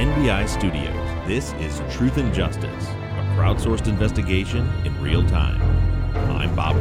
NBI 0.00 0.48
Studios, 0.48 1.28
this 1.28 1.52
is 1.60 1.82
Truth 1.94 2.16
and 2.16 2.32
Justice, 2.32 2.64
a 2.64 3.34
crowdsourced 3.36 3.86
investigation 3.86 4.66
in 4.86 4.98
real 5.02 5.22
time. 5.28 5.60
I'm 6.16 6.56
Bob. 6.56 6.76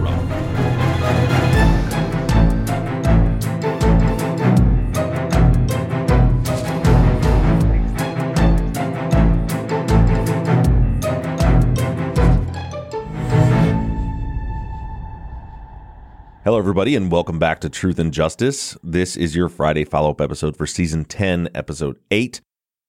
Hello, 16.46 16.58
everybody, 16.58 16.96
and 16.96 17.12
welcome 17.12 17.38
back 17.38 17.60
to 17.60 17.70
Truth 17.70 18.00
and 18.00 18.14
Justice. 18.14 18.78
This 18.82 19.18
is 19.18 19.36
your 19.36 19.50
Friday 19.50 19.84
follow 19.84 20.12
up 20.12 20.22
episode 20.22 20.56
for 20.56 20.66
season 20.66 21.04
10, 21.04 21.50
episode 21.54 22.00
8. 22.12 22.40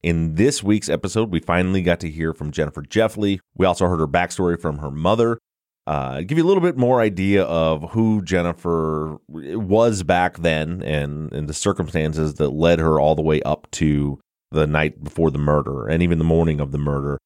In 0.03 0.37
this 0.37 0.63
week's 0.63 0.89
episode, 0.89 1.31
we 1.31 1.41
finally 1.41 1.83
got 1.83 2.01
to 2.01 2.11
hear 2.11 2.33
from 2.33 2.53
Jennifer 2.53 2.81
Jeffley. 2.81 3.41
We 3.55 3.67
also 3.67 3.87
heard 3.87 4.01
her 4.01 4.09
backstory 4.09 4.59
from 4.59 4.79
her 4.79 4.91
mother. 4.91 5.39
Uh, 5.87 6.23
give 6.23 6.39
you 6.39 6.45
a 6.45 6.47
little 6.47 6.63
bit 6.63 6.77
more 6.77 7.01
idea 7.01 7.43
of 7.45 7.91
who 7.91 8.23
Jennifer 8.23 9.19
was 9.29 10.03
back 10.03 10.39
then 10.39 10.83
and, 10.83 11.33
and 11.33 11.49
the 11.49 11.55
circumstances 11.55 12.35
that 12.35 12.51
led 12.51 12.79
her 12.79 12.99
all 12.99 13.15
the 13.15 13.23
way 13.23 13.43
up 13.43 13.71
to 13.73 14.19
the 14.51 14.67
night 14.67 15.05
before 15.05 15.31
the 15.31 15.39
murder 15.39 15.87
and 15.87 16.03
even 16.03 16.19
the 16.19 16.25
morning 16.25 16.61
of 16.61 16.73
the 16.73 16.79
murder. 16.79 17.19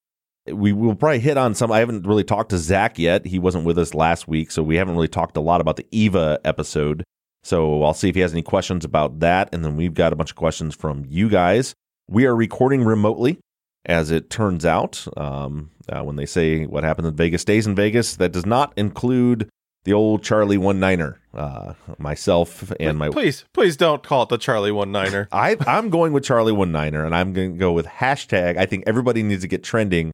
We 0.47 0.73
will 0.73 0.97
probably 0.97 1.21
hit 1.21 1.39
on 1.39 1.55
some. 1.55 1.71
I 1.71 1.79
haven't 1.79 2.07
really 2.07 2.25
talked 2.25 2.51
to 2.51 2.59
Zach 2.59 2.99
yet. 2.99 3.25
He 3.25 3.39
wasn't 3.39 3.65
with 3.65 3.79
us 3.79 3.95
last 3.95 4.27
week, 4.27 4.51
so 4.51 4.63
we 4.63 4.77
haven't 4.77 4.95
really 4.95 5.09
talked 5.09 5.37
a 5.37 5.41
lot 5.41 5.61
about 5.61 5.77
the 5.77 5.87
Eva 5.91 6.41
episode. 6.45 7.05
So 7.45 7.85
I'll 7.85 7.95
see 7.95 8.09
if 8.09 8.15
he 8.15 8.21
has 8.21 8.33
any 8.33 8.43
questions 8.43 8.85
about 8.85 9.21
that. 9.21 9.49
And 9.53 9.65
then 9.65 9.77
we've 9.77 9.95
got 9.95 10.13
a 10.13 10.17
bunch 10.17 10.31
of 10.31 10.37
questions 10.37 10.75
from 10.75 11.05
you 11.09 11.29
guys. 11.29 11.75
We 12.09 12.27
are 12.27 12.37
recording 12.37 12.85
remotely, 12.85 13.39
as 13.87 14.11
it 14.11 14.31
turns 14.31 14.65
out. 14.65 15.07
Um, 15.17 15.71
uh, 15.89 16.03
when 16.03 16.17
they 16.17 16.27
say 16.27 16.67
what 16.67 16.85
happens 16.85 17.09
in 17.09 17.17
Vegas 17.17 17.43
stays 17.43 17.67
in 17.67 17.75
Vegas, 17.75 18.17
that 18.17 18.33
does 18.33 18.47
not 18.47 18.73
include 18.77 19.49
the 19.85 19.93
old 19.93 20.23
Charlie 20.23 20.59
One 20.59 20.81
Niner. 20.81 21.21
Uh, 21.33 21.75
myself 21.99 22.73
and 22.79 22.97
my 22.99 23.09
Please, 23.09 23.45
please 23.53 23.77
don't 23.77 24.03
call 24.03 24.23
it 24.23 24.29
the 24.29 24.39
Charlie 24.39 24.73
One 24.73 24.93
Niner. 24.93 25.29
I, 25.33 25.57
I'm 25.67 25.91
going 25.91 26.13
with 26.13 26.25
Charlie 26.25 26.53
One 26.53 26.73
Niner, 26.73 27.05
and 27.05 27.15
I'm 27.15 27.33
going 27.33 27.53
to 27.53 27.59
go 27.59 27.73
with 27.73 27.87
hashtag. 27.87 28.57
I 28.57 28.67
think 28.67 28.85
everybody 28.87 29.23
needs 29.23 29.43
to 29.43 29.49
get 29.49 29.65
trending. 29.65 30.13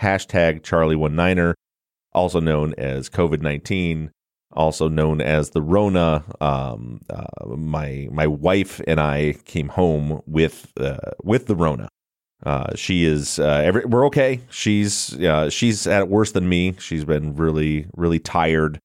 Hashtag 0.00 0.62
Charlie 0.62 0.96
One 0.96 1.16
Niner, 1.16 1.54
also 2.12 2.40
known 2.40 2.74
as 2.78 3.10
COVID 3.10 3.42
nineteen, 3.42 4.10
also 4.52 4.88
known 4.88 5.20
as 5.20 5.50
the 5.50 5.62
Rona. 5.62 6.24
Um, 6.40 7.00
uh, 7.08 7.56
my 7.56 8.08
my 8.10 8.26
wife 8.26 8.80
and 8.86 9.00
I 9.00 9.34
came 9.44 9.68
home 9.68 10.22
with 10.26 10.72
uh, 10.78 11.12
with 11.22 11.46
the 11.46 11.56
Rona. 11.56 11.88
Uh, 12.44 12.74
she 12.74 13.04
is 13.04 13.38
uh, 13.38 13.62
every, 13.64 13.84
we're 13.84 14.06
okay. 14.06 14.40
She's 14.50 15.14
uh, 15.20 15.50
she's 15.50 15.86
it 15.86 16.08
worse 16.08 16.32
than 16.32 16.48
me. 16.48 16.74
She's 16.78 17.04
been 17.04 17.34
really 17.34 17.86
really 17.94 18.18
tired 18.18 18.78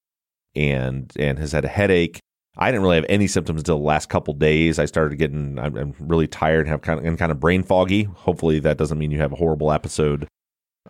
and 0.55 1.11
and 1.17 1.39
has 1.39 1.51
had 1.51 1.65
a 1.65 1.69
headache. 1.69 2.19
I 2.57 2.71
didn't 2.71 2.83
really 2.83 2.95
have 2.95 3.05
any 3.09 3.27
symptoms 3.27 3.61
until 3.61 3.77
the 3.77 3.83
last 3.83 4.09
couple 4.09 4.33
days. 4.33 4.79
I 4.79 4.85
started 4.85 5.17
getting 5.17 5.57
I'm, 5.59 5.75
I'm 5.75 5.95
really 5.99 6.27
tired 6.27 6.61
and 6.61 6.69
have 6.69 6.81
kind 6.81 6.99
of 6.99 7.05
and 7.05 7.17
kind 7.17 7.31
of 7.31 7.39
brain 7.39 7.63
foggy. 7.63 8.03
Hopefully 8.03 8.59
that 8.59 8.77
doesn't 8.77 8.97
mean 8.97 9.11
you 9.11 9.19
have 9.19 9.33
a 9.33 9.37
horrible 9.37 9.71
episode 9.71 10.27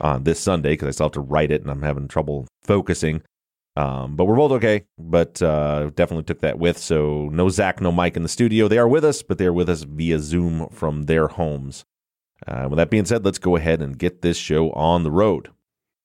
on 0.01 0.23
this 0.23 0.39
Sunday 0.39 0.73
because 0.73 0.87
I 0.87 0.91
still 0.91 1.05
have 1.05 1.13
to 1.13 1.21
write 1.21 1.51
it 1.51 1.61
and 1.61 1.71
I'm 1.71 1.81
having 1.81 2.07
trouble 2.07 2.47
focusing. 2.63 3.21
Um, 3.75 4.15
but 4.15 4.25
we're 4.25 4.35
both 4.35 4.51
okay. 4.53 4.85
But 4.97 5.41
uh, 5.41 5.91
definitely 5.95 6.23
took 6.23 6.39
that 6.41 6.59
with. 6.59 6.77
So 6.77 7.29
no 7.29 7.49
Zach, 7.49 7.81
no 7.81 7.91
Mike 7.91 8.15
in 8.15 8.23
the 8.23 8.29
studio. 8.29 8.67
They 8.67 8.77
are 8.77 8.87
with 8.87 9.03
us, 9.03 9.21
but 9.21 9.37
they're 9.37 9.53
with 9.53 9.69
us 9.69 9.83
via 9.83 10.19
Zoom 10.19 10.69
from 10.69 11.03
their 11.03 11.27
homes. 11.27 11.85
Uh, 12.47 12.67
with 12.69 12.77
that 12.77 12.89
being 12.89 13.05
said, 13.05 13.25
let's 13.25 13.39
go 13.39 13.55
ahead 13.55 13.81
and 13.81 13.97
get 13.97 14.21
this 14.21 14.37
show 14.37 14.71
on 14.71 15.03
the 15.03 15.11
road. 15.11 15.49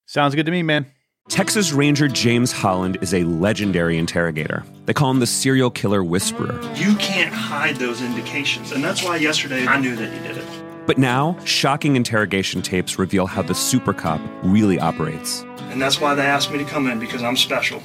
Sounds 0.06 0.34
good 0.34 0.46
to 0.46 0.52
me, 0.52 0.62
man. 0.62 0.86
Texas 1.28 1.72
Ranger 1.72 2.08
James 2.08 2.50
Holland 2.50 2.98
is 3.02 3.14
a 3.14 3.22
legendary 3.22 3.98
interrogator. 3.98 4.64
They 4.86 4.92
call 4.92 5.12
him 5.12 5.20
the 5.20 5.26
serial 5.26 5.70
killer 5.70 6.02
whisperer. 6.02 6.60
You 6.74 6.96
can't 6.96 7.32
hide 7.32 7.76
those 7.76 8.02
indications. 8.02 8.72
And 8.72 8.82
that's 8.82 9.04
why 9.04 9.16
yesterday 9.16 9.64
I 9.64 9.78
knew 9.78 9.94
that 9.94 10.12
he 10.12 10.18
did 10.26 10.38
it. 10.38 10.59
But 10.90 10.98
now, 10.98 11.38
shocking 11.44 11.94
interrogation 11.94 12.62
tapes 12.62 12.98
reveal 12.98 13.26
how 13.26 13.42
the 13.42 13.54
super 13.54 13.92
cop 13.92 14.20
really 14.42 14.80
operates. 14.80 15.42
And 15.70 15.80
that's 15.80 16.00
why 16.00 16.16
they 16.16 16.26
asked 16.26 16.50
me 16.50 16.58
to 16.58 16.64
come 16.64 16.88
in 16.88 16.98
because 16.98 17.22
I'm 17.22 17.36
special. 17.36 17.80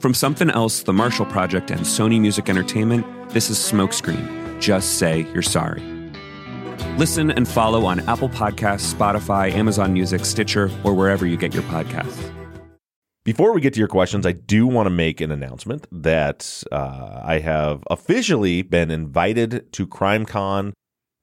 From 0.00 0.14
Something 0.14 0.50
Else, 0.50 0.82
The 0.82 0.92
Marshall 0.92 1.26
Project, 1.26 1.70
and 1.70 1.82
Sony 1.82 2.20
Music 2.20 2.48
Entertainment, 2.48 3.06
this 3.30 3.50
is 3.50 3.56
Smokescreen. 3.56 4.60
Just 4.60 4.98
say 4.98 5.28
you're 5.32 5.42
sorry. 5.42 5.80
Listen 6.98 7.30
and 7.30 7.46
follow 7.46 7.84
on 7.84 8.00
Apple 8.08 8.28
Podcasts, 8.28 8.92
Spotify, 8.92 9.52
Amazon 9.52 9.92
Music, 9.92 10.24
Stitcher, 10.24 10.72
or 10.82 10.92
wherever 10.92 11.26
you 11.26 11.36
get 11.36 11.54
your 11.54 11.62
podcasts. 11.62 12.32
Before 13.22 13.52
we 13.52 13.60
get 13.60 13.74
to 13.74 13.78
your 13.78 13.86
questions, 13.86 14.26
I 14.26 14.32
do 14.32 14.66
want 14.66 14.86
to 14.86 14.90
make 14.90 15.20
an 15.20 15.30
announcement 15.30 15.86
that 15.92 16.64
uh, 16.72 17.20
I 17.22 17.38
have 17.38 17.84
officially 17.88 18.62
been 18.62 18.90
invited 18.90 19.72
to 19.74 19.86
CrimeCon, 19.86 20.72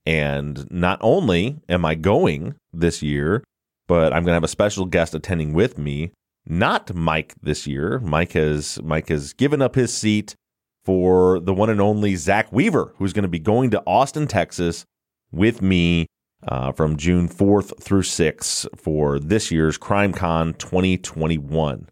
and 0.08 0.72
not 0.72 0.98
only 1.02 1.60
am 1.68 1.84
I 1.84 1.96
going 1.96 2.56
this 2.72 3.04
year, 3.04 3.44
but 3.88 4.14
I'm 4.14 4.24
going 4.24 4.28
to 4.32 4.36
have 4.36 4.44
a 4.44 4.48
special 4.48 4.86
guest 4.86 5.14
attending 5.14 5.54
with 5.54 5.78
me. 5.78 6.12
Not 6.46 6.96
Mike 6.96 7.36
this 7.44 7.68
year. 7.68 8.00
Mike 8.00 8.32
has 8.32 8.82
Mike 8.82 9.10
has 9.10 9.34
given 9.34 9.62
up 9.62 9.76
his 9.76 9.94
seat 9.94 10.34
for 10.86 11.42
the 11.42 11.54
one 11.54 11.70
and 11.70 11.82
only 11.82 12.16
Zach 12.16 12.54
Weaver, 12.54 12.94
who's 12.96 13.12
going 13.12 13.24
to 13.24 13.30
be 13.30 13.38
going 13.38 13.70
to 13.72 13.84
Austin, 13.86 14.28
Texas, 14.28 14.86
with 15.34 15.62
me 15.62 16.08
uh, 16.48 16.72
from 16.72 16.96
June 16.96 17.28
4th 17.28 17.78
through 17.84 18.04
6th 18.04 18.80
for 18.80 19.20
this 19.20 19.52
year's 19.52 19.78
CrimeCon 19.78 20.58
2021. 20.58 21.90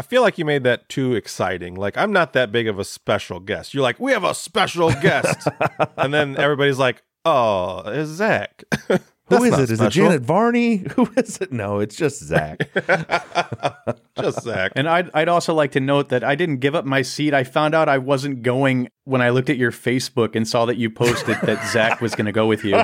I 0.00 0.02
feel 0.02 0.22
like 0.22 0.36
you 0.36 0.44
made 0.44 0.64
that 0.64 0.88
too 0.88 1.14
exciting. 1.14 1.76
Like 1.76 1.96
I'm 1.96 2.12
not 2.12 2.32
that 2.32 2.50
big 2.50 2.66
of 2.66 2.80
a 2.80 2.84
special 2.84 3.38
guest. 3.38 3.72
You're 3.72 3.84
like, 3.84 4.00
we 4.00 4.10
have 4.10 4.24
a 4.24 4.34
special 4.34 4.90
guest, 4.90 5.46
and 5.96 6.12
then 6.12 6.36
everybody's 6.36 6.80
like, 6.80 7.04
oh, 7.26 7.82
it's 7.86 8.10
Zach. 8.10 8.64
Who 9.28 9.42
is 9.42 9.50
not 9.50 9.60
it? 9.60 9.70
Is 9.70 9.80
it. 9.80 9.90
Janet 9.90 10.22
Varney? 10.22 10.76
Who 10.96 11.10
is 11.16 11.38
it? 11.38 11.52
No, 11.52 11.80
it's 11.80 11.96
just 11.96 12.22
Zach. 12.22 12.60
Just 14.18 14.42
Zach. 14.44 14.72
And 14.76 14.88
I'd, 14.88 15.10
I'd 15.12 15.28
also 15.28 15.52
like 15.52 15.72
to 15.72 15.80
note 15.80 16.08
that 16.08 16.24
I 16.24 16.36
didn't 16.36 16.58
give 16.58 16.74
up 16.74 16.86
my 16.86 17.02
seat. 17.02 17.34
I 17.34 17.44
found 17.44 17.74
out 17.74 17.88
I 17.88 17.98
wasn't 17.98 18.42
going 18.42 18.88
when 19.04 19.20
I 19.20 19.28
looked 19.30 19.50
at 19.50 19.58
your 19.58 19.72
Facebook 19.72 20.34
and 20.34 20.48
saw 20.48 20.64
that 20.66 20.78
you 20.78 20.88
posted 20.88 21.36
that 21.42 21.70
Zach 21.70 22.00
was 22.00 22.14
going 22.14 22.26
to 22.26 22.32
go 22.32 22.46
with 22.46 22.64
you. 22.64 22.82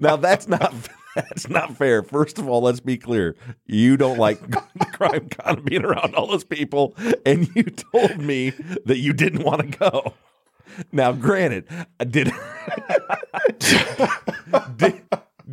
now 0.00 0.16
that's 0.16 0.46
not 0.46 0.74
that's 1.14 1.48
not 1.48 1.76
fair. 1.76 2.02
First 2.02 2.38
of 2.38 2.48
all, 2.48 2.60
let's 2.60 2.80
be 2.80 2.98
clear. 2.98 3.34
You 3.64 3.96
don't 3.96 4.18
like 4.18 4.40
CrimeCon 4.40 5.64
being 5.64 5.84
around 5.84 6.14
all 6.14 6.26
those 6.26 6.44
people, 6.44 6.94
and 7.24 7.48
you 7.54 7.62
told 7.64 8.18
me 8.18 8.50
that 8.84 8.98
you 8.98 9.12
didn't 9.14 9.42
want 9.42 9.62
to 9.62 9.78
go. 9.78 10.14
Now, 10.90 11.12
granted, 11.12 11.66
did 12.08 12.32
did, 14.76 15.02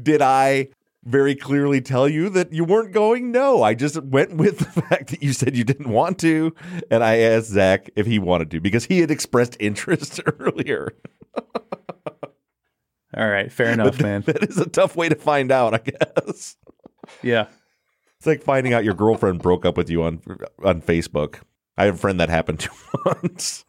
did 0.01 0.21
I 0.21 0.69
very 1.03 1.35
clearly 1.35 1.81
tell 1.81 2.07
you 2.07 2.29
that 2.29 2.53
you 2.53 2.63
weren't 2.63 2.93
going? 2.93 3.31
No, 3.31 3.63
I 3.63 3.73
just 3.73 4.01
went 4.03 4.35
with 4.35 4.59
the 4.59 4.81
fact 4.81 5.09
that 5.09 5.23
you 5.23 5.33
said 5.33 5.57
you 5.57 5.63
didn't 5.63 5.89
want 5.89 6.19
to, 6.19 6.53
and 6.91 7.03
I 7.03 7.17
asked 7.17 7.47
Zach 7.47 7.89
if 7.95 8.05
he 8.05 8.19
wanted 8.19 8.51
to 8.51 8.59
because 8.59 8.85
he 8.85 8.99
had 8.99 9.11
expressed 9.11 9.57
interest 9.59 10.19
earlier. 10.39 10.93
All 13.17 13.27
right, 13.27 13.51
fair 13.51 13.71
enough, 13.71 13.99
man. 13.99 14.21
That 14.21 14.43
is 14.43 14.57
a 14.59 14.67
tough 14.69 14.95
way 14.95 15.09
to 15.09 15.15
find 15.15 15.51
out, 15.51 15.73
I 15.73 15.79
guess. 15.79 16.55
Yeah. 17.23 17.47
It's 18.17 18.27
like 18.27 18.43
finding 18.43 18.73
out 18.73 18.83
your 18.83 18.93
girlfriend 18.93 19.41
broke 19.41 19.65
up 19.65 19.77
with 19.77 19.89
you 19.89 20.03
on 20.03 20.21
on 20.63 20.81
Facebook. 20.81 21.39
I 21.77 21.85
have 21.85 21.95
a 21.95 21.97
friend 21.97 22.19
that 22.19 22.29
happened 22.29 22.59
to 22.59 22.69
once. 23.05 23.65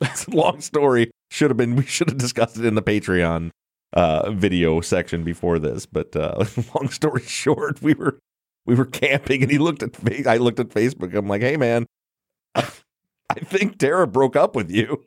It's 0.00 0.24
a 0.28 0.30
long 0.30 0.60
story. 0.60 1.10
Should 1.30 1.50
have 1.50 1.56
been 1.56 1.76
we 1.76 1.84
should 1.84 2.08
have 2.08 2.18
discussed 2.18 2.58
it 2.58 2.64
in 2.64 2.74
the 2.74 2.82
Patreon 2.82 3.50
uh, 3.92 4.30
video 4.30 4.80
section 4.80 5.24
before 5.24 5.58
this. 5.58 5.86
But 5.86 6.14
uh, 6.14 6.44
long 6.74 6.90
story 6.90 7.22
short, 7.22 7.82
we 7.82 7.94
were 7.94 8.18
we 8.66 8.74
were 8.74 8.86
camping, 8.86 9.42
and 9.42 9.50
he 9.50 9.58
looked 9.58 9.82
at 9.82 9.96
Fa- 9.96 10.28
I 10.28 10.36
looked 10.36 10.60
at 10.60 10.68
Facebook. 10.68 11.14
I'm 11.14 11.28
like, 11.28 11.42
hey 11.42 11.56
man, 11.56 11.86
I 12.54 12.62
think 13.42 13.78
Tara 13.78 14.06
broke 14.06 14.36
up 14.36 14.54
with 14.54 14.70
you. 14.70 15.04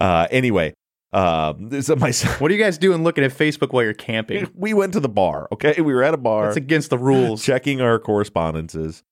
Uh, 0.00 0.26
anyway, 0.30 0.74
um, 1.12 1.82
so 1.82 1.94
my 1.96 2.12
What 2.38 2.50
are 2.50 2.54
you 2.54 2.62
guys 2.62 2.78
doing 2.78 3.04
looking 3.04 3.24
at 3.24 3.32
Facebook 3.32 3.72
while 3.72 3.84
you're 3.84 3.94
camping? 3.94 4.50
we 4.54 4.74
went 4.74 4.94
to 4.94 5.00
the 5.00 5.08
bar. 5.08 5.48
Okay, 5.52 5.80
we 5.80 5.92
were 5.92 6.02
at 6.02 6.14
a 6.14 6.18
bar. 6.18 6.46
That's 6.46 6.56
against 6.56 6.90
the 6.90 6.98
rules. 6.98 7.44
checking 7.44 7.80
our 7.80 7.98
correspondences. 7.98 9.02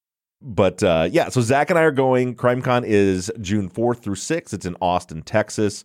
But 0.42 0.82
uh, 0.82 1.08
yeah, 1.10 1.28
so 1.28 1.40
Zach 1.40 1.70
and 1.70 1.78
I 1.78 1.82
are 1.82 1.90
going. 1.90 2.34
CrimeCon 2.34 2.84
is 2.86 3.30
June 3.40 3.68
4th 3.68 3.98
through 4.02 4.14
6th. 4.14 4.52
It's 4.54 4.66
in 4.66 4.76
Austin, 4.80 5.22
Texas. 5.22 5.84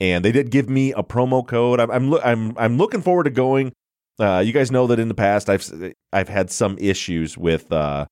And 0.00 0.24
they 0.24 0.32
did 0.32 0.50
give 0.50 0.68
me 0.68 0.92
a 0.92 1.02
promo 1.02 1.46
code. 1.46 1.80
I'm 1.80 1.90
I'm, 1.90 2.14
I'm, 2.14 2.58
I'm 2.58 2.76
looking 2.76 3.00
forward 3.00 3.24
to 3.24 3.30
going. 3.30 3.72
Uh, 4.18 4.42
you 4.44 4.52
guys 4.52 4.70
know 4.70 4.86
that 4.86 5.00
in 5.00 5.08
the 5.08 5.14
past 5.14 5.48
I've 5.48 5.94
I've 6.12 6.28
had 6.28 6.50
some 6.50 6.76
issues 6.78 7.38
with 7.38 7.72
uh, 7.72 8.06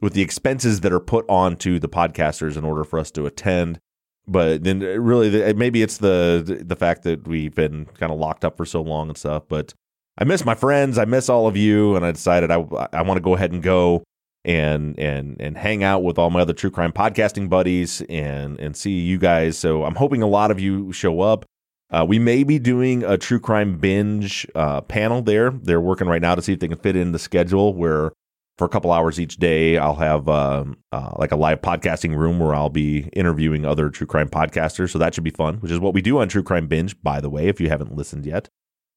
with 0.00 0.12
the 0.12 0.22
expenses 0.22 0.80
that 0.80 0.92
are 0.92 1.00
put 1.00 1.24
onto 1.28 1.78
the 1.78 1.88
podcasters 1.88 2.56
in 2.56 2.64
order 2.64 2.84
for 2.84 2.98
us 2.98 3.10
to 3.12 3.26
attend. 3.26 3.78
But 4.26 4.62
then 4.62 4.82
uh, 4.82 4.98
really, 4.98 5.52
maybe 5.54 5.82
it's 5.82 5.98
the 5.98 6.62
the 6.64 6.76
fact 6.76 7.02
that 7.02 7.26
we've 7.26 7.54
been 7.54 7.86
kind 7.98 8.12
of 8.12 8.18
locked 8.18 8.44
up 8.44 8.56
for 8.56 8.66
so 8.66 8.80
long 8.82 9.08
and 9.08 9.16
stuff. 9.16 9.44
But 9.48 9.74
I 10.18 10.24
miss 10.24 10.44
my 10.44 10.54
friends. 10.54 10.98
I 10.98 11.06
miss 11.06 11.28
all 11.28 11.46
of 11.46 11.56
you, 11.56 11.96
and 11.96 12.04
I 12.04 12.12
decided 12.12 12.50
I 12.50 12.64
I 12.92 13.02
want 13.02 13.16
to 13.16 13.22
go 13.22 13.34
ahead 13.34 13.52
and 13.52 13.62
go 13.62 14.04
and 14.44 14.98
and 14.98 15.40
and 15.40 15.56
hang 15.56 15.84
out 15.84 16.02
with 16.02 16.18
all 16.18 16.30
my 16.30 16.40
other 16.40 16.52
true 16.52 16.70
crime 16.70 16.92
podcasting 16.92 17.48
buddies 17.48 18.02
and 18.08 18.58
and 18.58 18.76
see 18.76 19.00
you 19.00 19.18
guys. 19.18 19.56
So 19.58 19.84
I'm 19.84 19.94
hoping 19.94 20.22
a 20.22 20.26
lot 20.26 20.50
of 20.50 20.60
you 20.60 20.92
show 20.92 21.20
up. 21.20 21.44
Uh, 21.90 22.06
we 22.08 22.18
may 22.18 22.42
be 22.42 22.58
doing 22.58 23.04
a 23.04 23.18
true 23.18 23.38
crime 23.38 23.78
binge 23.78 24.46
uh, 24.54 24.80
panel 24.80 25.20
there. 25.20 25.50
They're 25.50 25.80
working 25.80 26.08
right 26.08 26.22
now 26.22 26.34
to 26.34 26.42
see 26.42 26.54
if 26.54 26.60
they 26.60 26.68
can 26.68 26.78
fit 26.78 26.96
in 26.96 27.12
the 27.12 27.18
schedule 27.18 27.74
where 27.74 28.12
for 28.58 28.64
a 28.64 28.68
couple 28.68 28.92
hours 28.92 29.20
each 29.20 29.36
day 29.36 29.76
I'll 29.76 29.96
have 29.96 30.28
um, 30.28 30.78
uh, 30.90 31.10
like 31.16 31.32
a 31.32 31.36
live 31.36 31.60
podcasting 31.60 32.16
room 32.16 32.38
where 32.38 32.54
I'll 32.54 32.70
be 32.70 33.10
interviewing 33.12 33.64
other 33.64 33.90
true 33.90 34.06
crime 34.06 34.28
podcasters. 34.28 34.90
So 34.90 34.98
that 34.98 35.14
should 35.14 35.24
be 35.24 35.30
fun, 35.30 35.56
which 35.56 35.72
is 35.72 35.80
what 35.80 35.94
we 35.94 36.02
do 36.02 36.18
on 36.18 36.28
True 36.28 36.42
Crime 36.42 36.66
Binge, 36.66 37.00
by 37.02 37.20
the 37.20 37.30
way, 37.30 37.48
if 37.48 37.60
you 37.60 37.68
haven't 37.68 37.94
listened 37.94 38.26
yet. 38.26 38.48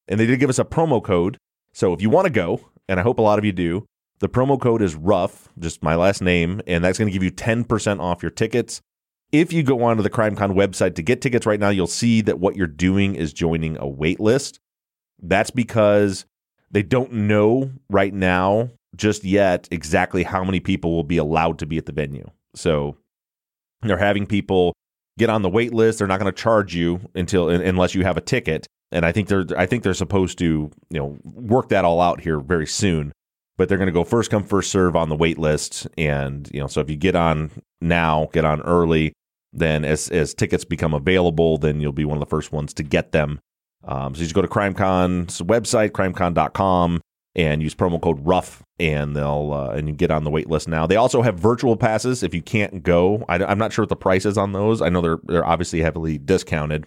And 0.08 0.20
they 0.20 0.26
did 0.26 0.40
give 0.40 0.50
us 0.50 0.58
a 0.58 0.64
promo 0.64 1.02
code. 1.02 1.38
So 1.72 1.92
if 1.92 2.00
you 2.00 2.10
want 2.10 2.26
to 2.26 2.30
go, 2.30 2.60
and 2.88 3.00
I 3.00 3.02
hope 3.02 3.18
a 3.18 3.22
lot 3.22 3.38
of 3.38 3.44
you 3.44 3.52
do, 3.52 3.86
the 4.18 4.28
promo 4.28 4.60
code 4.60 4.82
is 4.82 4.94
RUFF, 4.94 5.48
just 5.58 5.82
my 5.82 5.94
last 5.94 6.22
name, 6.22 6.60
and 6.66 6.84
that's 6.84 6.98
going 6.98 7.08
to 7.08 7.12
give 7.12 7.22
you 7.22 7.30
10% 7.30 8.00
off 8.00 8.22
your 8.22 8.30
tickets. 8.30 8.80
If 9.32 9.52
you 9.52 9.62
go 9.62 9.82
onto 9.82 10.02
the 10.02 10.10
CrimeCon 10.10 10.54
website 10.54 10.94
to 10.94 11.02
get 11.02 11.20
tickets 11.20 11.46
right 11.46 11.60
now, 11.60 11.68
you'll 11.68 11.86
see 11.86 12.22
that 12.22 12.38
what 12.38 12.56
you're 12.56 12.66
doing 12.66 13.14
is 13.14 13.32
joining 13.32 13.76
a 13.78 13.86
wait 13.86 14.20
list. 14.20 14.60
That's 15.20 15.50
because 15.50 16.24
they 16.70 16.82
don't 16.82 17.12
know 17.12 17.72
right 17.90 18.14
now, 18.14 18.70
just 18.94 19.24
yet, 19.24 19.68
exactly 19.70 20.22
how 20.22 20.44
many 20.44 20.60
people 20.60 20.94
will 20.94 21.04
be 21.04 21.16
allowed 21.16 21.58
to 21.58 21.66
be 21.66 21.76
at 21.76 21.86
the 21.86 21.92
venue. 21.92 22.30
So 22.54 22.96
they're 23.82 23.98
having 23.98 24.26
people 24.26 24.74
get 25.18 25.30
on 25.30 25.42
the 25.42 25.48
wait 25.48 25.74
list. 25.74 25.98
They're 25.98 26.08
not 26.08 26.20
going 26.20 26.32
to 26.32 26.42
charge 26.42 26.74
you 26.74 27.00
until 27.14 27.48
unless 27.48 27.94
you 27.94 28.04
have 28.04 28.16
a 28.16 28.22
ticket. 28.22 28.66
And 28.92 29.04
I 29.04 29.12
think 29.12 29.28
they're 29.28 29.44
I 29.56 29.66
think 29.66 29.82
they're 29.82 29.94
supposed 29.94 30.38
to 30.38 30.70
you 30.90 30.98
know 30.98 31.18
work 31.24 31.70
that 31.70 31.84
all 31.84 32.00
out 32.00 32.20
here 32.20 32.38
very 32.38 32.66
soon. 32.66 33.12
But 33.56 33.68
they're 33.68 33.78
going 33.78 33.86
to 33.86 33.92
go 33.92 34.04
first 34.04 34.30
come 34.30 34.44
first 34.44 34.70
serve 34.70 34.96
on 34.96 35.08
the 35.08 35.16
wait 35.16 35.38
list, 35.38 35.86
and 35.96 36.48
you 36.52 36.60
know 36.60 36.66
so 36.66 36.80
if 36.80 36.90
you 36.90 36.96
get 36.96 37.16
on 37.16 37.50
now, 37.80 38.28
get 38.32 38.44
on 38.44 38.60
early, 38.62 39.12
then 39.52 39.84
as 39.84 40.08
as 40.10 40.34
tickets 40.34 40.64
become 40.64 40.92
available, 40.92 41.56
then 41.56 41.80
you'll 41.80 41.92
be 41.92 42.04
one 42.04 42.18
of 42.18 42.20
the 42.20 42.26
first 42.30 42.52
ones 42.52 42.74
to 42.74 42.82
get 42.82 43.12
them. 43.12 43.40
Um, 43.84 44.14
so 44.14 44.20
you 44.20 44.26
just 44.26 44.34
go 44.34 44.42
to 44.42 44.48
CrimeCon's 44.48 45.40
website, 45.42 45.90
crimecon.com, 45.90 47.00
and 47.36 47.62
use 47.62 47.74
promo 47.74 48.00
code 48.00 48.24
RUFF, 48.26 48.62
and 48.78 49.14
they'll 49.14 49.52
uh, 49.52 49.70
and 49.70 49.88
you 49.88 49.94
get 49.94 50.10
on 50.10 50.24
the 50.24 50.30
wait 50.30 50.48
list 50.48 50.68
now. 50.68 50.86
They 50.86 50.96
also 50.96 51.22
have 51.22 51.38
virtual 51.38 51.76
passes 51.76 52.22
if 52.22 52.34
you 52.34 52.42
can't 52.42 52.82
go. 52.82 53.24
I, 53.28 53.36
am 53.50 53.58
not 53.58 53.72
sure 53.72 53.84
what 53.84 53.90
the 53.90 53.96
price 53.96 54.26
is 54.26 54.36
on 54.36 54.52
those. 54.52 54.82
I 54.82 54.88
know 54.88 55.00
they're 55.00 55.18
they're 55.22 55.46
obviously 55.46 55.80
heavily 55.80 56.18
discounted, 56.18 56.86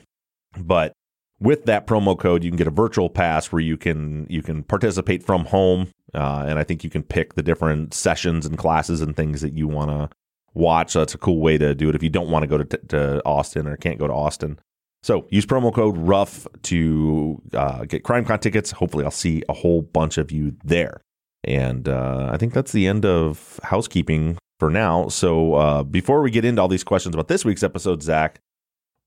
but 0.57 0.93
with 1.39 1.65
that 1.65 1.87
promo 1.87 2.17
code, 2.17 2.43
you 2.43 2.49
can 2.49 2.57
get 2.57 2.67
a 2.67 2.71
virtual 2.71 3.09
pass 3.09 3.51
where 3.51 3.61
you 3.61 3.77
can 3.77 4.27
you 4.29 4.41
can 4.41 4.63
participate 4.63 5.23
from 5.23 5.45
home, 5.45 5.89
uh, 6.13 6.45
and 6.47 6.59
I 6.59 6.63
think 6.63 6.83
you 6.83 6.89
can 6.89 7.03
pick 7.03 7.35
the 7.35 7.43
different 7.43 7.93
sessions 7.93 8.45
and 8.45 8.57
classes 8.57 9.01
and 9.01 9.15
things 9.15 9.41
that 9.41 9.53
you 9.53 9.67
want 9.67 9.89
to 9.91 10.09
watch. 10.53 10.91
So 10.91 10.99
that's 10.99 11.15
a 11.15 11.19
cool 11.19 11.39
way 11.39 11.57
to 11.57 11.75
do 11.75 11.89
it 11.89 11.95
if 11.95 12.03
you 12.03 12.09
don't 12.09 12.29
want 12.29 12.43
to 12.43 12.47
go 12.47 12.57
to, 12.57 12.77
to 12.87 13.21
Austin 13.25 13.67
or 13.67 13.77
can't 13.77 13.99
go 13.99 14.07
to 14.07 14.13
Austin. 14.13 14.59
So 15.01 15.27
use 15.29 15.45
promo 15.45 15.73
code 15.73 15.97
RUFF 15.97 16.47
to 16.63 17.41
uh, 17.53 17.85
get 17.85 18.03
CrimeCon 18.03 18.41
tickets. 18.41 18.71
Hopefully, 18.71 19.05
I'll 19.05 19.11
see 19.11 19.43
a 19.47 19.53
whole 19.53 19.81
bunch 19.81 20.17
of 20.17 20.31
you 20.31 20.55
there. 20.63 21.01
And 21.45 21.87
uh, 21.87 22.29
I 22.31 22.37
think 22.37 22.53
that's 22.53 22.73
the 22.73 22.85
end 22.87 23.05
of 23.05 23.59
housekeeping 23.63 24.37
for 24.59 24.69
now. 24.69 25.07
So 25.07 25.53
uh, 25.53 25.83
before 25.83 26.21
we 26.21 26.31
get 26.31 26.43
into 26.43 26.61
all 26.61 26.67
these 26.67 26.83
questions 26.83 27.15
about 27.15 27.29
this 27.29 27.45
week's 27.45 27.63
episode, 27.63 28.03
Zach, 28.03 28.41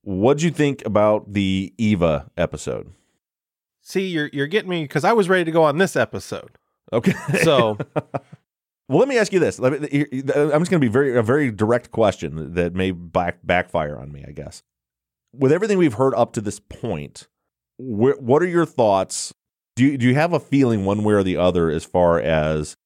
what'd 0.03 0.43
you 0.43 0.51
think 0.51 0.85
about 0.87 1.33
the 1.33 1.75
Eva 1.77 2.31
episode? 2.39 2.93
See, 3.83 4.07
you're 4.07 4.31
you're 4.33 4.47
getting 4.47 4.71
me 4.71 4.85
because 4.85 5.05
I 5.05 5.13
was 5.13 5.29
ready 5.29 5.45
to 5.45 5.51
go 5.51 5.65
on 5.65 5.79
this 5.79 5.97
episode. 5.97 6.53
Okay. 6.93 7.15
So 7.43 7.79
well, 8.89 8.99
let 8.99 9.09
me 9.09 9.19
ask 9.19 9.33
you 9.33 9.39
this. 9.39 9.59
Me, 9.59 9.69
I'm 9.69 9.81
just 9.81 10.71
going 10.71 10.71
to 10.71 10.79
be 10.79 10.89
very 10.89 11.17
a 11.17 11.23
very 11.23 11.51
direct 11.51 11.91
question 11.91 12.55
that 12.55 12.75
may 12.75 12.91
back, 12.91 13.39
backfire 13.45 13.99
on 13.99 14.13
me, 14.13 14.25
I 14.27 14.33
guess. 14.33 14.63
With 15.35 15.53
everything 15.53 15.79
we've 15.79 15.95
heard 15.95 16.15
up 16.15 16.33
to 16.35 16.41
this 16.41 16.61
point, 16.61 17.29
wh- 17.79 18.21
what 18.21 18.43
are 18.43 18.47
your 18.47 18.67
thoughts? 18.67 19.33
Do 19.77 19.85
you, 19.85 19.97
do 19.97 20.07
you 20.07 20.15
have 20.15 20.35
a 20.35 20.41
feeling 20.41 20.85
one 20.85 21.03
way 21.03 21.15
or 21.15 21.23
the 21.23 21.39
other 21.39 21.71
as 21.71 21.85
far 21.85 22.21
as 22.21 22.77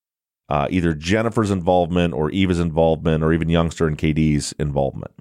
uh, 0.49 0.69
either 0.71 0.95
Jennifer's 0.95 1.51
involvement 1.51 2.15
or 2.15 2.31
Eva's 2.31 2.61
involvement 2.61 3.25
or 3.25 3.33
even 3.33 3.49
Youngster 3.49 3.89
and 3.89 3.99
KD's 3.99 4.53
involvement? 4.61 5.13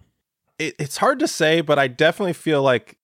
it, 0.59 0.75
it's 0.79 0.97
hard 0.97 1.19
to 1.19 1.27
say, 1.27 1.61
but 1.61 1.79
I 1.79 1.87
definitely 1.87 2.33
feel 2.33 2.61
like 2.61 2.97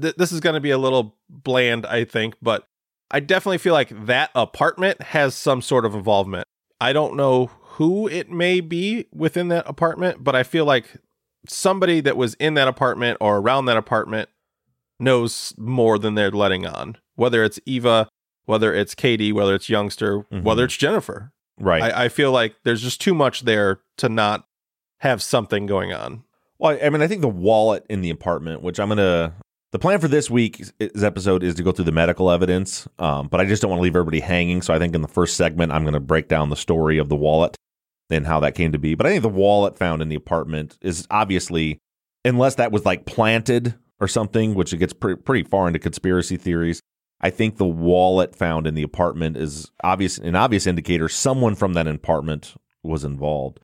th- 0.00 0.16
this 0.16 0.32
is 0.32 0.40
going 0.40 0.54
to 0.54 0.60
be 0.60 0.70
a 0.70 0.78
little 0.78 1.16
bland, 1.28 1.86
I 1.86 2.04
think, 2.04 2.34
but 2.42 2.68
I 3.10 3.20
definitely 3.20 3.58
feel 3.58 3.72
like 3.72 4.06
that 4.06 4.30
apartment 4.34 5.00
has 5.02 5.34
some 5.34 5.62
sort 5.62 5.84
of 5.84 5.94
involvement. 5.94 6.46
I 6.80 6.92
don't 6.92 7.16
know 7.16 7.46
who 7.62 8.08
it 8.08 8.30
may 8.30 8.60
be 8.60 9.06
within 9.12 9.48
that 9.48 9.68
apartment, 9.68 10.24
but 10.24 10.34
I 10.34 10.42
feel 10.42 10.64
like 10.64 10.96
somebody 11.48 12.00
that 12.00 12.16
was 12.16 12.34
in 12.34 12.54
that 12.54 12.68
apartment 12.68 13.18
or 13.20 13.38
around 13.38 13.66
that 13.66 13.76
apartment 13.76 14.28
knows 14.98 15.54
more 15.56 15.98
than 15.98 16.14
they're 16.14 16.30
letting 16.30 16.66
on. 16.66 16.96
Whether 17.14 17.44
it's 17.44 17.60
Eva, 17.66 18.08
whether 18.46 18.74
it's 18.74 18.94
Katie, 18.94 19.32
whether 19.32 19.54
it's 19.54 19.68
Youngster, 19.68 20.20
Mhm. 20.32 20.42
whether 20.42 20.64
it's 20.64 20.76
Jennifer. 20.76 21.32
Right. 21.58 21.82
I, 21.82 22.04
I 22.04 22.08
feel 22.08 22.32
like 22.32 22.56
there's 22.64 22.82
just 22.82 23.00
too 23.00 23.14
much 23.14 23.42
there 23.42 23.80
to 23.98 24.08
not 24.08 24.46
have 25.00 25.22
something 25.22 25.66
going 25.66 25.92
on. 25.92 26.24
Well, 26.58 26.78
I 26.82 26.88
mean, 26.88 27.02
I 27.02 27.06
think 27.06 27.20
the 27.20 27.28
wallet 27.28 27.84
in 27.88 28.00
the 28.00 28.10
apartment, 28.10 28.62
which 28.62 28.80
I'm 28.80 28.88
gonna. 28.88 29.34
The 29.72 29.78
plan 29.78 29.98
for 30.00 30.08
this 30.08 30.30
week's 30.30 30.72
episode 30.80 31.42
is 31.42 31.56
to 31.56 31.62
go 31.62 31.72
through 31.72 31.86
the 31.86 31.92
medical 31.92 32.30
evidence, 32.30 32.86
um, 32.98 33.28
but 33.28 33.40
I 33.40 33.44
just 33.44 33.60
don't 33.60 33.70
want 33.70 33.80
to 33.80 33.82
leave 33.82 33.96
everybody 33.96 34.20
hanging. 34.20 34.62
So 34.62 34.72
I 34.72 34.78
think 34.78 34.94
in 34.94 35.02
the 35.02 35.08
first 35.08 35.36
segment, 35.36 35.72
I'm 35.72 35.82
going 35.82 35.94
to 35.94 36.00
break 36.00 36.28
down 36.28 36.50
the 36.50 36.56
story 36.56 36.98
of 36.98 37.08
the 37.08 37.16
wallet 37.16 37.56
and 38.08 38.26
how 38.26 38.40
that 38.40 38.54
came 38.54 38.72
to 38.72 38.78
be. 38.78 38.94
But 38.94 39.06
I 39.06 39.10
think 39.10 39.22
the 39.22 39.28
wallet 39.28 39.76
found 39.76 40.02
in 40.02 40.08
the 40.08 40.14
apartment 40.14 40.78
is 40.80 41.06
obviously, 41.10 41.80
unless 42.24 42.54
that 42.54 42.72
was 42.72 42.84
like 42.84 43.06
planted 43.06 43.74
or 43.98 44.06
something, 44.06 44.54
which 44.54 44.72
it 44.72 44.78
gets 44.78 44.92
pretty, 44.92 45.20
pretty 45.20 45.48
far 45.48 45.66
into 45.66 45.78
conspiracy 45.78 46.36
theories. 46.36 46.80
I 47.20 47.30
think 47.30 47.56
the 47.56 47.66
wallet 47.66 48.36
found 48.36 48.66
in 48.66 48.74
the 48.74 48.82
apartment 48.82 49.36
is 49.36 49.70
obvious, 49.82 50.18
an 50.18 50.36
obvious 50.36 50.66
indicator 50.66 51.08
someone 51.08 51.54
from 51.54 51.72
that 51.72 51.88
apartment 51.88 52.54
was 52.82 53.04
involved 53.04 53.60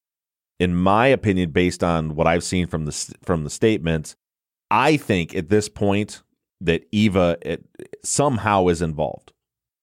in 0.63 0.77
my 0.77 1.09
opinion, 1.09 1.51
based 1.51 1.83
on 1.83 2.15
what 2.15 2.29
I've 2.29 2.45
seen 2.45 2.69
from 2.69 2.85
the 2.85 3.15
from 3.25 3.43
the 3.43 3.51
statements, 3.51 4.15
I 4.73 4.97
think 4.97 5.37
at 5.37 5.50
this 5.50 5.69
point 5.69 6.23
that 6.62 6.88
Eva 6.91 7.37
it, 7.43 7.64
somehow 8.02 8.69
is 8.69 8.81
involved. 8.81 9.33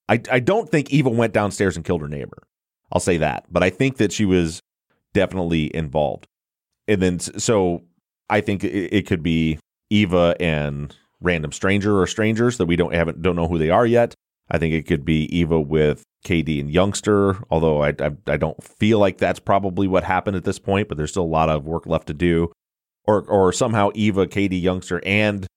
I 0.09 0.19
I 0.31 0.39
don't 0.39 0.67
think 0.67 0.91
Eva 0.91 1.09
went 1.11 1.31
downstairs 1.31 1.75
and 1.75 1.85
killed 1.85 2.01
her 2.01 2.09
neighbor. 2.09 2.43
I'll 2.91 2.99
say 2.99 3.17
that, 3.17 3.45
but 3.51 3.61
I 3.61 3.69
think 3.69 3.97
that 3.97 4.11
she 4.11 4.25
was 4.25 4.61
definitely 5.13 5.73
involved. 5.75 6.25
And 6.87 7.01
then 7.01 7.19
so 7.19 7.83
I 8.29 8.41
think 8.41 8.63
it, 8.63 8.89
it 8.91 9.07
could 9.07 9.21
be 9.21 9.59
Eva 9.91 10.35
and 10.39 10.95
random 11.21 11.51
stranger 11.51 12.01
or 12.01 12.07
strangers 12.07 12.57
that 12.57 12.65
we 12.65 12.75
don't 12.75 12.93
haven't 12.93 13.21
don't 13.21 13.35
know 13.35 13.47
who 13.47 13.59
they 13.59 13.69
are 13.69 13.85
yet. 13.85 14.15
I 14.49 14.57
think 14.57 14.73
it 14.73 14.87
could 14.87 15.05
be 15.05 15.25
Eva 15.25 15.61
with 15.61 16.03
KD 16.25 16.59
and 16.59 16.71
Youngster, 16.71 17.37
although 17.51 17.83
I, 17.83 17.89
I, 17.89 18.11
I 18.25 18.37
don't 18.37 18.61
feel 18.63 18.97
like 18.97 19.19
that's 19.19 19.39
probably 19.39 19.87
what 19.87 20.03
happened 20.03 20.35
at 20.35 20.43
this 20.43 20.57
point, 20.57 20.87
but 20.87 20.97
there's 20.97 21.11
still 21.11 21.23
a 21.23 21.37
lot 21.37 21.49
of 21.49 21.67
work 21.67 21.85
left 21.85 22.07
to 22.07 22.15
do. 22.15 22.51
Or 23.09 23.23
or 23.23 23.51
somehow 23.51 23.89
Eva, 23.95 24.27
Katie 24.27 24.57
Youngster, 24.57 25.01
and 25.03 25.47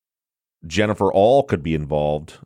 Jennifer 0.65 1.13
all 1.13 1.43
could 1.43 1.61
be 1.61 1.75
involved. 1.75 2.39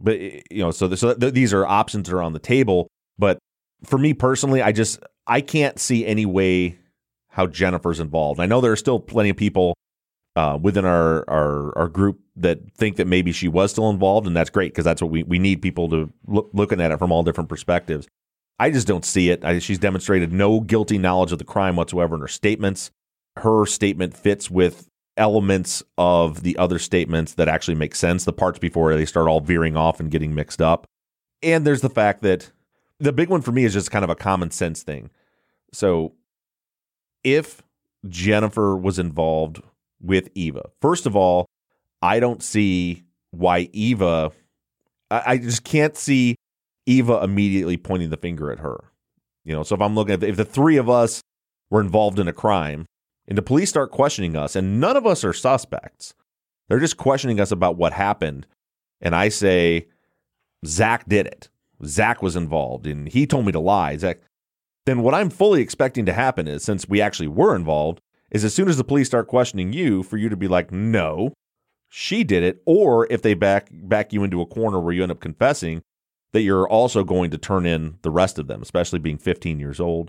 But 0.00 0.18
you 0.18 0.62
know, 0.62 0.70
so 0.70 0.94
so 0.94 1.12
th- 1.12 1.34
these 1.34 1.52
are 1.52 1.66
options 1.66 2.08
that 2.08 2.16
are 2.16 2.22
on 2.22 2.32
the 2.32 2.38
table. 2.38 2.88
But 3.18 3.38
for 3.84 3.98
me 3.98 4.14
personally, 4.14 4.62
I 4.62 4.72
just 4.72 4.98
I 5.26 5.42
can't 5.42 5.78
see 5.78 6.06
any 6.06 6.24
way 6.24 6.78
how 7.28 7.46
Jennifer's 7.46 8.00
involved. 8.00 8.40
I 8.40 8.46
know 8.46 8.62
there 8.62 8.72
are 8.72 8.76
still 8.76 8.98
plenty 8.98 9.28
of 9.28 9.36
people 9.36 9.74
uh, 10.36 10.58
within 10.60 10.86
our, 10.86 11.28
our 11.28 11.76
our 11.76 11.88
group 11.88 12.18
that 12.36 12.58
think 12.74 12.96
that 12.96 13.06
maybe 13.06 13.32
she 13.32 13.48
was 13.48 13.70
still 13.72 13.90
involved, 13.90 14.26
and 14.26 14.34
that's 14.34 14.50
great 14.50 14.72
because 14.72 14.86
that's 14.86 15.02
what 15.02 15.10
we 15.10 15.22
we 15.22 15.38
need 15.38 15.60
people 15.60 15.88
to 15.90 16.10
look 16.26 16.48
looking 16.54 16.80
at 16.80 16.92
it 16.92 16.98
from 16.98 17.12
all 17.12 17.22
different 17.22 17.50
perspectives. 17.50 18.06
I 18.58 18.70
just 18.70 18.86
don't 18.86 19.04
see 19.04 19.28
it. 19.28 19.44
I, 19.44 19.58
she's 19.58 19.78
demonstrated 19.78 20.32
no 20.32 20.60
guilty 20.60 20.96
knowledge 20.96 21.32
of 21.32 21.38
the 21.38 21.44
crime 21.44 21.76
whatsoever 21.76 22.14
in 22.14 22.22
her 22.22 22.28
statements. 22.28 22.90
Her 23.38 23.66
statement 23.66 24.16
fits 24.16 24.50
with 24.50 24.88
elements 25.16 25.82
of 25.96 26.42
the 26.42 26.56
other 26.58 26.78
statements 26.78 27.34
that 27.34 27.48
actually 27.48 27.74
make 27.74 27.94
sense, 27.94 28.24
the 28.24 28.32
parts 28.32 28.58
before 28.58 28.94
they 28.94 29.06
start 29.06 29.28
all 29.28 29.40
veering 29.40 29.76
off 29.76 30.00
and 30.00 30.10
getting 30.10 30.34
mixed 30.34 30.60
up. 30.60 30.86
And 31.42 31.66
there's 31.66 31.80
the 31.80 31.90
fact 31.90 32.22
that 32.22 32.50
the 32.98 33.12
big 33.12 33.28
one 33.28 33.42
for 33.42 33.52
me 33.52 33.64
is 33.64 33.72
just 33.72 33.90
kind 33.90 34.04
of 34.04 34.10
a 34.10 34.14
common 34.14 34.50
sense 34.50 34.82
thing. 34.82 35.10
So 35.72 36.14
if 37.24 37.62
Jennifer 38.08 38.76
was 38.76 38.98
involved 38.98 39.62
with 40.00 40.28
Eva, 40.34 40.70
first 40.80 41.06
of 41.06 41.16
all, 41.16 41.46
I 42.02 42.20
don't 42.20 42.42
see 42.42 43.04
why 43.30 43.68
Eva, 43.72 44.32
I, 45.10 45.38
just 45.38 45.64
can't 45.64 45.96
see 45.96 46.36
Eva 46.86 47.20
immediately 47.22 47.76
pointing 47.76 48.10
the 48.10 48.16
finger 48.16 48.50
at 48.50 48.60
her. 48.60 48.84
You 49.44 49.54
know, 49.54 49.62
so 49.62 49.74
if 49.74 49.80
I'm 49.80 49.94
looking 49.94 50.14
at 50.14 50.22
if 50.22 50.36
the 50.36 50.44
three 50.44 50.76
of 50.76 50.88
us 50.90 51.20
were 51.70 51.80
involved 51.80 52.18
in 52.18 52.28
a 52.28 52.32
crime 52.32 52.86
and 53.28 53.36
the 53.36 53.42
police 53.42 53.68
start 53.68 53.90
questioning 53.90 54.36
us 54.36 54.56
and 54.56 54.80
none 54.80 54.96
of 54.96 55.06
us 55.06 55.24
are 55.24 55.32
suspects, 55.32 56.14
they're 56.68 56.80
just 56.80 56.96
questioning 56.96 57.40
us 57.40 57.50
about 57.50 57.76
what 57.76 57.92
happened. 57.92 58.46
And 59.00 59.14
I 59.14 59.28
say, 59.28 59.88
Zach 60.64 61.08
did 61.08 61.26
it. 61.26 61.48
Zach 61.84 62.22
was 62.22 62.36
involved 62.36 62.86
and 62.86 63.08
he 63.08 63.26
told 63.26 63.46
me 63.46 63.52
to 63.52 63.60
lie. 63.60 63.96
Zach, 63.96 64.20
then 64.86 65.02
what 65.02 65.14
I'm 65.14 65.30
fully 65.30 65.60
expecting 65.60 66.06
to 66.06 66.12
happen 66.12 66.48
is 66.48 66.62
since 66.62 66.88
we 66.88 67.00
actually 67.00 67.28
were 67.28 67.54
involved, 67.54 68.00
is 68.30 68.44
as 68.44 68.54
soon 68.54 68.68
as 68.68 68.76
the 68.76 68.84
police 68.84 69.06
start 69.06 69.28
questioning 69.28 69.72
you, 69.72 70.02
for 70.02 70.16
you 70.16 70.28
to 70.28 70.36
be 70.36 70.48
like, 70.48 70.72
no, 70.72 71.32
she 71.88 72.24
did 72.24 72.42
it. 72.42 72.62
Or 72.66 73.06
if 73.10 73.22
they 73.22 73.34
back 73.34 73.68
back 73.70 74.12
you 74.12 74.24
into 74.24 74.40
a 74.40 74.46
corner 74.46 74.80
where 74.80 74.92
you 74.92 75.02
end 75.02 75.12
up 75.12 75.20
confessing, 75.20 75.82
that 76.32 76.42
you're 76.42 76.68
also 76.68 77.04
going 77.04 77.30
to 77.30 77.38
turn 77.38 77.66
in 77.66 77.98
the 78.02 78.10
rest 78.10 78.38
of 78.38 78.46
them, 78.46 78.62
especially 78.62 78.98
being 78.98 79.18
15 79.18 79.58
years 79.58 79.80
old. 79.80 80.08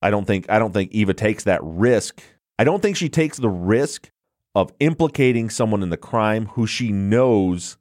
I 0.00 0.10
don't 0.10 0.26
think 0.26 0.48
I 0.50 0.58
don't 0.58 0.72
think 0.72 0.92
Eva 0.92 1.14
takes 1.14 1.44
that 1.44 1.60
risk. 1.62 2.22
I 2.58 2.64
don't 2.64 2.82
think 2.82 2.96
she 2.96 3.08
takes 3.08 3.38
the 3.38 3.48
risk 3.48 4.10
of 4.54 4.72
implicating 4.80 5.50
someone 5.50 5.82
in 5.82 5.90
the 5.90 5.96
crime 5.96 6.46
who 6.46 6.66
she 6.66 6.90
knows 6.90 7.76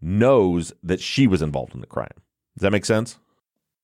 knows 0.00 0.72
that 0.82 1.00
she 1.00 1.26
was 1.26 1.42
involved 1.42 1.74
in 1.74 1.80
the 1.80 1.86
crime. 1.86 2.08
Does 2.56 2.62
that 2.62 2.72
make 2.72 2.86
sense? 2.86 3.18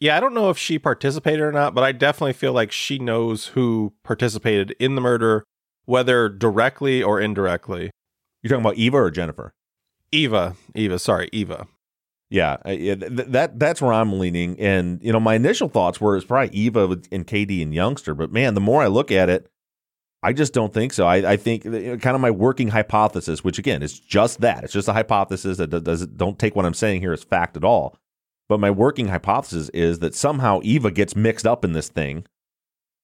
Yeah, 0.00 0.16
I 0.16 0.20
don't 0.20 0.34
know 0.34 0.50
if 0.50 0.58
she 0.58 0.78
participated 0.78 1.40
or 1.40 1.52
not, 1.52 1.74
but 1.74 1.84
I 1.84 1.92
definitely 1.92 2.32
feel 2.32 2.52
like 2.52 2.72
she 2.72 2.98
knows 2.98 3.48
who 3.48 3.92
participated 4.02 4.74
in 4.78 4.94
the 4.94 5.00
murder, 5.00 5.44
whether 5.84 6.28
directly 6.28 7.02
or 7.02 7.20
indirectly. 7.20 7.90
You're 8.42 8.50
talking 8.50 8.64
about 8.64 8.76
Eva 8.76 8.96
or 8.96 9.10
Jennifer? 9.10 9.54
Eva, 10.12 10.54
Eva, 10.74 10.98
sorry, 10.98 11.28
Eva. 11.32 11.66
Yeah, 12.28 12.56
yeah, 12.66 12.96
th- 12.96 13.28
that 13.28 13.58
that's 13.58 13.80
where 13.80 13.92
I'm 13.92 14.18
leaning. 14.18 14.58
And 14.58 15.00
you 15.02 15.12
know, 15.12 15.20
my 15.20 15.34
initial 15.34 15.68
thoughts 15.68 16.00
were 16.00 16.16
it's 16.16 16.26
probably 16.26 16.54
Eva 16.56 16.98
and 17.12 17.26
Katie 17.26 17.62
and 17.62 17.72
Youngster, 17.72 18.14
but 18.14 18.32
man, 18.32 18.54
the 18.54 18.60
more 18.60 18.82
I 18.82 18.88
look 18.88 19.12
at 19.12 19.28
it, 19.30 19.48
I 20.26 20.32
just 20.32 20.52
don't 20.52 20.74
think 20.74 20.92
so. 20.92 21.06
I, 21.06 21.34
I 21.34 21.36
think 21.36 21.62
kind 21.62 22.06
of 22.16 22.20
my 22.20 22.32
working 22.32 22.66
hypothesis, 22.66 23.44
which 23.44 23.60
again 23.60 23.80
is 23.80 24.00
just 24.00 24.40
that, 24.40 24.64
it's 24.64 24.72
just 24.72 24.88
a 24.88 24.92
hypothesis 24.92 25.56
that 25.58 25.68
does 25.68 26.04
don't 26.04 26.36
take 26.36 26.56
what 26.56 26.66
I'm 26.66 26.74
saying 26.74 27.00
here 27.00 27.12
as 27.12 27.22
fact 27.22 27.56
at 27.56 27.62
all. 27.62 27.96
But 28.48 28.58
my 28.58 28.72
working 28.72 29.06
hypothesis 29.06 29.68
is 29.68 30.00
that 30.00 30.16
somehow 30.16 30.58
Eva 30.64 30.90
gets 30.90 31.14
mixed 31.14 31.46
up 31.46 31.64
in 31.64 31.74
this 31.74 31.88
thing, 31.88 32.26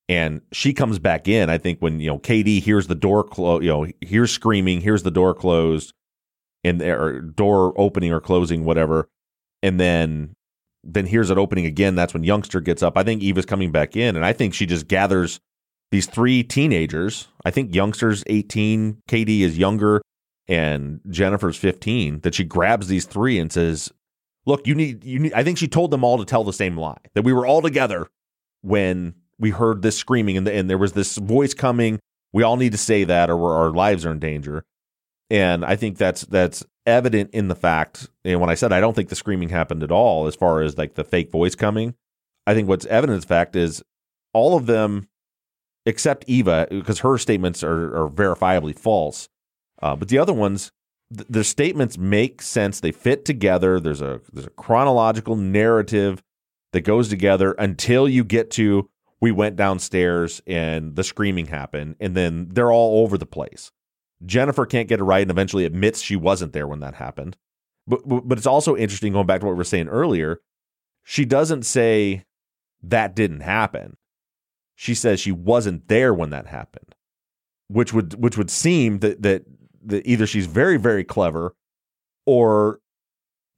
and 0.09 0.41
she 0.51 0.73
comes 0.73 0.99
back 0.99 1.29
in. 1.29 1.49
I 1.49 1.59
think 1.59 1.79
when 1.79 2.01
you 2.01 2.09
know 2.09 2.19
KD 2.19 2.61
hears 2.61 2.89
the 2.89 2.97
door 2.97 3.23
close, 3.23 3.63
you 3.63 3.69
know, 3.69 3.87
hears 4.01 4.33
screaming, 4.33 4.81
hears 4.81 5.05
the 5.05 5.13
door 5.13 5.33
closed, 5.33 5.93
and 6.65 6.83
or 6.83 7.21
door 7.21 7.73
opening 7.77 8.13
or 8.13 8.21
closing, 8.21 8.65
whatever, 8.65 9.09
and 9.63 9.79
then 9.79 10.35
then 10.83 11.07
hears 11.07 11.31
it 11.31 11.39
opening 11.39 11.67
again. 11.67 11.95
That's 11.95 12.15
when 12.15 12.25
youngster 12.25 12.61
gets 12.61 12.83
up. 12.83 12.99
I 12.99 13.05
think 13.05 13.23
Eva's 13.23 13.47
coming 13.47 13.71
back 13.71 13.95
in, 13.95 14.17
and 14.17 14.25
I 14.25 14.33
think 14.33 14.55
she 14.55 14.67
just 14.67 14.89
gathers 14.89 15.39
these 15.93 16.07
three 16.07 16.43
teenagers. 16.43 17.29
I 17.45 17.53
think 17.53 17.73
youngster's 17.73 18.25
eighteen, 18.27 19.01
Katie 19.07 19.45
is 19.45 19.57
younger, 19.57 20.03
and 20.49 21.01
Jennifer's 21.09 21.57
fifteen. 21.57 22.19
That 22.21 22.35
she 22.35 22.43
grabs 22.43 22.89
these 22.89 23.05
three 23.07 23.39
and 23.39 23.53
says, 23.53 23.93
"Look, 24.45 24.67
you 24.67 24.75
need 24.75 25.05
you 25.05 25.21
need." 25.21 25.35
I 25.35 25.45
think 25.45 25.59
she 25.59 25.69
told 25.69 25.93
them 25.93 26.03
all 26.03 26.19
to 26.19 26.25
tell 26.25 26.43
the 26.43 26.53
same 26.53 26.77
lie 26.77 26.99
that 27.15 27.23
we 27.23 27.33
were 27.33 27.47
all 27.47 27.63
together 27.63 28.09
when 28.63 29.15
we 29.39 29.51
heard 29.51 29.83
this 29.83 29.97
screaming 29.97 30.37
and, 30.37 30.47
the, 30.47 30.53
and 30.53 30.69
there 30.69 30.79
was 30.79 30.93
this 30.95 31.17
voice 31.19 31.55
coming. 31.55 32.01
We 32.33 32.43
all 32.43 32.57
need 32.57 32.73
to 32.73 32.79
say 32.79 33.05
that, 33.05 33.29
or 33.29 33.53
our 33.53 33.71
lives 33.71 34.07
are 34.07 34.13
in 34.13 34.19
danger. 34.19 34.65
And 35.31 35.65
I 35.65 35.77
think 35.77 35.99
that's 35.99 36.23
that's 36.23 36.65
evident 36.87 37.31
in 37.33 37.49
the 37.49 37.55
fact. 37.55 38.09
And 38.25 38.41
when 38.41 38.51
I 38.51 38.55
said 38.55 38.73
I 38.73 38.81
don't 38.81 38.95
think 38.95 39.09
the 39.09 39.15
screaming 39.15 39.51
happened 39.51 39.83
at 39.83 39.93
all, 39.93 40.27
as 40.27 40.37
far 40.37 40.63
as 40.63 40.79
like 40.79 40.95
the 40.95 41.05
fake 41.05 41.31
voice 41.31 41.55
coming, 41.55 41.95
I 42.47 42.55
think 42.55 42.69
what's 42.69 42.87
evident 42.87 43.23
in 43.23 43.29
fact 43.29 43.57
is 43.57 43.83
all 44.33 44.57
of 44.57 44.67
them, 44.67 45.09
except 45.87 46.25
Eva, 46.27 46.67
because 46.71 47.01
her 47.01 47.19
statements 47.19 47.63
are, 47.63 48.05
are 48.05 48.09
verifiably 48.09 48.79
false. 48.79 49.29
Uh, 49.81 49.97
but 49.97 50.09
the 50.09 50.19
other 50.19 50.33
ones, 50.33 50.71
th- 51.15 51.27
the 51.29 51.45
statements 51.45 51.99
make 51.99 52.41
sense. 52.43 52.81
They 52.81 52.93
fit 52.93 53.25
together. 53.25 53.81
There's 53.81 54.01
a 54.03 54.21
there's 54.33 54.47
a 54.47 54.51
chronological 54.51 55.37
narrative 55.37 56.23
that 56.73 56.83
goes 56.83 57.09
together 57.09 57.53
until 57.53 58.09
you 58.09 58.25
get 58.25 58.51
to 58.53 58.89
we 59.21 59.31
went 59.31 59.55
downstairs 59.55 60.43
and 60.49 60.97
the 60.97 61.05
screaming 61.05 61.47
happened, 61.47 61.95
and 62.01 62.17
then 62.17 62.49
they're 62.51 62.73
all 62.73 63.05
over 63.05 63.17
the 63.17 63.25
place. 63.25 63.71
Jennifer 64.27 64.67
can't 64.67 64.89
get 64.89 64.99
it 64.99 65.05
right 65.05 65.23
and 65.23 65.31
eventually 65.31 65.65
admits 65.65 66.01
she 66.01 66.17
wasn't 66.17 66.53
there 66.53 66.67
when 66.67 66.81
that 66.81 66.95
happened. 66.95 67.37
But 67.87 68.01
but 68.07 68.39
it's 68.39 68.47
also 68.47 68.77
interesting 68.77 69.13
going 69.13 69.27
back 69.27 69.41
to 69.41 69.47
what 69.47 69.53
we 69.53 69.59
were 69.59 69.65
saying 69.65 69.89
earlier. 69.89 70.41
She 71.05 71.25
doesn't 71.25 71.65
say 71.65 72.25
that 72.83 73.15
didn't 73.15 73.41
happen. 73.41 73.97
She 74.75 74.95
says 74.95 75.21
she 75.21 75.33
wasn't 75.33 75.89
there 75.89 76.13
when 76.13 76.31
that 76.31 76.47
happened, 76.47 76.95
which 77.69 77.93
would 77.93 78.15
which 78.15 78.37
would 78.37 78.51
seem 78.51 78.99
that 79.01 79.23
that, 79.23 79.45
that 79.85 80.07
either 80.07 80.27
she's 80.27 80.47
very 80.47 80.77
very 80.77 81.05
clever, 81.05 81.55
or 82.27 82.81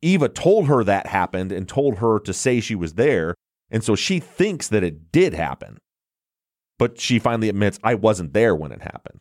Eva 0.02 0.28
told 0.28 0.66
her 0.66 0.84
that 0.84 1.06
happened 1.06 1.50
and 1.50 1.68
told 1.68 1.98
her 1.98 2.18
to 2.20 2.32
say 2.32 2.60
she 2.60 2.74
was 2.74 2.94
there, 2.94 3.34
and 3.70 3.82
so 3.82 3.94
she 3.96 4.20
thinks 4.20 4.68
that 4.68 4.84
it 4.84 5.10
did 5.12 5.34
happen, 5.34 5.78
but 6.78 7.00
she 7.00 7.18
finally 7.18 7.48
admits 7.48 7.78
I 7.82 7.94
wasn't 7.94 8.34
there 8.34 8.54
when 8.54 8.72
it 8.72 8.82
happened. 8.82 9.20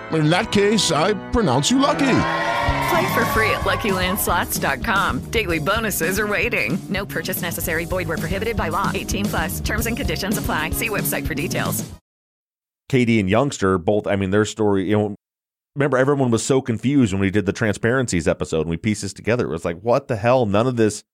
In 0.13 0.29
that 0.29 0.51
case, 0.51 0.91
I 0.91 1.13
pronounce 1.31 1.71
you 1.71 1.79
lucky. 1.79 1.99
Play 1.99 3.13
for 3.13 3.25
free 3.25 3.49
at 3.51 3.61
LuckyLandSlots.com. 3.61 5.19
Daily 5.31 5.59
bonuses 5.59 6.19
are 6.19 6.27
waiting. 6.27 6.77
No 6.89 7.05
purchase 7.05 7.41
necessary. 7.41 7.85
Void 7.85 8.07
where 8.07 8.17
prohibited 8.17 8.57
by 8.57 8.67
law. 8.67 8.91
18 8.93 9.25
plus. 9.25 9.59
Terms 9.61 9.85
and 9.85 9.95
conditions 9.95 10.37
apply. 10.37 10.71
See 10.71 10.89
website 10.89 11.25
for 11.25 11.33
details. 11.33 11.89
Katie 12.89 13.21
and 13.21 13.29
Youngster 13.29 13.77
both. 13.77 14.05
I 14.05 14.17
mean, 14.17 14.31
their 14.31 14.43
story. 14.43 14.89
You 14.89 14.97
know, 14.97 15.15
remember 15.77 15.97
everyone 15.97 16.31
was 16.31 16.43
so 16.43 16.61
confused 16.61 17.13
when 17.13 17.21
we 17.21 17.31
did 17.31 17.45
the 17.45 17.53
transparencies 17.53 18.27
episode 18.27 18.61
and 18.61 18.69
we 18.69 18.75
pieced 18.75 19.03
this 19.03 19.13
together. 19.13 19.45
It 19.45 19.51
was 19.51 19.63
like, 19.63 19.79
what 19.79 20.09
the 20.09 20.17
hell? 20.17 20.45
None 20.45 20.67
of 20.67 20.75
this. 20.75 21.05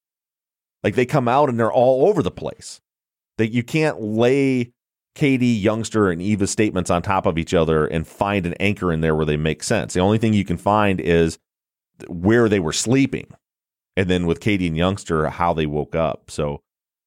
Like 0.84 0.96
they 0.96 1.06
come 1.06 1.28
out 1.28 1.50
and 1.50 1.60
they're 1.60 1.72
all 1.72 2.08
over 2.08 2.24
the 2.24 2.32
place. 2.32 2.82
That 3.38 3.54
you 3.54 3.62
can't 3.62 4.02
lay 4.02 4.74
Katie, 5.18 5.48
Youngster, 5.48 6.12
and 6.12 6.22
Eva's 6.22 6.52
statements 6.52 6.92
on 6.92 7.02
top 7.02 7.26
of 7.26 7.40
each 7.40 7.56
other 7.56 7.88
and 7.88 8.08
find 8.08 8.46
an 8.46 8.54
anchor 8.60 8.94
in 8.94 9.02
there 9.02 9.16
where 9.16 9.26
they 9.26 9.36
make 9.36 9.64
sense. 9.64 9.96
The 9.96 10.00
only 10.00 10.20
thing 10.20 10.34
you 10.34 10.46
can 10.46 10.58
find 10.58 11.02
is 11.02 11.40
where 12.08 12.48
they 12.48 12.60
were 12.60 12.72
sleeping, 12.72 13.26
and 13.96 14.08
then 14.08 14.28
with 14.28 14.40
Katie 14.40 14.68
and 14.68 14.78
Youngster, 14.78 15.28
how 15.28 15.54
they 15.54 15.66
woke 15.66 15.96
up. 15.96 16.30
So 16.30 16.62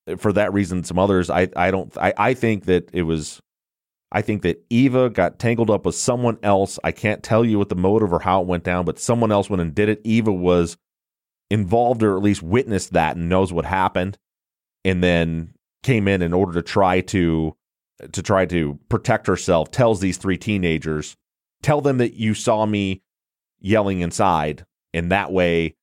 eh, 0.08 0.16
for 0.16 0.32
that 0.32 0.52
reason, 0.52 0.82
some 0.82 0.98
others, 0.98 1.30
I 1.30 1.50
I 1.54 1.70
don't 1.70 1.96
I 1.96 2.12
I 2.18 2.34
think 2.34 2.64
that 2.64 2.90
it 2.92 3.02
was. 3.02 3.40
I 4.10 4.22
think 4.22 4.42
that 4.42 4.60
Eva 4.70 5.08
got 5.08 5.38
tangled 5.38 5.70
up 5.70 5.86
with 5.86 5.94
someone 5.94 6.38
else. 6.42 6.80
I 6.82 6.90
can't 6.90 7.22
tell 7.22 7.44
you 7.44 7.60
what 7.60 7.68
the 7.68 7.76
motive 7.76 8.12
or 8.12 8.18
how 8.18 8.40
it 8.40 8.48
went 8.48 8.64
down, 8.64 8.84
but 8.84 8.98
someone 8.98 9.30
else 9.30 9.48
went 9.48 9.62
and 9.62 9.72
did 9.72 9.88
it. 9.88 10.00
Eva 10.02 10.32
was 10.32 10.76
involved 11.48 12.02
or 12.02 12.16
at 12.16 12.22
least 12.24 12.42
witnessed 12.42 12.92
that 12.94 13.14
and 13.14 13.28
knows 13.28 13.52
what 13.52 13.66
happened 13.66 14.18
and 14.84 15.00
then 15.00 15.54
came 15.84 16.08
in 16.08 16.22
in 16.22 16.32
order 16.32 16.54
to 16.54 16.62
try 16.62 17.00
to 17.02 17.54
to 18.12 18.22
try 18.22 18.46
to 18.46 18.78
protect 18.88 19.26
herself 19.26 19.70
tells 19.70 20.00
these 20.00 20.16
three 20.16 20.38
teenagers 20.38 21.16
tell 21.62 21.80
them 21.80 21.98
that 21.98 22.14
you 22.14 22.34
saw 22.34 22.66
me 22.66 23.02
yelling 23.60 24.00
inside 24.00 24.64
and 24.94 25.10
that 25.10 25.32
way 25.32 25.74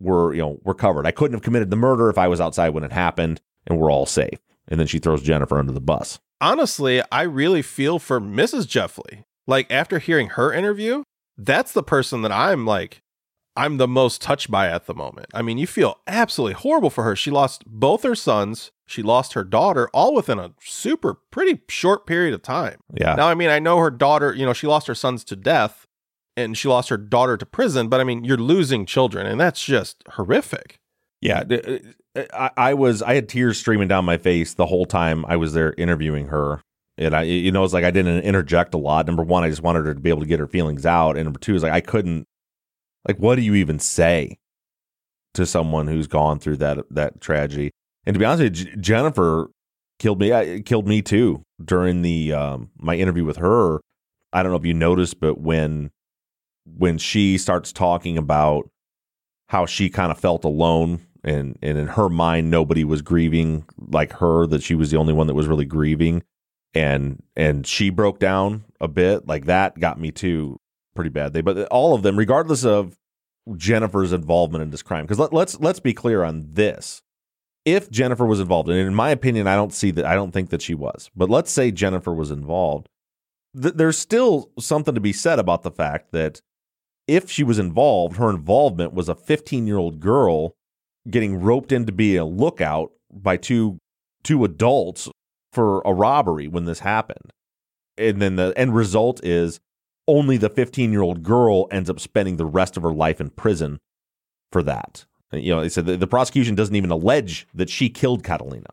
we're 0.00 0.34
you 0.34 0.40
know 0.40 0.58
we're 0.64 0.74
covered 0.74 1.06
i 1.06 1.10
couldn't 1.10 1.34
have 1.34 1.42
committed 1.42 1.70
the 1.70 1.76
murder 1.76 2.08
if 2.08 2.18
i 2.18 2.26
was 2.26 2.40
outside 2.40 2.70
when 2.70 2.82
it 2.82 2.92
happened 2.92 3.40
and 3.66 3.78
we're 3.78 3.90
all 3.90 4.06
safe 4.06 4.38
and 4.66 4.80
then 4.80 4.86
she 4.86 4.98
throws 4.98 5.22
jennifer 5.22 5.58
under 5.58 5.72
the 5.72 5.80
bus 5.80 6.18
Honestly, 6.40 7.02
I 7.12 7.22
really 7.22 7.60
feel 7.60 7.98
for 7.98 8.18
Mrs. 8.18 8.66
Jeffley. 8.66 9.24
Like 9.46 9.70
after 9.70 9.98
hearing 9.98 10.28
her 10.30 10.52
interview, 10.52 11.02
that's 11.36 11.72
the 11.72 11.82
person 11.82 12.22
that 12.22 12.32
I'm 12.32 12.64
like 12.64 13.02
I'm 13.60 13.76
the 13.76 13.86
most 13.86 14.22
touched 14.22 14.50
by 14.50 14.68
at 14.68 14.86
the 14.86 14.94
moment. 14.94 15.26
I 15.34 15.42
mean, 15.42 15.58
you 15.58 15.66
feel 15.66 15.98
absolutely 16.06 16.54
horrible 16.54 16.88
for 16.88 17.04
her. 17.04 17.14
She 17.14 17.30
lost 17.30 17.62
both 17.66 18.02
her 18.04 18.14
sons, 18.14 18.70
she 18.86 19.02
lost 19.02 19.34
her 19.34 19.44
daughter 19.44 19.88
all 19.92 20.14
within 20.14 20.38
a 20.38 20.52
super 20.62 21.14
pretty 21.30 21.60
short 21.68 22.06
period 22.06 22.32
of 22.32 22.42
time. 22.42 22.78
Yeah. 22.98 23.14
Now, 23.16 23.28
I 23.28 23.34
mean, 23.34 23.50
I 23.50 23.58
know 23.58 23.76
her 23.76 23.90
daughter, 23.90 24.34
you 24.34 24.46
know, 24.46 24.54
she 24.54 24.66
lost 24.66 24.86
her 24.86 24.94
sons 24.94 25.24
to 25.24 25.36
death 25.36 25.86
and 26.38 26.56
she 26.56 26.68
lost 26.68 26.88
her 26.88 26.96
daughter 26.96 27.36
to 27.36 27.44
prison, 27.44 27.88
but 27.88 28.00
I 28.00 28.04
mean, 28.04 28.24
you're 28.24 28.38
losing 28.38 28.86
children 28.86 29.26
and 29.26 29.38
that's 29.38 29.62
just 29.62 30.02
horrific. 30.12 30.78
Yeah, 31.20 31.44
uh, 32.16 32.22
I, 32.32 32.50
I 32.56 32.74
was 32.74 33.02
I 33.02 33.14
had 33.14 33.28
tears 33.28 33.58
streaming 33.58 33.88
down 33.88 34.06
my 34.06 34.16
face 34.16 34.54
the 34.54 34.66
whole 34.66 34.86
time 34.86 35.26
I 35.26 35.36
was 35.36 35.52
there 35.52 35.74
interviewing 35.76 36.28
her. 36.28 36.62
And 36.96 37.14
I, 37.14 37.22
you 37.22 37.52
know, 37.52 37.62
it's 37.62 37.72
like 37.72 37.84
I 37.84 37.90
didn't 37.90 38.22
interject 38.22 38.74
a 38.74 38.78
lot. 38.78 39.06
Number 39.06 39.22
one, 39.22 39.44
I 39.44 39.50
just 39.50 39.62
wanted 39.62 39.86
her 39.86 39.94
to 39.94 40.00
be 40.00 40.10
able 40.10 40.20
to 40.20 40.26
get 40.26 40.40
her 40.40 40.46
feelings 40.46 40.84
out, 40.84 41.16
and 41.16 41.24
number 41.24 41.38
two 41.38 41.54
is 41.54 41.62
like 41.62 41.72
I 41.72 41.80
couldn't, 41.80 42.26
like, 43.06 43.18
what 43.18 43.36
do 43.36 43.42
you 43.42 43.54
even 43.54 43.78
say 43.78 44.38
to 45.34 45.46
someone 45.46 45.86
who's 45.86 46.06
gone 46.06 46.38
through 46.38 46.58
that 46.58 46.78
that 46.90 47.20
tragedy? 47.20 47.70
And 48.06 48.14
to 48.14 48.18
be 48.18 48.24
honest, 48.24 48.42
with 48.42 48.58
you, 48.58 48.76
Jennifer 48.76 49.50
killed 49.98 50.20
me. 50.20 50.32
I, 50.32 50.60
killed 50.60 50.88
me 50.88 51.02
too 51.02 51.44
during 51.62 52.02
the 52.02 52.32
um, 52.32 52.70
my 52.78 52.96
interview 52.96 53.24
with 53.24 53.38
her. 53.38 53.80
I 54.32 54.42
don't 54.42 54.52
know 54.52 54.58
if 54.58 54.64
you 54.64 54.74
noticed, 54.74 55.20
but 55.20 55.40
when 55.40 55.90
when 56.64 56.98
she 56.98 57.38
starts 57.38 57.72
talking 57.72 58.18
about 58.18 58.70
how 59.48 59.66
she 59.66 59.90
kind 59.90 60.12
of 60.12 60.18
felt 60.18 60.44
alone 60.44 61.00
and 61.24 61.58
and 61.62 61.76
in 61.76 61.88
her 61.88 62.08
mind 62.08 62.50
nobody 62.50 62.84
was 62.84 63.02
grieving 63.02 63.64
like 63.88 64.12
her 64.14 64.46
that 64.46 64.62
she 64.62 64.74
was 64.74 64.90
the 64.90 64.96
only 64.96 65.12
one 65.12 65.26
that 65.26 65.34
was 65.34 65.48
really 65.48 65.64
grieving 65.64 66.22
and 66.74 67.22
and 67.36 67.66
she 67.66 67.90
broke 67.90 68.18
down 68.18 68.64
a 68.80 68.88
bit 68.88 69.26
like 69.26 69.46
that 69.46 69.78
got 69.78 70.00
me 70.00 70.10
too 70.10 70.58
pretty 70.94 71.10
bad 71.10 71.32
they 71.32 71.40
but 71.40 71.66
all 71.68 71.94
of 71.94 72.02
them 72.02 72.16
regardless 72.16 72.64
of 72.64 72.96
Jennifer's 73.56 74.12
involvement 74.12 74.62
in 74.62 74.70
this 74.70 74.82
crime 74.82 75.04
because 75.04 75.18
let, 75.18 75.32
let's 75.32 75.58
let's 75.60 75.80
be 75.80 75.94
clear 75.94 76.22
on 76.22 76.46
this 76.52 77.02
if 77.64 77.90
Jennifer 77.90 78.26
was 78.26 78.40
involved 78.40 78.68
and 78.68 78.78
in 78.78 78.94
my 78.94 79.10
opinion 79.10 79.46
I 79.46 79.56
don't 79.56 79.72
see 79.72 79.90
that 79.92 80.04
I 80.04 80.14
don't 80.14 80.32
think 80.32 80.50
that 80.50 80.62
she 80.62 80.74
was 80.74 81.10
but 81.14 81.30
let's 81.30 81.50
say 81.50 81.70
Jennifer 81.70 82.14
was 82.14 82.30
involved 82.30 82.88
th- 83.60 83.74
there's 83.74 83.98
still 83.98 84.50
something 84.58 84.94
to 84.94 85.00
be 85.00 85.12
said 85.12 85.38
about 85.38 85.62
the 85.62 85.70
fact 85.70 86.12
that 86.12 86.40
if 87.06 87.30
she 87.30 87.44
was 87.44 87.58
involved 87.58 88.16
her 88.16 88.30
involvement 88.30 88.92
was 88.92 89.08
a 89.08 89.14
15 89.14 89.66
year 89.66 89.78
old 89.78 90.00
girl 90.00 90.54
getting 91.08 91.40
roped 91.40 91.72
in 91.72 91.86
to 91.86 91.92
be 91.92 92.16
a 92.16 92.24
lookout 92.24 92.92
by 93.12 93.36
two 93.36 93.78
two 94.22 94.44
adults 94.44 95.08
for 95.52 95.82
a 95.84 95.92
robbery 95.92 96.48
when 96.48 96.64
this 96.64 96.80
happened. 96.80 97.32
And 97.96 98.20
then 98.20 98.36
the 98.36 98.52
end 98.56 98.74
result 98.74 99.24
is 99.24 99.60
only 100.06 100.36
the 100.36 100.48
15 100.48 100.92
year 100.92 101.02
old 101.02 101.22
girl 101.22 101.68
ends 101.70 101.90
up 101.90 102.00
spending 102.00 102.36
the 102.36 102.46
rest 102.46 102.76
of 102.76 102.82
her 102.82 102.92
life 102.92 103.20
in 103.20 103.30
prison 103.30 103.78
for 104.50 104.62
that. 104.62 105.04
You 105.32 105.54
know, 105.54 105.60
they 105.60 105.68
said 105.68 105.86
the, 105.86 106.06
prosecution 106.06 106.56
doesn't 106.56 106.74
even 106.74 106.90
allege 106.90 107.46
that 107.54 107.70
she 107.70 107.88
killed 107.88 108.24
Catalina. 108.24 108.70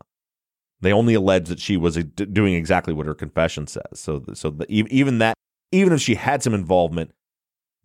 They 0.81 0.91
only 0.91 1.13
allege 1.13 1.49
that 1.49 1.59
she 1.59 1.77
was 1.77 1.97
uh, 1.97 2.03
doing 2.15 2.55
exactly 2.55 2.93
what 2.93 3.05
her 3.05 3.13
confession 3.13 3.67
says. 3.67 3.83
So, 3.93 4.23
so 4.33 4.49
the, 4.49 4.65
even 4.69 5.19
that, 5.19 5.35
even 5.71 5.93
if 5.93 6.01
she 6.01 6.15
had 6.15 6.41
some 6.41 6.53
involvement, 6.53 7.11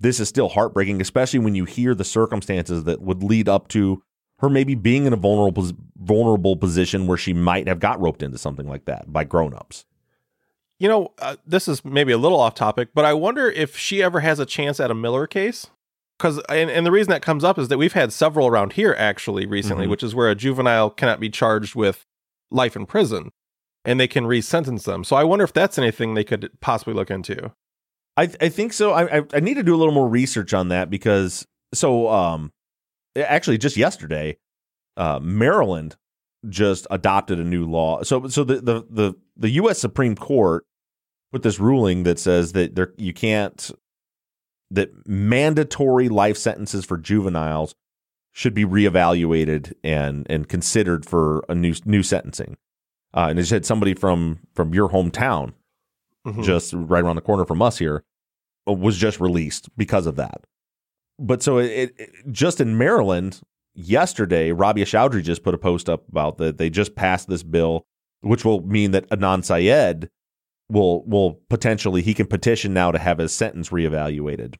this 0.00 0.20
is 0.20 0.28
still 0.28 0.48
heartbreaking, 0.48 1.00
especially 1.00 1.38
when 1.38 1.54
you 1.54 1.64
hear 1.64 1.94
the 1.94 2.04
circumstances 2.04 2.84
that 2.84 3.02
would 3.02 3.22
lead 3.22 3.48
up 3.48 3.68
to 3.68 4.02
her 4.38 4.48
maybe 4.48 4.74
being 4.74 5.06
in 5.06 5.12
a 5.12 5.16
vulnerable 5.16 5.70
vulnerable 5.96 6.56
position 6.56 7.06
where 7.06 7.16
she 7.16 7.32
might 7.32 7.68
have 7.68 7.78
got 7.78 8.00
roped 8.00 8.22
into 8.22 8.36
something 8.36 8.68
like 8.68 8.86
that 8.86 9.12
by 9.12 9.22
grown-ups. 9.22 9.84
You 10.82 10.88
know, 10.88 11.12
uh, 11.20 11.36
this 11.46 11.68
is 11.68 11.84
maybe 11.84 12.10
a 12.10 12.18
little 12.18 12.40
off 12.40 12.56
topic, 12.56 12.88
but 12.92 13.04
I 13.04 13.12
wonder 13.12 13.48
if 13.48 13.76
she 13.78 14.02
ever 14.02 14.18
has 14.18 14.40
a 14.40 14.44
chance 14.44 14.80
at 14.80 14.90
a 14.90 14.94
Miller 14.94 15.28
case. 15.28 15.68
Because, 16.18 16.40
and, 16.48 16.68
and 16.70 16.84
the 16.84 16.90
reason 16.90 17.12
that 17.12 17.22
comes 17.22 17.44
up 17.44 17.56
is 17.56 17.68
that 17.68 17.78
we've 17.78 17.92
had 17.92 18.12
several 18.12 18.48
around 18.48 18.72
here 18.72 18.96
actually 18.98 19.46
recently, 19.46 19.86
Mhm. 19.86 19.90
which 19.90 20.02
is 20.02 20.12
where 20.12 20.28
a 20.28 20.34
juvenile 20.34 20.90
cannot 20.90 21.20
be 21.20 21.30
charged 21.30 21.76
with 21.76 22.04
life 22.50 22.74
in 22.74 22.84
prison 22.86 23.30
and 23.84 24.00
they 24.00 24.08
can 24.08 24.26
resentence 24.26 24.82
them. 24.82 25.04
So 25.04 25.14
I 25.14 25.22
wonder 25.22 25.44
if 25.44 25.52
that's 25.52 25.78
anything 25.78 26.14
they 26.14 26.24
could 26.24 26.50
possibly 26.60 26.94
look 26.94 27.12
into. 27.12 27.52
I 28.16 28.24
I 28.40 28.48
think 28.48 28.72
so. 28.72 28.90
I, 28.92 29.18
I 29.18 29.22
I 29.34 29.38
need 29.40 29.54
to 29.54 29.62
do 29.62 29.76
a 29.76 29.78
little 29.78 29.94
more 29.94 30.08
research 30.08 30.52
on 30.52 30.66
that 30.68 30.90
because 30.90 31.46
so 31.72 32.08
um 32.08 32.52
actually 33.16 33.56
just 33.58 33.76
yesterday, 33.76 34.36
uh 34.96 35.20
Maryland 35.22 35.94
just 36.48 36.88
adopted 36.90 37.38
a 37.38 37.44
new 37.44 37.64
law. 37.70 38.02
So 38.02 38.26
so 38.26 38.42
the 38.42 38.56
the 38.56 38.84
the, 38.90 39.14
the 39.36 39.50
US 39.62 39.78
Supreme 39.78 40.16
Court 40.16 40.64
put 41.32 41.42
this 41.42 41.58
ruling 41.58 42.02
that 42.04 42.18
says 42.18 42.52
that 42.52 42.74
there 42.74 42.92
you 42.96 43.12
can't 43.12 43.70
that 44.70 44.90
mandatory 45.06 46.08
life 46.08 46.36
sentences 46.36 46.84
for 46.84 46.96
juveniles 46.96 47.74
should 48.32 48.54
be 48.54 48.64
reevaluated 48.64 49.72
and 49.84 50.26
and 50.30 50.48
considered 50.48 51.04
for 51.04 51.44
a 51.48 51.54
new 51.54 51.74
new 51.84 52.02
sentencing. 52.02 52.56
Uh, 53.14 53.26
and 53.28 53.38
it 53.38 53.46
said 53.46 53.66
somebody 53.66 53.94
from 53.94 54.38
from 54.54 54.72
your 54.74 54.88
hometown 54.90 55.52
Mhm. 56.26 56.44
just 56.44 56.72
right 56.72 57.02
around 57.02 57.16
the 57.16 57.20
corner 57.22 57.44
from 57.44 57.60
us 57.60 57.78
here, 57.78 58.04
uh, 58.68 58.72
was 58.72 58.96
just 58.96 59.18
released 59.20 59.68
because 59.76 60.06
of 60.06 60.14
that. 60.16 60.44
But 61.18 61.42
so 61.42 61.58
it, 61.58 61.92
it 61.98 62.10
just 62.30 62.60
in 62.60 62.78
Maryland 62.78 63.40
yesterday, 63.74 64.52
Rabia 64.52 64.84
Chowdhury 64.84 65.22
just 65.24 65.42
put 65.42 65.52
a 65.54 65.58
post 65.58 65.88
up 65.90 66.08
about 66.08 66.38
that 66.38 66.58
they 66.58 66.70
just 66.70 66.94
passed 66.94 67.28
this 67.28 67.42
bill, 67.42 67.84
which 68.20 68.44
will 68.44 68.62
mean 68.64 68.92
that 68.92 69.08
Adnan 69.10 69.44
Syed 69.44 70.08
will 70.68 71.04
will 71.04 71.40
potentially 71.50 72.02
he 72.02 72.14
can 72.14 72.26
petition 72.26 72.72
now 72.72 72.90
to 72.90 72.98
have 72.98 73.18
his 73.18 73.32
sentence 73.32 73.70
reevaluated. 73.70 74.56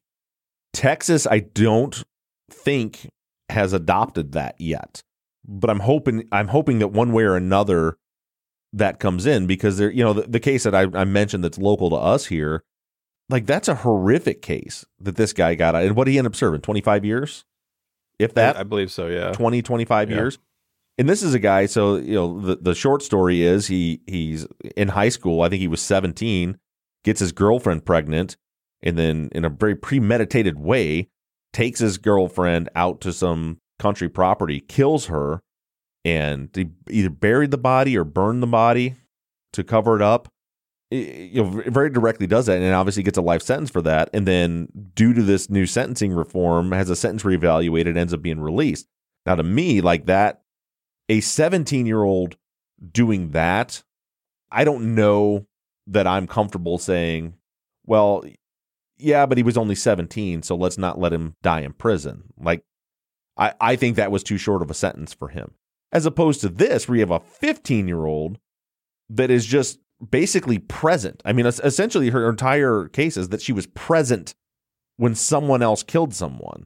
Texas, 0.72 1.26
I 1.26 1.40
don't 1.40 2.02
think 2.50 3.08
has 3.48 3.72
adopted 3.72 4.32
that 4.32 4.54
yet, 4.58 5.02
but 5.46 5.70
I'm 5.70 5.80
hoping 5.80 6.26
I'm 6.32 6.48
hoping 6.48 6.78
that 6.80 6.88
one 6.88 7.12
way 7.12 7.24
or 7.24 7.36
another 7.36 7.96
that 8.72 8.98
comes 8.98 9.26
in 9.26 9.46
because 9.46 9.76
there, 9.76 9.90
you 9.90 10.02
know, 10.02 10.14
the, 10.14 10.22
the 10.22 10.40
case 10.40 10.64
that 10.64 10.74
I, 10.74 10.86
I 10.94 11.04
mentioned 11.04 11.44
that's 11.44 11.58
local 11.58 11.90
to 11.90 11.96
us 11.96 12.26
here, 12.26 12.62
like 13.28 13.44
that's 13.44 13.68
a 13.68 13.74
horrific 13.74 14.40
case 14.40 14.84
that 14.98 15.16
this 15.16 15.34
guy 15.34 15.54
got. 15.54 15.74
And 15.74 15.94
what 15.94 16.08
he 16.08 16.16
end 16.16 16.26
up 16.26 16.34
serving? 16.34 16.62
25 16.62 17.04
years? 17.04 17.44
If 18.18 18.32
that? 18.34 18.56
I, 18.56 18.60
I 18.60 18.62
believe 18.62 18.90
so, 18.90 19.08
yeah. 19.08 19.32
20, 19.32 19.60
25 19.60 20.10
Yeah. 20.10 20.16
years. 20.16 20.38
And 20.98 21.08
this 21.08 21.22
is 21.22 21.34
a 21.34 21.38
guy, 21.38 21.66
so 21.66 21.96
you 21.96 22.14
know, 22.14 22.40
the, 22.40 22.56
the 22.56 22.74
short 22.74 23.02
story 23.02 23.42
is 23.42 23.66
he 23.66 24.00
he's 24.06 24.46
in 24.76 24.88
high 24.88 25.08
school, 25.08 25.40
I 25.42 25.48
think 25.48 25.60
he 25.60 25.68
was 25.68 25.80
17, 25.80 26.58
gets 27.04 27.20
his 27.20 27.32
girlfriend 27.32 27.84
pregnant, 27.86 28.36
and 28.82 28.98
then 28.98 29.30
in 29.32 29.44
a 29.44 29.48
very 29.48 29.74
premeditated 29.74 30.58
way, 30.58 31.08
takes 31.52 31.80
his 31.80 31.98
girlfriend 31.98 32.68
out 32.74 33.00
to 33.02 33.12
some 33.12 33.58
country 33.78 34.08
property, 34.08 34.60
kills 34.60 35.06
her, 35.06 35.40
and 36.04 36.50
he 36.54 36.68
either 36.90 37.10
buried 37.10 37.50
the 37.52 37.58
body 37.58 37.96
or 37.96 38.04
burned 38.04 38.42
the 38.42 38.46
body 38.46 38.96
to 39.54 39.64
cover 39.64 39.96
it 39.96 40.02
up. 40.02 40.28
I- 40.92 40.96
You 41.32 41.42
know, 41.42 41.62
very 41.68 41.88
directly 41.88 42.26
does 42.26 42.46
that, 42.46 42.60
and 42.60 42.74
obviously 42.74 43.02
gets 43.02 43.18
a 43.18 43.22
life 43.22 43.42
sentence 43.42 43.70
for 43.70 43.80
that. 43.82 44.10
And 44.12 44.26
then, 44.26 44.68
due 44.94 45.14
to 45.14 45.22
this 45.22 45.48
new 45.48 45.64
sentencing 45.64 46.12
reform, 46.12 46.72
has 46.72 46.90
a 46.90 46.96
sentence 46.96 47.22
reevaluated, 47.22 47.96
ends 47.96 48.12
up 48.12 48.20
being 48.20 48.40
released. 48.40 48.86
Now, 49.24 49.36
to 49.36 49.42
me, 49.42 49.80
like 49.80 50.04
that, 50.06 50.41
a 51.12 51.20
17 51.20 51.84
year 51.84 52.02
old 52.02 52.36
doing 52.90 53.32
that, 53.32 53.82
I 54.50 54.64
don't 54.64 54.94
know 54.94 55.46
that 55.86 56.06
I'm 56.06 56.26
comfortable 56.26 56.78
saying, 56.78 57.34
well, 57.84 58.24
yeah, 58.96 59.26
but 59.26 59.36
he 59.36 59.44
was 59.44 59.58
only 59.58 59.74
17, 59.74 60.42
so 60.42 60.56
let's 60.56 60.78
not 60.78 60.98
let 60.98 61.12
him 61.12 61.34
die 61.42 61.60
in 61.60 61.74
prison. 61.74 62.32
Like, 62.38 62.64
I, 63.36 63.52
I 63.60 63.76
think 63.76 63.96
that 63.96 64.10
was 64.10 64.22
too 64.22 64.38
short 64.38 64.62
of 64.62 64.70
a 64.70 64.74
sentence 64.74 65.12
for 65.12 65.28
him. 65.28 65.52
As 65.92 66.06
opposed 66.06 66.40
to 66.40 66.48
this, 66.48 66.88
where 66.88 66.96
you 66.96 67.02
have 67.02 67.10
a 67.10 67.20
15 67.20 67.86
year 67.86 68.06
old 68.06 68.38
that 69.10 69.30
is 69.30 69.44
just 69.44 69.80
basically 70.10 70.58
present. 70.58 71.22
I 71.26 71.34
mean, 71.34 71.44
essentially, 71.44 72.08
her 72.08 72.30
entire 72.30 72.88
case 72.88 73.18
is 73.18 73.28
that 73.28 73.42
she 73.42 73.52
was 73.52 73.66
present 73.66 74.34
when 74.96 75.14
someone 75.14 75.60
else 75.60 75.82
killed 75.82 76.14
someone. 76.14 76.64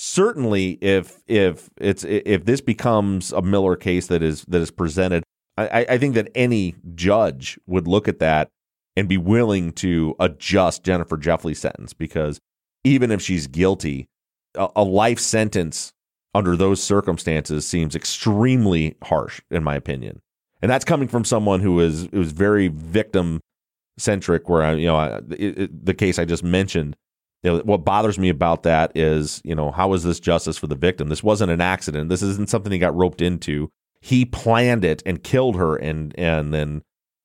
Certainly, 0.00 0.78
if 0.80 1.18
if 1.26 1.70
it's 1.76 2.04
if 2.04 2.44
this 2.44 2.60
becomes 2.60 3.32
a 3.32 3.42
Miller 3.42 3.74
case 3.74 4.06
that 4.06 4.22
is 4.22 4.44
that 4.44 4.60
is 4.60 4.70
presented, 4.70 5.24
I, 5.56 5.84
I- 5.88 5.98
think 5.98 6.14
that 6.14 6.30
any 6.36 6.76
judge 6.94 7.58
would 7.66 7.88
look 7.88 8.06
at 8.06 8.20
that 8.20 8.48
and 8.96 9.08
be 9.08 9.16
willing 9.16 9.72
to 9.72 10.14
adjust 10.20 10.84
Jennifer 10.84 11.16
Jeffley's 11.16 11.58
sentence 11.58 11.94
because 11.94 12.38
even 12.84 13.10
if 13.10 13.20
she's 13.20 13.48
guilty, 13.48 14.06
a, 14.54 14.68
a 14.76 14.84
life 14.84 15.18
sentence 15.18 15.90
under 16.32 16.56
those 16.56 16.80
circumstances 16.80 17.66
seems 17.66 17.96
extremely 17.96 18.94
harsh, 19.02 19.40
in 19.50 19.64
my 19.64 19.74
opinion. 19.74 20.20
And 20.62 20.70
that's 20.70 20.84
coming 20.84 21.08
from 21.08 21.24
someone 21.24 21.58
who 21.58 21.80
is 21.80 22.08
who 22.12 22.20
is 22.20 22.30
very 22.30 22.68
victim 22.68 23.40
centric. 23.98 24.48
Where 24.48 24.62
I, 24.62 24.74
you 24.74 24.86
know, 24.86 24.96
I, 24.96 25.16
it, 25.30 25.58
it, 25.58 25.86
the 25.86 25.94
case 25.94 26.20
I 26.20 26.24
just 26.24 26.44
mentioned. 26.44 26.94
You 27.42 27.52
know, 27.52 27.58
what 27.60 27.84
bothers 27.84 28.18
me 28.18 28.28
about 28.28 28.64
that 28.64 28.92
is, 28.96 29.40
you 29.44 29.54
know, 29.54 29.70
how 29.70 29.92
is 29.92 30.02
this 30.02 30.18
justice 30.18 30.58
for 30.58 30.66
the 30.66 30.74
victim? 30.74 31.08
This 31.08 31.22
wasn't 31.22 31.52
an 31.52 31.60
accident. 31.60 32.08
This 32.08 32.22
isn't 32.22 32.50
something 32.50 32.72
he 32.72 32.78
got 32.78 32.96
roped 32.96 33.22
into. 33.22 33.70
He 34.00 34.24
planned 34.24 34.84
it 34.84 35.02
and 35.06 35.22
killed 35.22 35.56
her, 35.56 35.76
and 35.76 36.14
and 36.18 36.52
then 36.52 36.82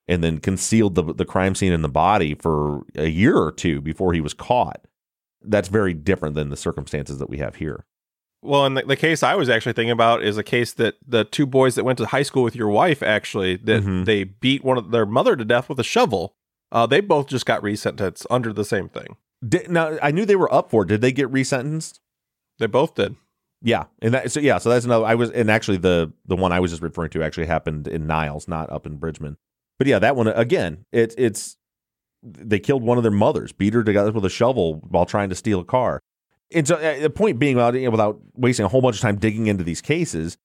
and 0.08 0.24
then 0.24 0.40
concealed 0.40 0.96
the 0.96 1.14
the 1.14 1.26
crime 1.26 1.56
scene 1.56 1.74
in 1.74 1.82
the 1.82 1.90
body 1.90 2.36
for 2.36 2.82
a 2.96 3.08
year 3.08 3.38
or 3.38 3.52
two 3.52 3.82
before 3.82 4.14
he 4.14 4.22
was 4.22 4.34
caught. 4.34 4.86
That's 5.42 5.68
very 5.68 5.94
different 5.94 6.36
than 6.36 6.50
the 6.50 6.58
circumstances 6.58 7.18
that 7.18 7.30
we 7.30 7.38
have 7.40 7.56
here. 7.56 7.86
Well, 8.42 8.66
and 8.66 8.76
the, 8.76 8.84
the, 8.84 8.98
case 8.98 9.24
I 9.24 9.36
was 9.36 9.50
actually 9.50 9.74
thinking 9.74 9.92
about 9.92 10.22
is 10.22 10.38
a 10.38 10.44
case 10.44 10.74
that 10.74 10.96
the 11.08 11.24
two 11.24 11.46
boys 11.46 11.76
that 11.76 11.86
went 11.86 11.98
to 12.00 12.06
high 12.06 12.24
school 12.24 12.44
with 12.44 12.56
your 12.56 12.68
wife 12.68 13.02
actually 13.02 13.56
that 13.58 13.84
Mm-hmm. 13.84 14.04
they 14.04 14.26
beat 14.26 14.64
one 14.64 14.78
of 14.78 14.92
their 14.92 15.06
mother 15.06 15.36
to 15.38 15.46
death 15.46 15.70
with 15.70 15.80
a 15.80 15.84
shovel. 15.84 16.36
Uh, 16.72 16.86
they 16.86 17.00
both 17.00 17.28
just 17.28 17.46
got 17.46 17.62
resentenced 17.62 18.26
under 18.30 18.52
the 18.52 18.66
same 18.66 18.90
thing. 18.90 19.16
Did, 19.48 19.70
now 19.70 19.98
I 20.02 20.12
knew 20.12 20.26
they 20.26 20.36
were 20.36 20.54
up 20.54 20.70
for. 20.70 20.84
it. 20.84 20.88
Did 20.88 21.02
they 21.02 21.12
get 21.12 21.32
resentenced? 21.32 22.00
They 22.60 22.68
both 22.68 22.96
did. 22.96 23.16
Yeah, 23.62 23.86
and 24.02 24.14
that 24.14 24.32
so 24.32 24.40
yeah, 24.42 24.58
so 24.58 24.70
that's 24.70 24.86
another. 24.86 25.06
I 25.06 25.16
was 25.16 25.32
and 25.32 25.50
actually 25.50 25.78
the 25.78 26.12
the 26.26 26.36
one 26.36 26.52
I 26.52 26.60
was 26.60 26.72
just 26.72 26.84
referring 26.84 27.12
to 27.12 27.24
actually 27.24 27.46
happened 27.46 27.88
in 27.88 28.08
Niles, 28.08 28.48
not 28.48 28.70
up 28.70 28.86
in 28.86 28.98
Bridgman. 28.98 29.38
But 29.80 29.88
yeah, 29.88 30.00
that 30.00 30.16
one 30.16 30.28
again. 30.28 30.86
It's 30.92 31.16
it's 31.18 31.58
they 32.22 32.60
killed 32.60 32.84
one 32.84 32.98
of 32.98 33.04
their 33.04 33.12
mothers, 33.12 33.52
beat 33.54 33.74
her 33.74 33.84
to 33.84 33.94
death 33.94 34.14
with 34.14 34.26
a 34.26 34.30
shovel 34.30 34.76
while 34.88 35.06
trying 35.06 35.30
to 35.30 35.36
steal 35.36 35.62
a 35.62 35.66
car. 35.66 36.02
And 36.54 36.68
so 36.68 36.76
uh, 36.76 37.00
the 37.00 37.10
point 37.10 37.40
being, 37.40 37.56
without 37.56 37.74
you 37.74 37.86
know, 37.86 37.92
without 37.92 38.20
wasting 38.36 38.66
a 38.66 38.70
whole 38.70 38.82
bunch 38.82 38.98
of 38.98 39.02
time 39.02 39.18
digging 39.18 39.48
into 39.48 39.64
these 39.64 39.82
cases, 39.82 40.38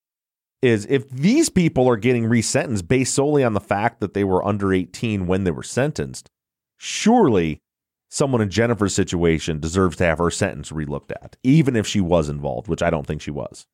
is 0.63 0.87
if 0.89 1.09
these 1.11 1.49
people 1.49 1.89
are 1.89 1.97
getting 1.97 2.25
resentenced 2.25 2.87
based 2.87 3.15
solely 3.15 3.43
on 3.43 3.53
the 3.53 3.61
fact 3.61 4.01
that 4.01 4.15
they 4.15 4.25
were 4.25 4.47
under 4.47 4.73
eighteen 4.73 5.27
when 5.27 5.43
they 5.43 5.51
were 5.51 5.65
sentenced, 5.65 6.31
surely 6.77 7.63
someone 8.09 8.41
in 8.41 8.51
Jennifer's 8.51 8.95
situation 8.95 9.61
deserves 9.61 9.97
to 9.97 10.05
have 10.05 10.19
her 10.19 10.31
sentence 10.31 10.71
relooked 10.71 11.11
at, 11.11 11.37
even 11.43 11.77
if 11.77 11.87
she 11.87 12.01
was 12.01 12.29
involved, 12.29 12.69
which 12.69 12.83
I 12.83 12.91
don't 12.91 13.07
think 13.07 13.23
she 13.23 13.31
was. 13.31 13.67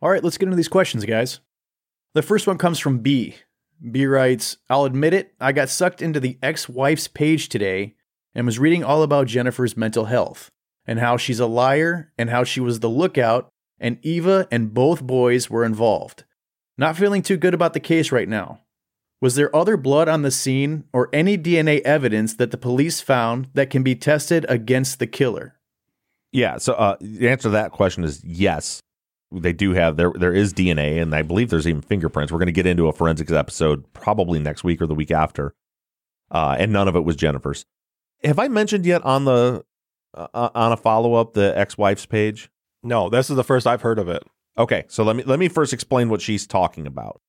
All 0.00 0.10
right, 0.10 0.22
let's 0.22 0.38
get 0.38 0.46
into 0.46 0.56
these 0.56 0.68
questions, 0.68 1.04
guys. 1.04 1.40
The 2.14 2.22
first 2.22 2.46
one 2.46 2.58
comes 2.58 2.78
from 2.78 2.98
B. 2.98 3.36
B 3.90 4.06
writes, 4.06 4.56
I'll 4.70 4.84
admit 4.84 5.14
it, 5.14 5.34
I 5.40 5.52
got 5.52 5.68
sucked 5.68 6.00
into 6.00 6.20
the 6.20 6.38
ex 6.42 6.68
wife's 6.68 7.08
page 7.08 7.48
today 7.48 7.94
and 8.34 8.46
was 8.46 8.58
reading 8.58 8.84
all 8.84 9.02
about 9.02 9.26
Jennifer's 9.26 9.76
mental 9.76 10.06
health 10.06 10.50
and 10.86 10.98
how 10.98 11.16
she's 11.16 11.40
a 11.40 11.46
liar 11.46 12.12
and 12.18 12.30
how 12.30 12.44
she 12.44 12.60
was 12.60 12.80
the 12.80 12.88
lookout 12.88 13.50
and 13.78 13.98
Eva 14.02 14.46
and 14.50 14.72
both 14.72 15.02
boys 15.02 15.50
were 15.50 15.64
involved. 15.64 16.24
Not 16.78 16.96
feeling 16.96 17.22
too 17.22 17.36
good 17.36 17.54
about 17.54 17.72
the 17.72 17.80
case 17.80 18.12
right 18.12 18.28
now. 18.28 18.60
Was 19.20 19.36
there 19.36 19.54
other 19.54 19.76
blood 19.76 20.08
on 20.08 20.22
the 20.22 20.30
scene 20.30 20.84
or 20.92 21.08
any 21.12 21.38
DNA 21.38 21.80
evidence 21.82 22.34
that 22.34 22.50
the 22.50 22.58
police 22.58 23.00
found 23.00 23.48
that 23.54 23.70
can 23.70 23.82
be 23.82 23.94
tested 23.94 24.44
against 24.48 24.98
the 24.98 25.06
killer? 25.06 25.54
Yeah. 26.32 26.58
So 26.58 26.74
uh, 26.74 26.96
the 27.00 27.28
answer 27.28 27.44
to 27.44 27.50
that 27.50 27.72
question 27.72 28.04
is 28.04 28.22
yes. 28.24 28.80
They 29.32 29.52
do 29.52 29.72
have 29.72 29.96
there. 29.96 30.12
There 30.14 30.32
is 30.32 30.52
DNA, 30.54 31.02
and 31.02 31.12
I 31.14 31.22
believe 31.22 31.50
there's 31.50 31.66
even 31.66 31.82
fingerprints. 31.82 32.30
We're 32.30 32.38
going 32.38 32.46
to 32.46 32.52
get 32.52 32.66
into 32.66 32.86
a 32.86 32.92
forensics 32.92 33.32
episode 33.32 33.92
probably 33.92 34.38
next 34.38 34.62
week 34.62 34.80
or 34.80 34.86
the 34.86 34.94
week 34.94 35.10
after. 35.10 35.54
Uh, 36.30 36.56
and 36.58 36.72
none 36.72 36.86
of 36.86 36.94
it 36.94 37.04
was 37.04 37.16
Jennifer's. 37.16 37.64
Have 38.22 38.38
I 38.38 38.48
mentioned 38.48 38.86
yet 38.86 39.02
on 39.04 39.24
the 39.24 39.64
uh, 40.14 40.50
on 40.54 40.72
a 40.72 40.76
follow 40.76 41.14
up 41.14 41.32
the 41.32 41.56
ex 41.56 41.76
wife's 41.76 42.06
page? 42.06 42.50
No, 42.82 43.08
this 43.08 43.30
is 43.30 43.36
the 43.36 43.44
first 43.44 43.66
I've 43.66 43.82
heard 43.82 43.98
of 43.98 44.08
it. 44.08 44.22
Okay, 44.56 44.84
so 44.88 45.02
let 45.02 45.16
me 45.16 45.24
let 45.24 45.38
me 45.38 45.48
first 45.48 45.72
explain 45.72 46.08
what 46.08 46.20
she's 46.20 46.46
talking 46.46 46.86
about. 46.86 47.20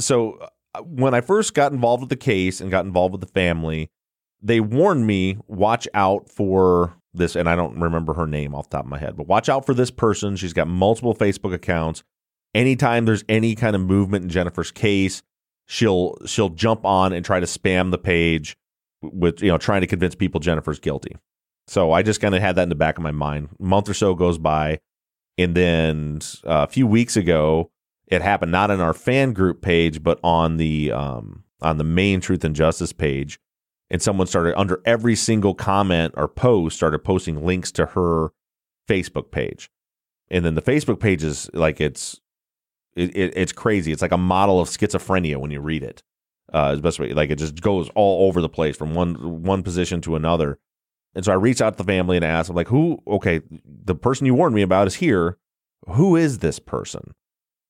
So 0.00 0.34
uh, 0.34 0.48
when 0.80 1.14
I 1.14 1.20
first 1.20 1.54
got 1.54 1.72
involved 1.72 2.02
with 2.02 2.10
the 2.10 2.16
case 2.16 2.60
and 2.60 2.70
got 2.70 2.84
involved 2.84 3.12
with 3.12 3.20
the 3.20 3.26
family, 3.26 3.90
they 4.40 4.60
warned 4.60 5.06
me 5.06 5.38
watch 5.46 5.86
out 5.94 6.28
for 6.30 6.94
this 7.14 7.36
and 7.36 7.48
I 7.48 7.56
don't 7.56 7.78
remember 7.78 8.14
her 8.14 8.26
name 8.26 8.54
off 8.54 8.70
the 8.70 8.78
top 8.78 8.86
of 8.86 8.90
my 8.90 8.98
head, 8.98 9.16
but 9.16 9.26
watch 9.26 9.48
out 9.48 9.66
for 9.66 9.74
this 9.74 9.90
person. 9.90 10.36
She's 10.36 10.52
got 10.52 10.68
multiple 10.68 11.14
Facebook 11.14 11.52
accounts. 11.52 12.02
Anytime 12.54 13.04
there's 13.04 13.24
any 13.28 13.54
kind 13.54 13.76
of 13.76 13.82
movement 13.82 14.24
in 14.24 14.30
Jennifer's 14.30 14.70
case, 14.70 15.22
she'll 15.66 16.16
she'll 16.26 16.50
jump 16.50 16.84
on 16.84 17.12
and 17.12 17.24
try 17.24 17.40
to 17.40 17.46
spam 17.46 17.90
the 17.90 17.98
page 17.98 18.56
with 19.02 19.42
you 19.42 19.48
know 19.48 19.58
trying 19.58 19.80
to 19.80 19.86
convince 19.86 20.14
people 20.14 20.40
Jennifer's 20.40 20.78
guilty. 20.78 21.16
So 21.66 21.92
I 21.92 22.02
just 22.02 22.20
kind 22.20 22.34
of 22.34 22.42
had 22.42 22.56
that 22.56 22.64
in 22.64 22.68
the 22.68 22.74
back 22.74 22.98
of 22.98 23.04
my 23.04 23.10
mind. 23.10 23.48
A 23.58 23.62
month 23.62 23.88
or 23.88 23.94
so 23.94 24.14
goes 24.14 24.36
by, 24.36 24.80
and 25.38 25.54
then 25.54 26.20
uh, 26.44 26.66
a 26.68 26.70
few 26.70 26.86
weeks 26.86 27.16
ago, 27.16 27.70
it 28.06 28.22
happened 28.22 28.52
not 28.52 28.70
in 28.70 28.80
our 28.80 28.94
fan 28.94 29.32
group 29.32 29.62
page, 29.62 30.02
but 30.02 30.18
on 30.22 30.56
the 30.56 30.92
um, 30.92 31.44
on 31.60 31.78
the 31.78 31.84
main 31.84 32.20
Truth 32.20 32.44
and 32.44 32.56
Justice 32.56 32.92
page. 32.92 33.38
And 33.90 34.00
someone 34.00 34.26
started 34.26 34.58
under 34.58 34.80
every 34.86 35.14
single 35.14 35.54
comment 35.54 36.14
or 36.16 36.26
post 36.26 36.76
started 36.76 37.00
posting 37.00 37.44
links 37.44 37.70
to 37.72 37.86
her 37.86 38.32
Facebook 38.88 39.30
page, 39.30 39.70
and 40.30 40.44
then 40.44 40.54
the 40.54 40.62
Facebook 40.62 40.98
page 40.98 41.22
is 41.22 41.50
like 41.52 41.80
it's 41.80 42.20
it, 42.96 43.14
it, 43.16 43.32
it's 43.36 43.52
crazy. 43.52 43.92
It's 43.92 44.02
like 44.02 44.12
a 44.12 44.18
model 44.18 44.60
of 44.60 44.68
schizophrenia 44.68 45.36
when 45.36 45.50
you 45.50 45.60
read 45.60 45.82
it. 45.82 46.02
Uh, 46.52 46.76
best 46.76 46.98
way. 46.98 47.12
Like 47.12 47.30
it 47.30 47.38
just 47.38 47.60
goes 47.60 47.88
all 47.94 48.28
over 48.28 48.40
the 48.40 48.48
place 48.48 48.76
from 48.76 48.94
one 48.94 49.42
one 49.42 49.62
position 49.62 50.00
to 50.02 50.16
another. 50.16 50.58
And 51.14 51.24
so 51.24 51.32
I 51.32 51.36
reached 51.36 51.60
out 51.60 51.76
to 51.76 51.82
the 51.82 51.90
family 51.90 52.16
and 52.16 52.24
asked, 52.24 52.48
I'm 52.48 52.56
like, 52.56 52.68
who? 52.68 53.02
Okay, 53.06 53.40
the 53.64 53.94
person 53.94 54.26
you 54.26 54.34
warned 54.34 54.54
me 54.54 54.62
about 54.62 54.86
is 54.86 54.96
here. 54.96 55.36
Who 55.88 56.16
is 56.16 56.38
this 56.38 56.58
person? 56.58 57.14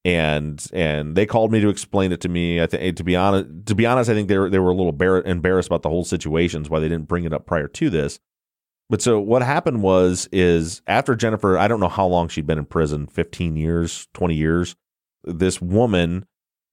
And 0.05 0.65
and 0.73 1.15
they 1.17 1.27
called 1.27 1.53
me 1.53 1.61
to 1.61 1.69
explain 1.69 2.11
it 2.11 2.21
to 2.23 2.29
me. 2.29 2.61
I 2.61 2.67
think 2.67 2.97
to 2.97 3.05
be 3.05 3.15
honest, 3.15 3.67
to 3.67 3.75
be 3.75 3.87
honest, 3.87 4.11
I 4.11 4.15
think 4.15 4.29
they 4.29 4.39
were 4.39 4.51
they 4.51 4.59
were 4.59 4.71
a 4.71 4.75
little 4.75 4.93
bar- 4.93 5.23
embarrassed 5.23 5.69
about 5.69 5.83
the 5.83 5.89
whole 5.89 6.05
situations 6.05 6.69
why 6.69 6.81
they 6.81 6.89
didn't 6.89 7.09
bring 7.09 7.25
it 7.25 7.33
up 7.33 7.47
prior 7.47 7.69
to 7.69 7.91
this. 7.91 8.19
But 8.91 9.01
so 9.01 9.21
what 9.21 9.43
happened 9.43 9.83
was 9.83 10.29
is 10.33 10.83
after 10.87 11.15
Jennifer, 11.15 11.57
I 11.57 11.69
don't 11.69 11.81
know 11.81 11.89
how 11.89 12.07
long 12.07 12.29
she'd 12.29 12.47
been 12.47 12.59
in 12.59 12.67
prison, 12.67 13.07
15 13.07 13.57
years, 13.57 14.09
20 14.13 14.35
years. 14.35 14.77
This 15.25 15.63
woman 15.63 16.27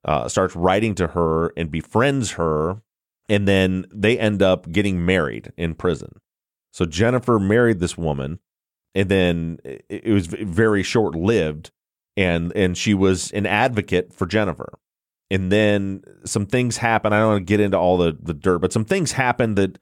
uh, 0.04 0.28
starts 0.28 0.56
writing 0.56 0.96
to 0.96 1.08
her 1.08 1.54
and 1.56 1.72
befriends 1.72 2.32
her, 2.32 2.82
and 3.30 3.48
then 3.48 3.86
they 3.94 4.18
end 4.18 4.42
up 4.42 4.70
getting 4.72 5.06
married 5.06 5.54
in 5.56 5.76
prison. 5.76 6.20
So 6.74 6.86
Jennifer 6.86 7.40
married 7.40 7.80
this 7.80 7.98
woman, 7.98 8.40
and 8.96 9.10
then 9.10 9.60
it 9.64 10.12
was 10.12 10.28
very 10.28 10.84
short 10.84 11.16
lived, 11.16 11.72
and 12.20 12.52
and 12.56 12.78
she 12.78 12.94
was 12.94 13.32
an 13.32 13.46
advocate 13.46 14.14
for 14.14 14.28
Jennifer. 14.28 14.78
And 15.32 15.52
then 15.52 16.04
some 16.26 16.46
things 16.46 16.78
happen. 16.78 17.14
I 17.14 17.20
don't 17.20 17.30
want 17.30 17.48
to 17.48 17.52
get 17.52 17.62
into 17.62 17.78
all 17.78 17.98
the 17.98 18.18
the 18.22 18.34
dirt, 18.34 18.60
but 18.60 18.74
some 18.74 18.86
things 18.86 19.14
happened 19.14 19.58
that 19.58 19.80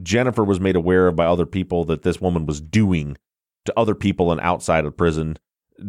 Jennifer 0.00 0.44
was 0.44 0.60
made 0.60 0.76
aware 0.76 1.08
of 1.08 1.16
by 1.16 1.26
other 1.26 1.46
people 1.46 1.84
that 1.86 2.02
this 2.02 2.20
woman 2.20 2.46
was 2.46 2.60
doing 2.60 3.16
to 3.64 3.74
other 3.76 3.94
people 3.94 4.30
and 4.30 4.40
outside 4.40 4.84
of 4.84 4.96
prison. 4.96 5.36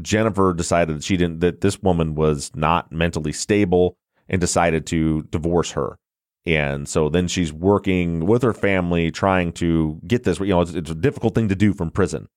Jennifer 0.02 0.54
decided 0.54 0.98
that 0.98 1.04
she 1.04 1.18
didn't 1.18 1.40
that 1.42 1.62
this 1.62 1.82
woman 1.84 2.16
was 2.16 2.52
not 2.56 2.92
mentally 2.92 3.32
stable 3.32 3.96
and 4.28 4.42
decided 4.42 4.88
to 4.88 5.24
divorce 5.24 5.72
her. 5.72 5.98
And 6.46 6.90
so 6.90 7.10
then 7.10 7.28
she's 7.28 7.54
working 7.54 8.26
with 8.26 8.42
her 8.42 8.54
family 8.54 9.12
trying 9.12 9.52
to 9.54 10.00
get 10.08 10.24
this, 10.24 10.40
you 10.40 10.48
know, 10.48 10.62
it's, 10.62 10.74
it's 10.74 10.90
a 10.90 10.96
difficult 10.96 11.36
thing 11.36 11.50
to 11.50 11.56
do 11.56 11.74
from 11.74 11.92
prison. 11.92 12.28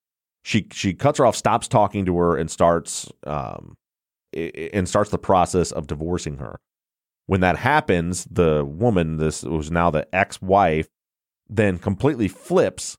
She 0.44 0.68
she 0.72 0.92
cuts 0.92 1.18
her 1.18 1.26
off, 1.26 1.34
stops 1.34 1.66
talking 1.66 2.04
to 2.04 2.16
her 2.18 2.36
and 2.36 2.50
starts 2.50 3.10
um 3.26 3.76
and 4.32 4.88
starts 4.88 5.10
the 5.10 5.18
process 5.18 5.72
of 5.72 5.86
divorcing 5.86 6.36
her. 6.38 6.60
When 7.26 7.40
that 7.40 7.56
happens, 7.56 8.26
the 8.30 8.64
woman, 8.64 9.16
this 9.16 9.42
was 9.42 9.70
now 9.70 9.90
the 9.90 10.06
ex-wife, 10.14 10.88
then 11.48 11.78
completely 11.78 12.28
flips 12.28 12.98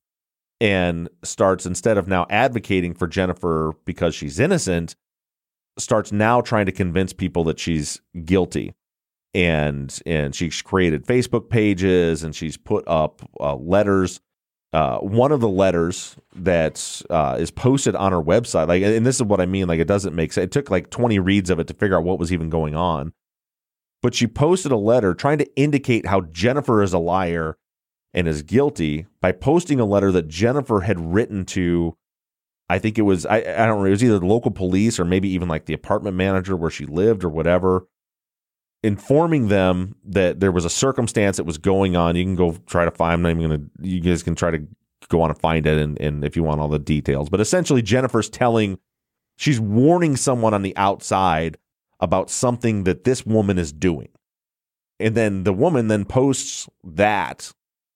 and 0.59 1.09
starts 1.23 1.65
instead 1.65 1.97
of 1.97 2.07
now 2.07 2.25
advocating 2.29 2.93
for 2.93 3.07
Jennifer 3.07 3.73
because 3.85 4.15
she's 4.15 4.39
innocent, 4.39 4.95
starts 5.77 6.11
now 6.11 6.41
trying 6.41 6.65
to 6.65 6.71
convince 6.71 7.13
people 7.13 7.43
that 7.43 7.59
she's 7.59 8.01
guilty. 8.23 8.73
And 9.35 9.99
and 10.05 10.33
she's 10.33 10.61
created 10.61 11.05
Facebook 11.05 11.49
pages 11.49 12.23
and 12.23 12.33
she's 12.33 12.55
put 12.57 12.87
up 12.87 13.21
uh, 13.39 13.55
letters. 13.55 14.21
Uh, 14.75 14.99
one 14.99 15.31
of 15.31 15.39
the 15.39 15.47
letters 15.47 16.17
that 16.35 17.01
uh, 17.09 17.37
is 17.39 17.49
posted 17.49 17.95
on 17.95 18.11
her 18.11 18.21
website, 18.21 18.67
like, 18.67 18.83
and 18.83 19.05
this 19.05 19.15
is 19.15 19.23
what 19.23 19.39
I 19.39 19.45
mean, 19.45 19.69
like, 19.69 19.79
it 19.79 19.87
doesn't 19.87 20.13
make 20.13 20.33
sense. 20.33 20.43
It 20.43 20.51
took 20.51 20.69
like 20.69 20.89
20 20.89 21.17
reads 21.19 21.49
of 21.49 21.61
it 21.61 21.67
to 21.67 21.73
figure 21.73 21.97
out 21.97 22.03
what 22.03 22.19
was 22.19 22.33
even 22.33 22.49
going 22.49 22.75
on. 22.75 23.13
But 24.01 24.13
she 24.13 24.27
posted 24.27 24.73
a 24.73 24.77
letter 24.77 25.13
trying 25.13 25.37
to 25.37 25.55
indicate 25.55 26.07
how 26.07 26.19
Jennifer 26.19 26.83
is 26.83 26.91
a 26.91 26.99
liar 26.99 27.57
and 28.13 28.27
is 28.27 28.41
guilty 28.41 29.05
by 29.21 29.31
posting 29.31 29.79
a 29.79 29.85
letter 29.85 30.11
that 30.11 30.27
Jennifer 30.27 30.81
had 30.81 30.99
written 30.99 31.45
to 31.45 31.95
I 32.67 32.79
think 32.79 32.97
it 32.97 33.03
was 33.03 33.25
I, 33.25 33.37
I 33.37 33.65
don't 33.65 33.79
know, 33.79 33.85
it 33.85 33.91
was 33.91 34.03
either 34.03 34.19
the 34.19 34.25
local 34.25 34.51
police 34.51 34.99
or 34.99 35.05
maybe 35.05 35.29
even 35.29 35.47
like 35.47 35.67
the 35.67 35.73
apartment 35.73 36.17
manager 36.17 36.57
where 36.57 36.69
she 36.69 36.85
lived 36.85 37.23
or 37.23 37.29
whatever, 37.29 37.87
informing 38.85 39.47
them 39.47 39.95
that 40.05 40.39
there 40.39 40.51
was 40.51 40.65
a 40.65 40.69
circumstance 40.69 41.37
that 41.37 41.45
was 41.45 41.57
going 41.57 41.95
on. 41.95 42.15
You 42.15 42.23
can 42.23 42.35
go 42.35 42.55
try 42.67 42.85
to 42.85 42.91
find 42.91 43.13
I'm 43.13 43.21
not 43.21 43.29
even 43.31 43.41
gonna 43.41 43.63
you 43.81 43.99
guys 43.99 44.23
can 44.23 44.35
try 44.35 44.51
to 44.51 44.65
go 45.09 45.21
on 45.21 45.29
and 45.29 45.39
find 45.39 45.65
it 45.65 45.77
and, 45.77 45.99
and 45.99 46.23
if 46.23 46.35
you 46.35 46.43
want 46.43 46.61
all 46.61 46.67
the 46.67 46.79
details. 46.79 47.29
But 47.29 47.41
essentially 47.41 47.81
Jennifer's 47.81 48.29
telling 48.29 48.79
She's 49.37 49.59
warning 49.59 50.15
someone 50.15 50.53
on 50.53 50.61
the 50.61 50.75
outside 50.77 51.57
about 51.99 52.29
something 52.29 52.83
that 52.85 53.03
this 53.03 53.25
woman 53.25 53.57
is 53.57 53.71
doing. 53.73 54.09
And 54.99 55.15
then 55.15 55.43
the 55.43 55.53
woman 55.53 55.87
then 55.89 56.05
posts 56.05 56.69
that 56.83 57.51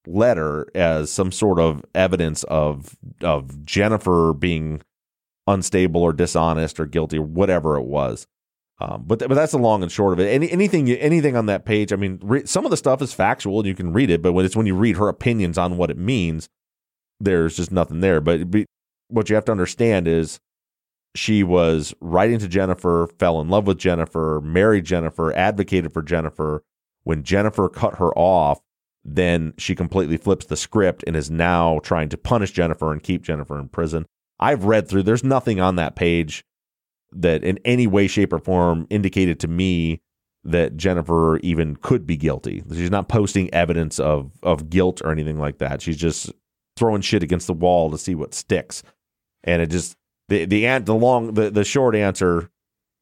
letter 0.05 0.67
as 0.75 1.11
some 1.11 1.31
sort 1.31 1.59
of 1.59 1.85
evidence 1.95 2.43
of 2.43 2.97
of 3.21 3.63
Jennifer 3.65 4.33
being 4.33 4.81
unstable 5.47 6.01
or 6.01 6.13
dishonest 6.13 6.79
or 6.79 6.85
guilty 6.85 7.17
or 7.17 7.25
whatever 7.25 7.77
it 7.77 7.83
was. 7.83 8.27
Um, 8.81 9.03
but 9.05 9.19
but 9.19 9.33
that's 9.33 9.51
the 9.51 9.57
long 9.57 9.83
and 9.83 9.91
short 9.91 10.13
of 10.13 10.19
it. 10.19 10.29
Any, 10.29 10.49
anything 10.51 10.89
anything 10.89 11.35
on 11.35 11.47
that 11.47 11.65
page, 11.65 11.91
I 11.91 11.97
mean, 11.97 12.19
re- 12.23 12.45
some 12.45 12.65
of 12.65 12.71
the 12.71 12.77
stuff 12.77 13.01
is 13.01 13.13
factual 13.13 13.59
and 13.59 13.67
you 13.67 13.75
can 13.75 13.91
read 13.91 14.09
it, 14.09 14.21
but 14.21 14.33
when 14.33 14.45
it's 14.45 14.55
when 14.55 14.65
you 14.65 14.75
read 14.75 14.97
her 14.97 15.09
opinions 15.09 15.57
on 15.57 15.75
what 15.75 15.91
it 15.91 15.97
means, 15.97 16.47
there's 17.19 17.57
just 17.57 17.71
nothing 17.71 17.99
there. 17.99 18.21
But, 18.21 18.49
but 18.49 18.65
what 19.09 19.29
you 19.29 19.35
have 19.35 19.45
to 19.45 19.51
understand 19.51 20.07
is 20.07 20.39
she 21.15 21.43
was 21.43 21.93
writing 21.99 22.39
to 22.39 22.47
Jennifer, 22.47 23.07
fell 23.19 23.41
in 23.41 23.49
love 23.49 23.67
with 23.67 23.77
Jennifer, 23.77 24.39
married 24.41 24.85
Jennifer, 24.85 25.33
advocated 25.33 25.91
for 25.91 26.01
Jennifer. 26.01 26.63
When 27.03 27.23
Jennifer 27.23 27.67
cut 27.69 27.95
her 27.95 28.13
off, 28.17 28.59
then 29.03 29.53
she 29.57 29.75
completely 29.75 30.17
flips 30.17 30.45
the 30.45 30.55
script 30.55 31.03
and 31.07 31.15
is 31.15 31.31
now 31.31 31.79
trying 31.79 32.09
to 32.09 32.17
punish 32.17 32.51
Jennifer 32.51 32.91
and 32.91 33.01
keep 33.01 33.23
Jennifer 33.23 33.59
in 33.59 33.69
prison. 33.69 34.05
I've 34.39 34.65
read 34.65 34.87
through, 34.87 35.03
there's 35.03 35.23
nothing 35.23 35.59
on 35.59 35.75
that 35.77 35.95
page 35.95 36.45
that 37.11 37.43
in 37.43 37.59
any 37.65 37.87
way, 37.87 38.07
shape, 38.07 38.33
or 38.33 38.39
form 38.39 38.87
indicated 38.89 39.39
to 39.41 39.47
me 39.47 40.01
that 40.43 40.77
Jennifer 40.77 41.37
even 41.37 41.75
could 41.75 42.07
be 42.07 42.17
guilty. 42.17 42.63
She's 42.71 42.91
not 42.91 43.09
posting 43.09 43.53
evidence 43.53 43.99
of 43.99 44.31
of 44.43 44.69
guilt 44.69 45.01
or 45.03 45.11
anything 45.11 45.37
like 45.37 45.57
that. 45.57 45.81
She's 45.81 45.97
just 45.97 46.31
throwing 46.77 47.01
shit 47.01 47.23
against 47.23 47.47
the 47.47 47.53
wall 47.53 47.91
to 47.91 47.97
see 47.97 48.15
what 48.15 48.33
sticks. 48.33 48.83
And 49.43 49.61
it 49.61 49.69
just 49.69 49.97
the 50.29 50.45
the 50.45 50.79
the 50.79 50.95
long 50.95 51.33
the, 51.33 51.49
the 51.49 51.63
short 51.63 51.95
answer 51.95 52.49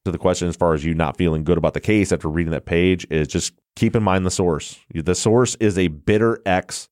to 0.05 0.11
the 0.11 0.17
question 0.17 0.47
as 0.47 0.55
far 0.55 0.73
as 0.73 0.83
you 0.83 0.93
not 0.95 1.17
feeling 1.17 1.43
good 1.43 1.57
about 1.57 1.73
the 1.73 1.81
case 1.81 2.11
after 2.11 2.29
reading 2.29 2.51
that 2.51 2.65
page 2.65 3.05
is 3.09 3.27
just 3.27 3.53
keep 3.75 3.95
in 3.95 4.03
mind 4.03 4.25
the 4.25 4.31
source. 4.31 4.79
The 4.93 5.15
source 5.15 5.55
is 5.55 5.77
a 5.77 5.89
bitter 5.89 6.41
ex 6.45 6.89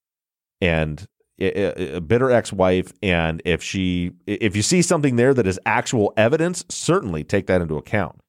and 0.61 1.05
a 1.39 1.99
bitter 1.99 2.31
ex-wife 2.31 2.93
and 3.03 3.41
if 3.43 3.61
she 3.61 4.11
if 4.25 4.55
you 4.55 4.61
see 4.61 4.81
something 4.81 5.17
there 5.17 5.33
that 5.33 5.45
is 5.45 5.59
actual 5.65 6.13
evidence 6.15 6.63
certainly 6.69 7.23
take 7.23 7.47
that 7.47 7.61
into 7.61 7.75
account. 7.75 8.19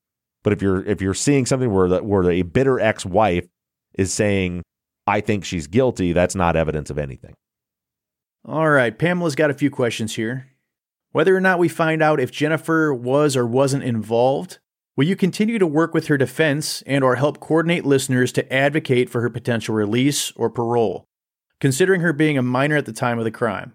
But 0.42 0.52
if 0.52 0.62
you're 0.62 0.82
if 0.84 1.00
you're 1.00 1.14
seeing 1.14 1.46
something 1.46 1.72
where 1.72 1.88
that 1.88 2.04
where 2.04 2.28
a 2.30 2.42
bitter 2.42 2.80
ex-wife 2.80 3.46
is 3.94 4.12
saying 4.12 4.62
i 5.06 5.20
think 5.20 5.44
she's 5.44 5.66
guilty 5.66 6.12
that's 6.12 6.34
not 6.34 6.56
evidence 6.56 6.90
of 6.90 6.98
anything. 6.98 7.34
All 8.44 8.70
right 8.70 8.96
pamela's 8.96 9.36
got 9.36 9.50
a 9.50 9.54
few 9.54 9.70
questions 9.70 10.16
here. 10.16 10.48
Whether 11.12 11.34
or 11.34 11.40
not 11.40 11.60
we 11.60 11.68
find 11.68 12.02
out 12.02 12.20
if 12.20 12.32
jennifer 12.32 12.92
was 12.92 13.36
or 13.36 13.46
wasn't 13.46 13.84
involved 13.84 14.58
will 14.96 15.06
you 15.06 15.14
continue 15.14 15.60
to 15.60 15.66
work 15.66 15.94
with 15.94 16.08
her 16.08 16.18
defense 16.18 16.82
and 16.86 17.04
or 17.04 17.14
help 17.14 17.38
coordinate 17.38 17.86
listeners 17.86 18.32
to 18.32 18.52
advocate 18.52 19.08
for 19.08 19.20
her 19.20 19.30
potential 19.30 19.76
release 19.76 20.32
or 20.32 20.50
parole 20.50 21.06
considering 21.60 22.00
her 22.00 22.12
being 22.12 22.38
a 22.38 22.42
minor 22.42 22.76
at 22.76 22.86
the 22.86 22.92
time 22.92 23.18
of 23.18 23.24
the 23.24 23.30
crime. 23.30 23.72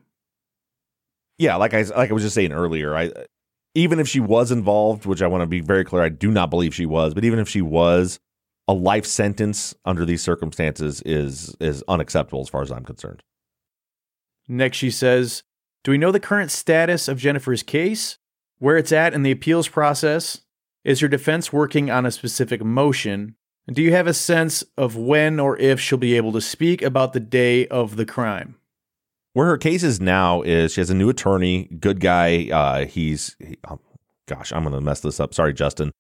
Yeah, 1.38 1.56
like 1.56 1.74
I 1.74 1.82
like 1.84 2.10
I 2.10 2.14
was 2.14 2.24
just 2.24 2.36
saying 2.36 2.52
earlier, 2.52 2.96
I 2.96 3.12
even 3.74 4.00
if 4.00 4.08
she 4.08 4.20
was 4.20 4.52
involved, 4.52 5.06
which 5.06 5.22
I 5.22 5.28
want 5.28 5.42
to 5.42 5.48
be 5.48 5.62
very 5.62 5.84
clear, 5.84 6.04
I 6.04 6.10
do 6.10 6.30
not 6.30 6.50
believe 6.50 6.76
she 6.76 6.86
was, 6.86 7.14
but 7.14 7.26
even 7.26 7.40
if 7.40 7.48
she 7.48 7.62
was, 7.62 8.20
a 8.68 8.74
life 8.74 9.06
sentence 9.06 9.74
under 9.86 10.06
these 10.06 10.22
circumstances 10.22 11.02
is 11.06 11.56
is 11.60 11.84
unacceptable 11.88 12.42
as 12.42 12.50
far 12.50 12.62
as 12.62 12.72
I'm 12.72 12.86
concerned. 12.86 13.24
Next, 14.48 14.78
she 14.78 14.92
says, 14.92 15.44
"Do 15.84 15.92
we 15.92 15.98
know 15.98 16.12
the 16.12 16.20
current 16.20 16.52
status 16.52 17.08
of 17.08 17.18
Jennifer's 17.18 17.64
case? 17.64 18.18
Where 18.60 18.78
it's 18.78 18.92
at 18.92 19.14
in 19.14 19.24
the 19.24 19.32
appeals 19.32 19.68
process? 19.68 20.42
Is 20.84 21.00
her 21.00 21.08
defense 21.08 21.52
working 21.52 21.90
on 21.90 22.06
a 22.06 22.12
specific 22.12 22.64
motion? 22.64 23.36
Do 23.68 23.82
you 23.82 23.92
have 23.94 24.08
a 24.08 24.14
sense 24.14 24.64
of 24.78 24.96
when 24.96 25.40
or 25.40 25.58
if 25.58 25.80
she'll 25.80 25.98
be 25.98 26.18
able 26.18 26.32
to 26.34 26.42
speak 26.42 26.82
about 26.82 27.14
the 27.14 27.20
day 27.20 27.68
of 27.68 27.96
the 27.96 28.06
crime? 28.06 28.56
Where 29.34 29.48
her 29.48 29.58
case 29.58 29.84
is 29.84 30.02
now 30.02 30.42
is 30.42 30.74
she 30.74 30.82
has 30.82 30.90
a 30.90 30.96
new 30.96 31.10
attorney, 31.10 31.70
good 31.80 32.00
guy. 32.00 32.50
Uh, 32.50 32.86
he's, 32.86 33.36
he, 33.40 33.58
oh, 33.70 33.80
gosh, 34.28 34.52
I'm 34.52 34.64
going 34.64 34.74
to 34.74 34.82
mess 34.82 35.00
this 35.02 35.20
up. 35.20 35.34
Sorry, 35.34 35.54
Justin. 35.54 35.92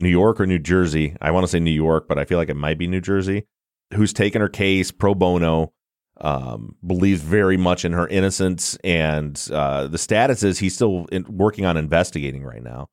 New 0.00 0.08
York 0.08 0.40
or 0.40 0.46
New 0.46 0.58
Jersey? 0.58 1.16
I 1.20 1.30
want 1.30 1.44
to 1.44 1.48
say 1.48 1.60
New 1.60 1.70
York, 1.70 2.08
but 2.08 2.18
I 2.18 2.24
feel 2.24 2.36
like 2.36 2.50
it 2.50 2.56
might 2.56 2.78
be 2.78 2.86
New 2.86 3.00
Jersey. 3.00 3.46
Who's 3.94 4.12
taken 4.12 4.40
her 4.40 4.48
case 4.48 4.90
pro 4.90 5.14
bono? 5.14 5.72
Um, 6.20 6.74
believes 6.84 7.22
very 7.22 7.56
much 7.56 7.84
in 7.84 7.92
her 7.92 8.08
innocence, 8.08 8.76
and 8.82 9.40
uh, 9.52 9.86
the 9.86 9.98
status 9.98 10.42
is 10.42 10.58
he's 10.58 10.74
still 10.74 11.06
in, 11.12 11.24
working 11.28 11.64
on 11.64 11.76
investigating 11.76 12.42
right 12.42 12.62
now. 12.62 12.88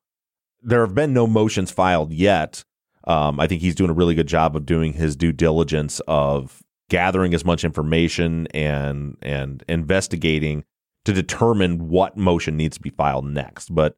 There 0.62 0.80
have 0.86 0.94
been 0.94 1.12
no 1.12 1.26
motions 1.26 1.72
filed 1.72 2.12
yet 2.12 2.64
um, 3.06 3.38
I 3.38 3.46
think 3.46 3.62
he's 3.62 3.74
doing 3.74 3.90
a 3.90 3.94
really 3.94 4.14
good 4.14 4.26
job 4.26 4.56
of 4.56 4.66
doing 4.66 4.92
his 4.92 5.16
due 5.16 5.32
diligence 5.32 6.00
of 6.08 6.62
gathering 6.88 7.34
as 7.34 7.44
much 7.44 7.64
information 7.64 8.46
and 8.48 9.16
and 9.22 9.64
investigating 9.68 10.64
to 11.04 11.12
determine 11.12 11.88
what 11.88 12.16
motion 12.16 12.56
needs 12.56 12.76
to 12.76 12.82
be 12.82 12.90
filed 12.90 13.26
next. 13.26 13.74
But 13.74 13.96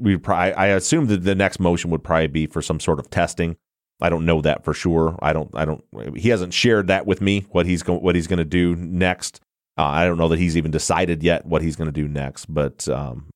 we 0.00 0.18
I 0.26 0.66
assume 0.68 1.06
that 1.06 1.24
the 1.24 1.34
next 1.34 1.60
motion 1.60 1.90
would 1.90 2.04
probably 2.04 2.26
be 2.28 2.46
for 2.46 2.62
some 2.62 2.80
sort 2.80 2.98
of 2.98 3.10
testing. 3.10 3.56
I 4.00 4.10
don't 4.10 4.26
know 4.26 4.40
that 4.42 4.64
for 4.64 4.74
sure. 4.74 5.18
I 5.20 5.32
don't. 5.32 5.50
I 5.54 5.64
don't. 5.64 5.84
He 6.16 6.28
hasn't 6.28 6.54
shared 6.54 6.86
that 6.86 7.06
with 7.06 7.20
me. 7.20 7.46
What 7.50 7.66
he's 7.66 7.82
going. 7.82 8.00
What 8.00 8.14
he's 8.14 8.28
going 8.28 8.38
to 8.38 8.44
do 8.44 8.76
next. 8.76 9.40
Uh, 9.76 9.84
I 9.84 10.04
don't 10.04 10.18
know 10.18 10.28
that 10.28 10.38
he's 10.38 10.56
even 10.56 10.70
decided 10.70 11.22
yet 11.22 11.46
what 11.46 11.62
he's 11.62 11.76
going 11.76 11.86
to 11.86 11.92
do 11.92 12.08
next. 12.08 12.46
But 12.46 12.88
um, 12.88 13.28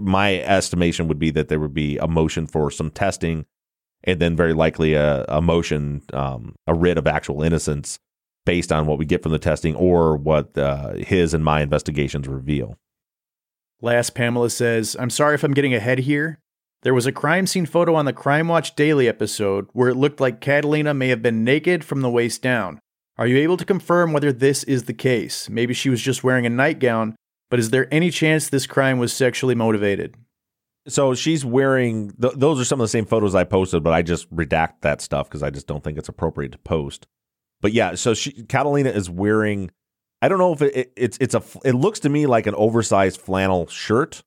my 0.00 0.38
estimation 0.40 1.08
would 1.08 1.18
be 1.18 1.30
that 1.32 1.48
there 1.48 1.60
would 1.60 1.74
be 1.74 1.98
a 1.98 2.06
motion 2.06 2.46
for 2.46 2.70
some 2.70 2.90
testing 2.90 3.44
and 4.04 4.20
then 4.20 4.36
very 4.36 4.54
likely 4.54 4.94
a, 4.94 5.24
a 5.28 5.40
motion, 5.40 6.02
um, 6.12 6.54
a 6.66 6.74
writ 6.74 6.98
of 6.98 7.06
actual 7.06 7.42
innocence 7.42 7.98
based 8.46 8.72
on 8.72 8.86
what 8.86 8.98
we 8.98 9.04
get 9.04 9.22
from 9.22 9.32
the 9.32 9.38
testing 9.38 9.74
or 9.74 10.16
what 10.16 10.56
uh, 10.56 10.94
his 10.94 11.34
and 11.34 11.44
my 11.44 11.60
investigations 11.60 12.26
reveal. 12.26 12.76
Last, 13.82 14.14
Pamela 14.14 14.50
says, 14.50 14.96
I'm 14.98 15.10
sorry 15.10 15.34
if 15.34 15.44
I'm 15.44 15.54
getting 15.54 15.74
ahead 15.74 16.00
here. 16.00 16.38
There 16.82 16.94
was 16.94 17.06
a 17.06 17.12
crime 17.12 17.46
scene 17.46 17.66
photo 17.66 17.94
on 17.94 18.06
the 18.06 18.12
Crime 18.12 18.48
Watch 18.48 18.74
Daily 18.74 19.06
episode 19.06 19.68
where 19.72 19.90
it 19.90 19.96
looked 19.96 20.20
like 20.20 20.40
Catalina 20.40 20.94
may 20.94 21.08
have 21.08 21.22
been 21.22 21.44
naked 21.44 21.84
from 21.84 22.00
the 22.00 22.10
waist 22.10 22.40
down. 22.40 22.80
Are 23.18 23.26
you 23.26 23.36
able 23.36 23.58
to 23.58 23.66
confirm 23.66 24.14
whether 24.14 24.32
this 24.32 24.64
is 24.64 24.84
the 24.84 24.94
case? 24.94 25.50
Maybe 25.50 25.74
she 25.74 25.90
was 25.90 26.00
just 26.00 26.24
wearing 26.24 26.46
a 26.46 26.50
nightgown, 26.50 27.16
but 27.50 27.58
is 27.58 27.68
there 27.68 27.92
any 27.92 28.10
chance 28.10 28.48
this 28.48 28.66
crime 28.66 28.98
was 28.98 29.12
sexually 29.12 29.54
motivated? 29.54 30.16
So 30.88 31.14
she's 31.14 31.44
wearing 31.44 32.12
th- 32.20 32.34
those 32.36 32.58
are 32.60 32.64
some 32.64 32.80
of 32.80 32.84
the 32.84 32.88
same 32.88 33.04
photos 33.04 33.34
I 33.34 33.44
posted, 33.44 33.82
but 33.82 33.92
I 33.92 34.02
just 34.02 34.34
redact 34.34 34.80
that 34.80 35.00
stuff 35.00 35.28
because 35.28 35.42
I 35.42 35.50
just 35.50 35.66
don't 35.66 35.84
think 35.84 35.98
it's 35.98 36.08
appropriate 36.08 36.52
to 36.52 36.58
post. 36.58 37.06
But 37.60 37.72
yeah, 37.72 37.94
so 37.94 38.14
she 38.14 38.32
Catalina 38.44 38.90
is 38.90 39.10
wearing. 39.10 39.70
I 40.22 40.28
don't 40.28 40.38
know 40.38 40.52
if 40.52 40.62
it, 40.62 40.76
it, 40.76 40.92
it's 40.96 41.18
it's 41.20 41.34
a 41.34 41.42
it 41.64 41.74
looks 41.74 42.00
to 42.00 42.08
me 42.08 42.26
like 42.26 42.46
an 42.46 42.54
oversized 42.54 43.20
flannel 43.20 43.66
shirt, 43.66 44.22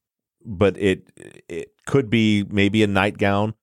but 0.46 0.78
it 0.78 1.12
it 1.50 1.74
could 1.86 2.10
be 2.10 2.46
maybe 2.50 2.84
a 2.84 2.88
nightgown. 2.88 3.56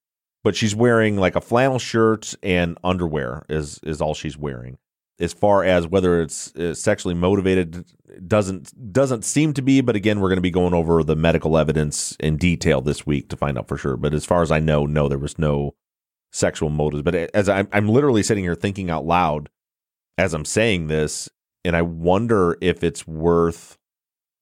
But 0.42 0.57
she's 0.57 0.74
wearing 0.74 1.16
like 1.16 1.37
a 1.37 1.40
flannel 1.40 1.79
shirt 1.79 2.35
and 2.42 2.79
underwear 2.83 3.44
is 3.48 3.79
is 3.83 4.00
all 4.00 4.14
she's 4.14 4.37
wearing 4.38 4.79
as 5.20 5.33
far 5.35 5.62
as 5.62 5.87
whether 5.87 6.22
it's 6.22 6.54
uh, 6.56 6.74
sexually 6.74 7.14
motivated 7.14 7.85
doesn't 8.26 8.92
doesn't 8.92 9.24
seem 9.24 9.52
to 9.52 9.62
be 9.62 9.80
but 9.80 9.94
again 9.94 10.18
we're 10.18 10.28
going 10.28 10.37
to 10.37 10.42
be 10.42 10.50
going 10.50 10.74
over 10.74 11.04
the 11.04 11.14
medical 11.14 11.56
evidence 11.56 12.16
in 12.18 12.37
detail 12.37 12.80
this 12.80 13.06
week 13.06 13.28
to 13.28 13.37
find 13.37 13.59
out 13.59 13.68
for 13.68 13.76
sure. 13.76 13.96
But 13.96 14.14
as 14.14 14.24
far 14.24 14.42
as 14.42 14.50
i 14.50 14.59
know 14.59 14.87
no 14.87 15.09
there 15.09 15.18
was 15.18 15.38
no 15.38 15.74
sexual 16.33 16.70
motives. 16.70 17.02
But 17.02 17.14
as 17.14 17.48
i'm, 17.48 17.68
I'm 17.72 17.88
literally 17.88 18.22
sitting 18.22 18.44
here 18.44 18.54
thinking 18.54 18.90
out 18.90 19.04
loud 19.04 19.50
as 20.18 20.35
i'm 20.35 20.44
saying 20.44 20.88
this 20.88 21.28
and 21.64 21.76
i 21.76 21.83
wonder 21.83 22.56
if 22.61 22.83
it's 22.83 23.06
worth 23.06 23.78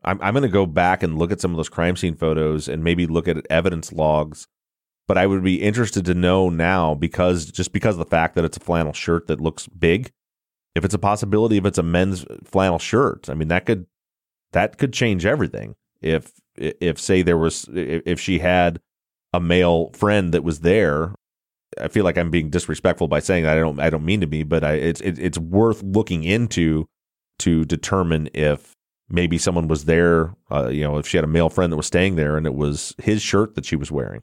i'm, 0.05 0.21
I'm 0.23 0.35
going 0.35 0.43
to 0.43 0.49
go 0.49 0.67
back 0.67 1.03
and 1.03 1.19
look 1.19 1.33
at 1.33 1.41
some 1.41 1.51
of 1.51 1.57
those 1.57 1.69
crime 1.69 1.97
scene 1.97 2.17
photos 2.17 2.69
and 2.69 2.85
maybe 2.85 3.07
look 3.07 3.29
at 3.29 3.45
evidence 3.51 3.93
logs. 3.93 4.47
But 5.09 5.19
i 5.19 5.27
would 5.27 5.43
be 5.43 5.63
interested 5.63 6.05
to 6.05 6.15
know 6.15 6.49
now 6.49 6.95
because 6.95 7.47
just 7.47 7.73
because 7.73 7.97
of 7.97 7.99
the 7.99 8.11
fact 8.11 8.37
that 8.37 8.45
it's 8.45 8.57
a 8.57 8.61
flannel 8.61 8.93
shirt 8.93 9.27
that 9.27 9.41
looks 9.41 9.67
big 9.67 10.13
if 10.75 10.85
it's 10.85 10.95
a 10.95 10.99
possibility 10.99 11.57
if 11.57 11.65
it's 11.65 11.79
a 11.79 11.83
men's 11.83 12.25
flannel 12.45 12.79
shirt 12.79 13.29
i 13.29 13.35
mean 13.35 13.49
that 13.49 13.67
could 13.67 13.87
that 14.53 14.79
could 14.79 14.93
change 14.93 15.27
everything. 15.27 15.75
If 16.01 16.33
if 16.57 16.99
say 16.99 17.23
there 17.23 17.39
was 17.39 17.69
if 17.73 18.21
she 18.21 18.39
had 18.39 18.81
a 19.33 19.41
male 19.41 19.91
friend 19.93 20.33
that 20.33 20.43
was 20.43 20.61
there 20.61 21.15
i 21.79 21.87
feel 21.87 22.03
like 22.03 22.17
i'm 22.17 22.31
being 22.31 22.51
disrespectful 22.51 23.07
by 23.07 23.21
saying 23.21 23.45
that. 23.45 23.57
I 23.57 23.61
don't 23.61 23.79
i 23.79 23.91
don't 23.91 24.05
mean 24.05 24.21
to 24.23 24.27
be 24.27 24.43
but 24.43 24.65
i 24.65 24.73
it's 24.73 25.01
it, 25.03 25.19
it's 25.19 25.39
worth 25.39 25.83
looking 25.83 26.25
into 26.25 26.89
to 27.41 27.65
determine 27.65 28.29
if 28.33 28.75
maybe 29.09 29.39
someone 29.39 29.69
was 29.69 29.85
there 29.85 30.35
uh, 30.51 30.69
you 30.69 30.83
know 30.83 30.99
if 30.99 31.07
she 31.07 31.17
had 31.17 31.25
a 31.25 31.29
male 31.29 31.51
friend 31.51 31.73
that 31.73 31.77
was 31.77 31.87
staying 31.87 32.17
there 32.17 32.37
and 32.37 32.47
it 32.47 32.55
was 32.55 32.95
his 32.99 33.23
shirt 33.23 33.55
that 33.55 33.67
she 33.67 33.77
was 33.77 33.93
wearing 33.93 34.23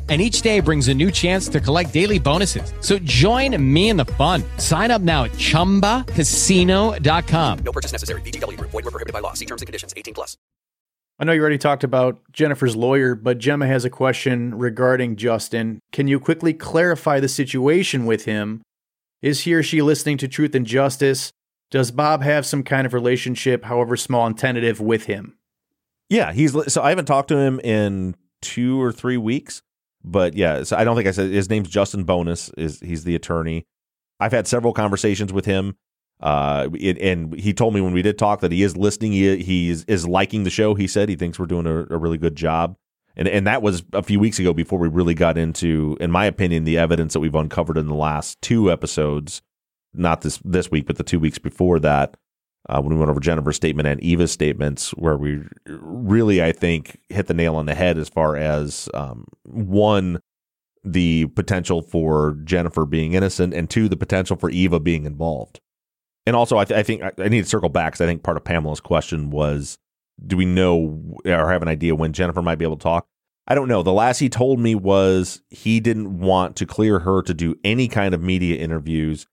And 0.11 0.21
each 0.21 0.41
day 0.41 0.59
brings 0.59 0.89
a 0.89 0.93
new 0.93 1.09
chance 1.09 1.47
to 1.47 1.61
collect 1.61 1.93
daily 1.93 2.19
bonuses. 2.19 2.73
So 2.81 2.99
join 2.99 3.55
me 3.73 3.87
in 3.87 3.95
the 3.95 4.03
fun. 4.03 4.43
Sign 4.57 4.91
up 4.91 5.01
now 5.01 5.23
at 5.23 5.31
chumbacasino.com. 5.31 7.59
No 7.59 7.71
purchase 7.71 7.93
necessary. 7.93 8.19
VGW 8.23 8.57
Group. 8.57 8.71
Void 8.71 8.83
were 8.83 8.91
prohibited 8.91 9.13
by 9.13 9.21
law. 9.21 9.31
See 9.31 9.45
terms 9.45 9.61
and 9.61 9.67
conditions. 9.67 9.93
18 9.95 10.13
plus. 10.13 10.35
I 11.17 11.23
know 11.23 11.31
you 11.31 11.39
already 11.39 11.57
talked 11.57 11.85
about 11.85 12.19
Jennifer's 12.33 12.75
lawyer, 12.75 13.15
but 13.15 13.37
Gemma 13.37 13.67
has 13.67 13.85
a 13.85 13.89
question 13.89 14.53
regarding 14.55 15.15
Justin. 15.15 15.79
Can 15.93 16.09
you 16.09 16.19
quickly 16.19 16.53
clarify 16.53 17.21
the 17.21 17.29
situation 17.29 18.05
with 18.05 18.25
him? 18.25 18.63
Is 19.21 19.39
he 19.41 19.53
or 19.53 19.63
she 19.63 19.81
listening 19.81 20.17
to 20.17 20.27
Truth 20.27 20.55
and 20.55 20.65
Justice? 20.65 21.31
Does 21.69 21.89
Bob 21.89 22.21
have 22.21 22.45
some 22.45 22.63
kind 22.63 22.85
of 22.85 22.93
relationship, 22.93 23.63
however 23.63 23.95
small 23.95 24.27
and 24.27 24.37
tentative, 24.37 24.81
with 24.81 25.05
him? 25.05 25.37
Yeah, 26.09 26.33
he's 26.33 26.51
so 26.73 26.81
I 26.81 26.89
haven't 26.89 27.05
talked 27.05 27.29
to 27.29 27.37
him 27.37 27.61
in 27.61 28.17
two 28.41 28.81
or 28.81 28.91
three 28.91 29.15
weeks, 29.15 29.61
but 30.03 30.33
yeah, 30.35 30.63
so 30.63 30.77
I 30.77 30.83
don't 30.83 30.95
think 30.95 31.07
I 31.07 31.11
said 31.11 31.31
his 31.31 31.49
name's 31.49 31.69
Justin 31.69 32.03
Bonus. 32.03 32.49
Is 32.57 32.79
he's 32.79 33.03
the 33.03 33.15
attorney? 33.15 33.65
I've 34.19 34.31
had 34.31 34.47
several 34.47 34.73
conversations 34.73 35.33
with 35.33 35.45
him, 35.45 35.75
uh, 36.21 36.69
it, 36.73 36.99
and 36.99 37.33
he 37.39 37.53
told 37.53 37.73
me 37.73 37.81
when 37.81 37.93
we 37.93 38.01
did 38.01 38.17
talk 38.17 38.41
that 38.41 38.51
he 38.51 38.61
is 38.63 38.77
listening. 38.77 39.11
He 39.11 39.37
he 39.37 39.69
is, 39.69 40.07
liking 40.07 40.43
the 40.43 40.49
show. 40.49 40.75
He 40.75 40.87
said 40.87 41.09
he 41.09 41.15
thinks 41.15 41.39
we're 41.39 41.47
doing 41.47 41.65
a, 41.65 41.93
a 41.93 41.97
really 41.97 42.19
good 42.19 42.35
job, 42.35 42.75
and 43.15 43.27
and 43.27 43.47
that 43.47 43.61
was 43.61 43.83
a 43.93 44.03
few 44.03 44.19
weeks 44.19 44.37
ago 44.37 44.53
before 44.53 44.77
we 44.77 44.87
really 44.87 45.15
got 45.15 45.37
into, 45.37 45.97
in 45.99 46.11
my 46.11 46.25
opinion, 46.25 46.63
the 46.63 46.77
evidence 46.77 47.13
that 47.13 47.19
we've 47.19 47.33
uncovered 47.33 47.77
in 47.77 47.87
the 47.87 47.95
last 47.95 48.41
two 48.41 48.71
episodes. 48.71 49.41
Not 49.93 50.21
this 50.21 50.39
this 50.45 50.69
week, 50.69 50.85
but 50.85 50.97
the 50.97 51.03
two 51.03 51.19
weeks 51.19 51.39
before 51.39 51.79
that, 51.79 52.15
uh, 52.69 52.81
when 52.81 52.93
we 52.93 52.99
went 52.99 53.09
over 53.09 53.19
Jennifer's 53.19 53.55
statement 53.55 53.87
and 53.87 54.01
Eva's 54.01 54.31
statements, 54.31 54.91
where 54.91 55.17
we 55.17 55.41
really, 55.67 56.43
I 56.43 56.51
think, 56.51 56.99
hit 57.09 57.27
the 57.27 57.33
nail 57.33 57.55
on 57.55 57.65
the 57.65 57.75
head 57.75 57.97
as 57.97 58.09
far 58.09 58.35
as 58.35 58.87
um, 58.93 59.25
one, 59.43 60.19
the 60.83 61.25
potential 61.27 61.81
for 61.81 62.37
Jennifer 62.43 62.85
being 62.85 63.13
innocent, 63.13 63.53
and 63.53 63.69
two, 63.69 63.89
the 63.89 63.97
potential 63.97 64.35
for 64.37 64.49
Eva 64.49 64.79
being 64.79 65.05
involved. 65.05 65.59
And 66.25 66.35
also, 66.35 66.57
I, 66.57 66.65
th- 66.65 66.79
I 66.79 66.83
think 66.83 67.01
I, 67.01 67.11
I 67.17 67.29
need 67.29 67.43
to 67.43 67.49
circle 67.49 67.69
back 67.69 67.93
because 67.93 68.01
I 68.01 68.05
think 68.05 68.23
part 68.23 68.37
of 68.37 68.43
Pamela's 68.43 68.79
question 68.79 69.31
was, 69.31 69.77
do 70.25 70.37
we 70.37 70.45
know 70.45 71.17
or 71.25 71.51
have 71.51 71.63
an 71.63 71.67
idea 71.67 71.95
when 71.95 72.13
Jennifer 72.13 72.41
might 72.41 72.57
be 72.57 72.65
able 72.65 72.77
to 72.77 72.83
talk? 72.83 73.07
I 73.47 73.55
don't 73.55 73.67
know. 73.67 73.81
The 73.81 73.91
last 73.91 74.19
he 74.19 74.29
told 74.29 74.59
me 74.59 74.75
was 74.75 75.41
he 75.49 75.79
didn't 75.79 76.19
want 76.19 76.55
to 76.57 76.67
clear 76.67 76.99
her 76.99 77.23
to 77.23 77.33
do 77.33 77.55
any 77.63 77.87
kind 77.87 78.13
of 78.13 78.21
media 78.21 78.57
interviews 78.57 79.25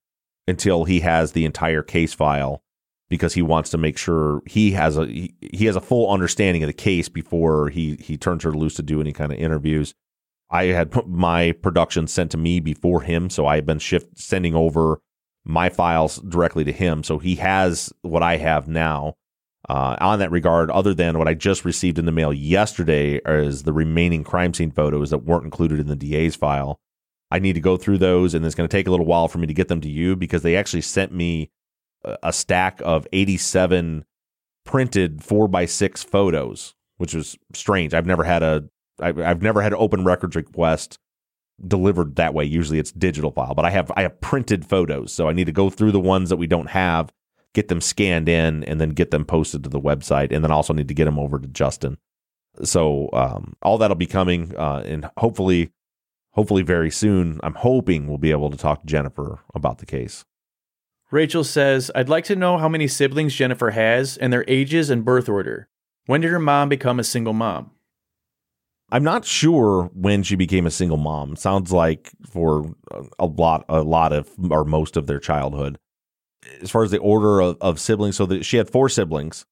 until 0.46 0.84
he 0.84 1.00
has 1.00 1.32
the 1.32 1.44
entire 1.44 1.82
case 1.82 2.14
file 2.14 2.62
because 3.10 3.34
he 3.34 3.42
wants 3.42 3.70
to 3.70 3.78
make 3.78 3.96
sure 3.96 4.42
he 4.46 4.72
has 4.72 4.96
a 4.96 5.06
he, 5.06 5.34
he 5.40 5.66
has 5.66 5.76
a 5.76 5.80
full 5.80 6.10
understanding 6.10 6.62
of 6.62 6.66
the 6.66 6.72
case 6.72 7.08
before 7.08 7.70
he 7.70 7.96
he 7.96 8.16
turns 8.16 8.44
her 8.44 8.52
loose 8.52 8.74
to 8.74 8.82
do 8.82 9.00
any 9.00 9.12
kind 9.12 9.32
of 9.32 9.38
interviews. 9.38 9.94
I 10.50 10.64
had 10.66 10.90
put 10.90 11.08
my 11.08 11.52
production 11.52 12.06
sent 12.06 12.30
to 12.30 12.38
me 12.38 12.60
before 12.60 13.02
him, 13.02 13.28
so 13.28 13.46
I 13.46 13.56
have 13.56 13.66
been 13.66 13.78
shift 13.78 14.18
sending 14.18 14.54
over 14.54 15.00
my 15.44 15.68
files 15.68 16.16
directly 16.18 16.64
to 16.64 16.72
him. 16.72 17.02
So 17.02 17.18
he 17.18 17.36
has 17.36 17.92
what 18.02 18.22
I 18.22 18.36
have 18.36 18.68
now. 18.68 19.14
Uh, 19.68 19.96
on 20.00 20.18
that 20.20 20.30
regard, 20.30 20.70
other 20.70 20.94
than 20.94 21.18
what 21.18 21.28
I 21.28 21.34
just 21.34 21.64
received 21.64 21.98
in 21.98 22.06
the 22.06 22.12
mail 22.12 22.32
yesterday, 22.32 23.20
is 23.26 23.64
the 23.64 23.72
remaining 23.72 24.24
crime 24.24 24.54
scene 24.54 24.70
photos 24.70 25.10
that 25.10 25.24
weren't 25.24 25.44
included 25.44 25.80
in 25.80 25.88
the 25.88 25.96
DA's 25.96 26.36
file. 26.36 26.78
I 27.30 27.38
need 27.38 27.54
to 27.54 27.60
go 27.60 27.76
through 27.76 27.98
those, 27.98 28.32
and 28.32 28.46
it's 28.46 28.54
going 28.54 28.68
to 28.68 28.74
take 28.74 28.86
a 28.86 28.90
little 28.90 29.04
while 29.04 29.28
for 29.28 29.38
me 29.38 29.46
to 29.46 29.52
get 29.52 29.68
them 29.68 29.82
to 29.82 29.90
you 29.90 30.16
because 30.16 30.42
they 30.42 30.56
actually 30.56 30.80
sent 30.82 31.12
me 31.12 31.50
a 32.04 32.32
stack 32.32 32.80
of 32.84 33.06
87 33.12 34.04
printed 34.64 35.22
four 35.24 35.48
by 35.48 35.64
six 35.64 36.02
photos, 36.02 36.74
which 36.98 37.14
was 37.14 37.36
strange. 37.54 37.94
I've 37.94 38.06
never 38.06 38.24
had 38.24 38.42
a 38.42 38.64
I've, 39.00 39.42
never 39.42 39.62
had 39.62 39.72
an 39.72 39.78
open 39.80 40.04
records 40.04 40.34
request 40.34 40.98
delivered 41.66 42.16
that 42.16 42.34
way. 42.34 42.44
Usually 42.44 42.78
it's 42.78 42.92
digital 42.92 43.30
file, 43.30 43.54
but 43.54 43.64
I 43.64 43.70
have 43.70 43.90
I 43.96 44.02
have 44.02 44.20
printed 44.20 44.66
photos, 44.66 45.12
so 45.12 45.28
I 45.28 45.32
need 45.32 45.46
to 45.46 45.52
go 45.52 45.70
through 45.70 45.92
the 45.92 46.00
ones 46.00 46.30
that 46.30 46.36
we 46.36 46.46
don't 46.46 46.70
have, 46.70 47.12
get 47.54 47.68
them 47.68 47.80
scanned 47.80 48.28
in, 48.28 48.64
and 48.64 48.80
then 48.80 48.90
get 48.90 49.10
them 49.10 49.24
posted 49.24 49.64
to 49.64 49.70
the 49.70 49.80
website, 49.80 50.32
and 50.32 50.44
then 50.44 50.50
also 50.50 50.72
need 50.72 50.88
to 50.88 50.94
get 50.94 51.06
them 51.06 51.18
over 51.18 51.38
to 51.38 51.48
Justin. 51.48 51.98
So 52.62 53.08
um, 53.12 53.54
all 53.62 53.78
that'll 53.78 53.96
be 53.96 54.06
coming, 54.06 54.54
uh, 54.56 54.82
and 54.84 55.08
hopefully, 55.16 55.70
hopefully 56.32 56.62
very 56.62 56.90
soon. 56.90 57.40
I'm 57.42 57.54
hoping 57.54 58.06
we'll 58.06 58.18
be 58.18 58.32
able 58.32 58.50
to 58.50 58.56
talk 58.56 58.80
to 58.80 58.86
Jennifer 58.86 59.40
about 59.54 59.78
the 59.78 59.86
case. 59.86 60.24
Rachel 61.10 61.44
says, 61.44 61.90
I'd 61.94 62.08
like 62.08 62.24
to 62.24 62.36
know 62.36 62.58
how 62.58 62.68
many 62.68 62.86
siblings 62.86 63.34
Jennifer 63.34 63.70
has 63.70 64.16
and 64.16 64.32
their 64.32 64.44
ages 64.46 64.90
and 64.90 65.04
birth 65.04 65.28
order. 65.28 65.68
When 66.06 66.20
did 66.20 66.30
her 66.30 66.38
mom 66.38 66.68
become 66.68 67.00
a 67.00 67.04
single 67.04 67.32
mom? 67.32 67.70
I'm 68.90 69.04
not 69.04 69.24
sure 69.24 69.90
when 69.94 70.22
she 70.22 70.34
became 70.34 70.66
a 70.66 70.70
single 70.70 70.96
mom. 70.96 71.36
Sounds 71.36 71.72
like 71.72 72.10
for 72.30 72.74
a 73.18 73.26
lot, 73.26 73.64
a 73.68 73.82
lot 73.82 74.12
of 74.12 74.30
or 74.50 74.64
most 74.64 74.96
of 74.96 75.06
their 75.06 75.18
childhood. 75.18 75.78
As 76.62 76.70
far 76.70 76.84
as 76.84 76.90
the 76.90 76.98
order 76.98 77.40
of, 77.40 77.58
of 77.60 77.80
siblings, 77.80 78.16
so 78.16 78.24
that 78.26 78.46
she 78.46 78.56
had 78.56 78.70
four 78.70 78.88
siblings. 78.88 79.44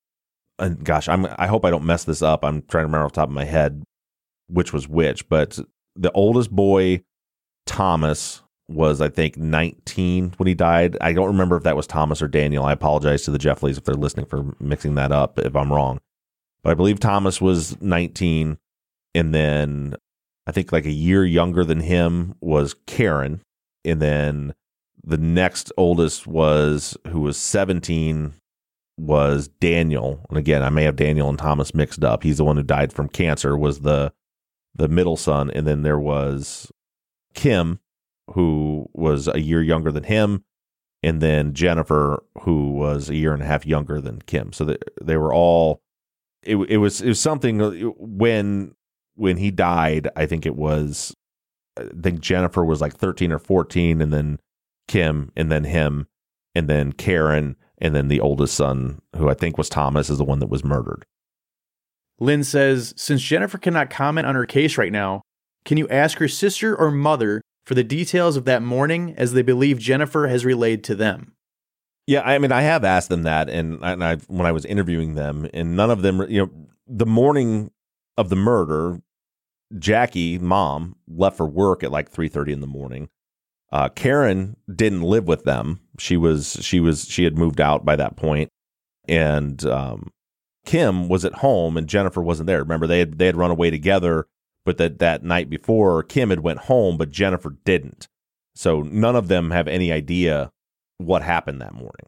And 0.58 0.82
gosh, 0.82 1.06
I'm 1.08 1.26
I 1.36 1.46
hope 1.48 1.66
I 1.66 1.70
don't 1.70 1.84
mess 1.84 2.04
this 2.04 2.22
up. 2.22 2.44
I'm 2.44 2.62
trying 2.62 2.84
to 2.84 2.86
remember 2.86 3.04
off 3.04 3.12
the 3.12 3.20
top 3.20 3.28
of 3.28 3.34
my 3.34 3.44
head 3.44 3.82
which 4.48 4.72
was 4.72 4.88
which, 4.88 5.28
but 5.28 5.58
the 5.94 6.12
oldest 6.12 6.50
boy, 6.50 7.02
Thomas, 7.66 8.42
was 8.68 9.00
I 9.00 9.08
think 9.08 9.36
19 9.36 10.34
when 10.36 10.46
he 10.46 10.54
died. 10.54 10.96
I 11.00 11.12
don't 11.12 11.28
remember 11.28 11.56
if 11.56 11.62
that 11.62 11.76
was 11.76 11.86
Thomas 11.86 12.20
or 12.20 12.28
Daniel. 12.28 12.64
I 12.64 12.72
apologize 12.72 13.22
to 13.24 13.30
the 13.30 13.38
Jeffleys 13.38 13.78
if 13.78 13.84
they're 13.84 13.94
listening 13.94 14.26
for 14.26 14.54
mixing 14.58 14.96
that 14.96 15.12
up 15.12 15.38
if 15.38 15.54
I'm 15.54 15.72
wrong. 15.72 16.00
But 16.62 16.70
I 16.70 16.74
believe 16.74 16.98
Thomas 16.98 17.40
was 17.40 17.80
19 17.80 18.58
and 19.14 19.34
then 19.34 19.94
I 20.46 20.52
think 20.52 20.72
like 20.72 20.86
a 20.86 20.90
year 20.90 21.24
younger 21.24 21.64
than 21.64 21.80
him 21.80 22.34
was 22.40 22.74
Karen 22.86 23.40
and 23.84 24.02
then 24.02 24.54
the 25.04 25.18
next 25.18 25.70
oldest 25.76 26.26
was 26.26 26.96
who 27.08 27.20
was 27.20 27.36
17 27.36 28.32
was 28.98 29.46
Daniel. 29.46 30.26
And 30.28 30.38
again, 30.38 30.62
I 30.62 30.70
may 30.70 30.82
have 30.84 30.96
Daniel 30.96 31.28
and 31.28 31.38
Thomas 31.38 31.74
mixed 31.74 32.02
up. 32.02 32.24
He's 32.24 32.38
the 32.38 32.44
one 32.44 32.56
who 32.56 32.62
died 32.64 32.92
from 32.92 33.08
cancer 33.08 33.56
was 33.56 33.80
the 33.80 34.12
the 34.74 34.88
middle 34.88 35.16
son 35.16 35.50
and 35.50 35.66
then 35.66 35.82
there 35.82 35.98
was 35.98 36.70
Kim 37.32 37.80
who 38.32 38.88
was 38.92 39.28
a 39.28 39.40
year 39.40 39.62
younger 39.62 39.92
than 39.92 40.04
him, 40.04 40.44
and 41.02 41.20
then 41.20 41.54
Jennifer, 41.54 42.22
who 42.42 42.72
was 42.72 43.08
a 43.08 43.14
year 43.14 43.32
and 43.32 43.42
a 43.42 43.46
half 43.46 43.66
younger 43.66 44.00
than 44.00 44.22
Kim. 44.22 44.52
So 44.52 44.64
they, 44.64 44.78
they 45.00 45.16
were 45.16 45.32
all. 45.32 45.80
It, 46.42 46.56
it 46.68 46.76
was 46.78 47.00
it 47.00 47.08
was 47.08 47.20
something 47.20 47.60
uh, 47.60 47.70
when 47.98 48.74
when 49.14 49.36
he 49.36 49.50
died. 49.50 50.08
I 50.16 50.26
think 50.26 50.46
it 50.46 50.56
was. 50.56 51.14
I 51.78 51.84
think 52.02 52.20
Jennifer 52.20 52.64
was 52.64 52.80
like 52.80 52.94
thirteen 52.94 53.32
or 53.32 53.38
fourteen, 53.38 54.00
and 54.00 54.12
then 54.12 54.38
Kim, 54.88 55.32
and 55.36 55.50
then 55.50 55.64
him, 55.64 56.06
and 56.54 56.68
then 56.68 56.92
Karen, 56.92 57.56
and 57.78 57.94
then 57.94 58.08
the 58.08 58.20
oldest 58.20 58.54
son, 58.54 59.00
who 59.16 59.28
I 59.28 59.34
think 59.34 59.58
was 59.58 59.68
Thomas, 59.68 60.08
is 60.08 60.18
the 60.18 60.24
one 60.24 60.38
that 60.38 60.48
was 60.48 60.64
murdered. 60.64 61.04
Lynn 62.18 62.44
says, 62.44 62.94
since 62.96 63.20
Jennifer 63.20 63.58
cannot 63.58 63.90
comment 63.90 64.26
on 64.26 64.34
her 64.36 64.46
case 64.46 64.78
right 64.78 64.92
now, 64.92 65.20
can 65.66 65.76
you 65.76 65.86
ask 65.88 66.16
her 66.18 66.28
sister 66.28 66.74
or 66.74 66.90
mother 66.90 67.42
for 67.66 67.74
the 67.74 67.84
details 67.84 68.36
of 68.36 68.44
that 68.44 68.62
morning 68.62 69.12
as 69.18 69.32
they 69.32 69.42
believe 69.42 69.78
Jennifer 69.78 70.28
has 70.28 70.44
relayed 70.44 70.84
to 70.84 70.94
them. 70.94 71.32
Yeah, 72.06 72.22
I 72.22 72.38
mean, 72.38 72.52
I 72.52 72.62
have 72.62 72.84
asked 72.84 73.08
them 73.08 73.24
that, 73.24 73.50
and, 73.50 73.82
and 73.82 74.02
I 74.02 74.16
when 74.28 74.46
I 74.46 74.52
was 74.52 74.64
interviewing 74.64 75.16
them, 75.16 75.50
and 75.52 75.76
none 75.76 75.90
of 75.90 76.02
them, 76.02 76.24
you 76.30 76.46
know, 76.46 76.50
the 76.86 77.04
morning 77.04 77.72
of 78.16 78.28
the 78.28 78.36
murder, 78.36 79.00
Jackie, 79.76 80.38
mom, 80.38 80.94
left 81.08 81.36
for 81.36 81.46
work 81.46 81.82
at 81.82 81.90
like 81.90 82.08
three 82.08 82.28
thirty 82.28 82.52
in 82.52 82.60
the 82.60 82.68
morning. 82.68 83.08
Uh, 83.72 83.88
Karen 83.88 84.56
didn't 84.72 85.02
live 85.02 85.26
with 85.26 85.42
them; 85.42 85.80
she 85.98 86.16
was 86.16 86.58
she 86.60 86.78
was 86.78 87.08
she 87.08 87.24
had 87.24 87.36
moved 87.36 87.60
out 87.60 87.84
by 87.84 87.96
that 87.96 88.14
point, 88.14 88.50
and 89.08 89.64
um, 89.66 90.12
Kim 90.64 91.08
was 91.08 91.24
at 91.24 91.34
home, 91.34 91.76
and 91.76 91.88
Jennifer 91.88 92.22
wasn't 92.22 92.46
there. 92.46 92.60
Remember, 92.60 92.86
they 92.86 93.00
had 93.00 93.18
they 93.18 93.26
had 93.26 93.36
run 93.36 93.50
away 93.50 93.70
together 93.72 94.28
but 94.66 94.76
that 94.76 94.98
that 94.98 95.22
night 95.22 95.48
before 95.48 96.02
Kim 96.02 96.28
had 96.28 96.40
went 96.40 96.58
home, 96.60 96.98
but 96.98 97.10
Jennifer 97.10 97.56
didn't. 97.64 98.08
So 98.54 98.82
none 98.82 99.16
of 99.16 99.28
them 99.28 99.50
have 99.52 99.68
any 99.68 99.90
idea 99.92 100.50
what 100.98 101.22
happened 101.22 101.62
that 101.62 101.72
morning, 101.72 102.06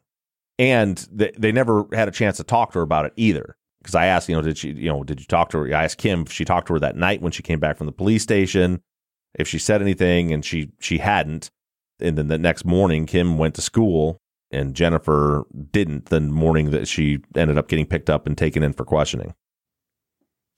and 0.59 1.09
they 1.11 1.33
they 1.39 1.53
never 1.53 1.87
had 1.95 2.09
a 2.09 2.13
chance 2.13 2.37
to 2.37 2.45
talk 2.45 2.73
to 2.73 2.81
her 2.81 2.83
about 2.83 3.07
it 3.07 3.15
either. 3.17 3.57
Because 3.81 3.95
I 3.95 4.07
asked, 4.07 4.29
you 4.29 4.35
know, 4.35 4.43
did 4.43 4.59
she, 4.59 4.73
you 4.73 4.89
know, 4.89 5.05
did 5.05 5.21
you 5.21 5.27
talk 5.27 5.51
to 5.51 5.59
her? 5.59 5.67
I 5.75 5.85
asked 5.85 5.99
Kim 5.99 6.23
if 6.23 6.33
she 6.33 6.45
talked 6.45 6.67
to 6.67 6.75
her 6.75 6.81
that 6.81 6.97
night 6.97 7.23
when 7.23 7.33
she 7.33 7.45
came 7.45 7.61
back 7.61 7.79
from 7.79 7.87
the 7.87 7.93
police 7.93 8.25
station, 8.25 8.83
if 9.35 9.47
she 9.47 9.59
said 9.59 9.81
anything, 9.81 10.33
and 10.33 10.45
she 10.45 10.73
she 10.81 10.99
hadn't. 10.99 11.51
And 12.01 12.19
then 12.19 12.29
the 12.29 12.39
next 12.39 12.65
morning, 12.65 13.07
Kim 13.07 13.39
went 13.39 13.55
to 13.55 13.63
school 13.63 14.21
and 14.51 14.75
Jennifer 14.75 15.47
didn't 15.73 16.07
the 16.07 16.21
morning 16.21 16.71
that 16.71 16.89
she 16.89 17.19
ended 17.37 17.59
up 17.59 17.69
getting 17.69 17.87
picked 17.87 18.11
up 18.11 18.27
and 18.27 18.37
taken 18.37 18.63
in 18.63 18.73
for 18.73 18.85
questioning. 18.85 19.35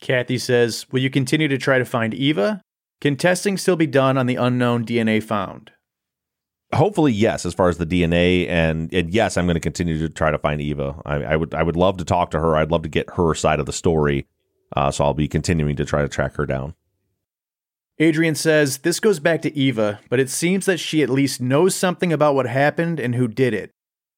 Kathy 0.00 0.38
says, 0.38 0.86
Will 0.90 1.00
you 1.00 1.10
continue 1.10 1.48
to 1.48 1.58
try 1.58 1.78
to 1.78 1.84
find 1.84 2.14
Eva? 2.14 2.62
Can 3.00 3.16
testing 3.16 3.56
still 3.56 3.76
be 3.76 3.86
done 3.86 4.18
on 4.18 4.26
the 4.26 4.36
unknown 4.36 4.84
DNA 4.84 5.22
found? 5.22 5.70
Hopefully, 6.74 7.12
yes. 7.12 7.44
As 7.44 7.54
far 7.54 7.68
as 7.68 7.78
the 7.78 7.86
DNA, 7.86 8.48
and, 8.48 8.92
and 8.92 9.10
yes, 9.10 9.36
I'm 9.36 9.46
going 9.46 9.54
to 9.54 9.60
continue 9.60 9.98
to 9.98 10.08
try 10.08 10.30
to 10.30 10.38
find 10.38 10.60
Eva. 10.60 11.00
I, 11.04 11.14
I, 11.16 11.36
would 11.36 11.54
I 11.54 11.62
would 11.62 11.76
love 11.76 11.96
to 11.96 12.04
talk 12.04 12.30
to 12.30 12.40
her. 12.40 12.56
I'd 12.56 12.70
love 12.70 12.82
to 12.82 12.88
get 12.88 13.10
her 13.10 13.34
side 13.34 13.58
of 13.58 13.66
the 13.66 13.72
story. 13.72 14.26
Uh, 14.76 14.90
so 14.90 15.04
I'll 15.04 15.14
be 15.14 15.28
continuing 15.28 15.76
to 15.76 15.84
try 15.84 16.02
to 16.02 16.08
track 16.08 16.36
her 16.36 16.46
down. 16.46 16.74
Adrian 17.98 18.34
says 18.34 18.78
this 18.78 19.00
goes 19.00 19.20
back 19.20 19.42
to 19.42 19.54
Eva, 19.54 20.00
but 20.08 20.20
it 20.20 20.30
seems 20.30 20.64
that 20.66 20.78
she 20.78 21.02
at 21.02 21.10
least 21.10 21.40
knows 21.40 21.74
something 21.74 22.12
about 22.12 22.34
what 22.34 22.46
happened 22.46 23.00
and 23.00 23.14
who 23.14 23.28
did 23.28 23.52
it. 23.52 23.72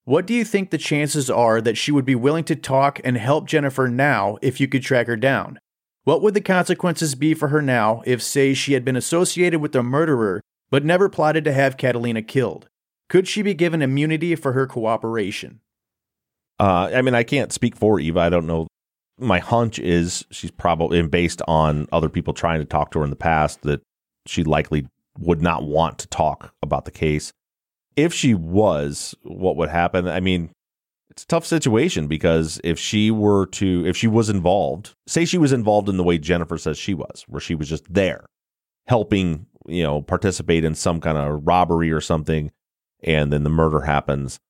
What 0.05 0.27
do 0.27 0.35
you 0.35 0.45
think 0.45 0.71
the 0.71 0.79
chances 0.79 1.31
are 1.31 1.61
that 1.61 1.77
she 1.77 1.91
would 1.91 2.05
be 2.05 2.15
willing 2.15 2.45
to 2.45 2.57
talk 2.57 3.01
and 3.03 3.17
help 3.17 3.47
Jennifer 3.47 3.89
now 3.89 4.37
if 4.43 4.61
you 4.61 4.69
could 4.69 4.83
track 4.83 5.07
her 5.07 5.17
down? 5.17 5.59
What 6.05 6.23
would 6.23 6.35
the 6.35 6.41
consequences 6.41 7.15
be 7.15 7.33
for 7.33 7.49
her 7.49 7.63
now 7.63 8.03
if, 8.05 8.23
say, 8.23 8.55
she 8.55 8.73
had 8.73 8.85
been 8.85 8.97
associated 8.97 9.61
with 9.61 9.73
the 9.73 9.83
murderer 9.83 10.41
but 10.71 10.85
never 10.85 11.09
plotted 11.09 11.45
to 11.45 11.53
have 11.53 11.77
Catalina 11.77 12.23
killed? 12.23 12.69
Could 13.09 13.29
she 13.29 13.43
be 13.43 13.55
given 13.55 13.83
immunity 13.83 14.35
for 14.35 14.53
her 14.53 14.67
cooperation? 14.67 15.61
Uh, 16.59 16.91
I 16.95 17.03
mean, 17.03 17.15
I 17.15 17.23
can't 17.23 17.53
speak 17.53 17.77
for 17.77 18.01
Eva. 18.01 18.21
I 18.21 18.31
don't 18.31 18.47
know. 18.47 18.67
My 19.19 19.39
hunch 19.39 19.79
is 19.79 20.25
she's 20.31 20.51
probably, 20.51 20.99
and 20.99 21.11
based 21.11 21.43
on 21.47 21.87
other 21.93 22.09
people 22.09 22.33
trying 22.33 22.61
to 22.61 22.65
talk 22.65 22.91
to 22.93 22.99
her 22.99 23.05
in 23.05 23.11
the 23.11 23.17
past, 23.17 23.63
that 23.63 23.83
she 24.27 24.43
likely 24.43 24.89
would 25.19 25.43
not 25.43 25.63
want 25.63 25.99
to 25.99 26.09
talk 26.09 26.55
about 26.63 26.85
the 26.85 26.91
case. 26.91 27.33
If 27.95 28.15
she 28.15 28.35
was, 28.35 29.15
what 29.23 29.57
would 29.57 29.69
happen? 29.69 30.09
I 30.09 30.21
mean, 30.21 30.51
it's 31.13 31.23
a 31.23 31.27
tough 31.27 31.47
situation 31.47 32.09
because 32.09 32.61
if 32.65 32.79
she 32.79 33.11
were 33.11 33.47
to 33.47 33.87
if 33.87 33.97
she 33.97 34.09
was 34.09 34.29
involved 34.29 34.95
say 35.07 35.25
she 35.25 35.39
was 35.39 35.53
involved 35.53 35.89
in 35.89 35.97
the 35.97 36.03
way 36.03 36.19
jennifer 36.19 36.59
says 36.59 36.77
she 36.77 36.95
was 36.95 37.25
where 37.29 37.41
she 37.41 37.55
was 37.55 37.69
just 37.69 37.93
there 37.93 38.27
helping 38.87 39.47
you 39.67 39.83
know 39.83 40.03
participate 40.03 40.65
in 40.65 40.75
some 40.75 41.01
kind 41.01 41.17
of 41.17 41.47
robbery 41.47 41.93
or 41.93 42.01
something 42.01 42.51
and 43.05 43.33
then 43.33 43.45
the 43.45 43.51
murder 43.51 43.83
happens 43.83 44.41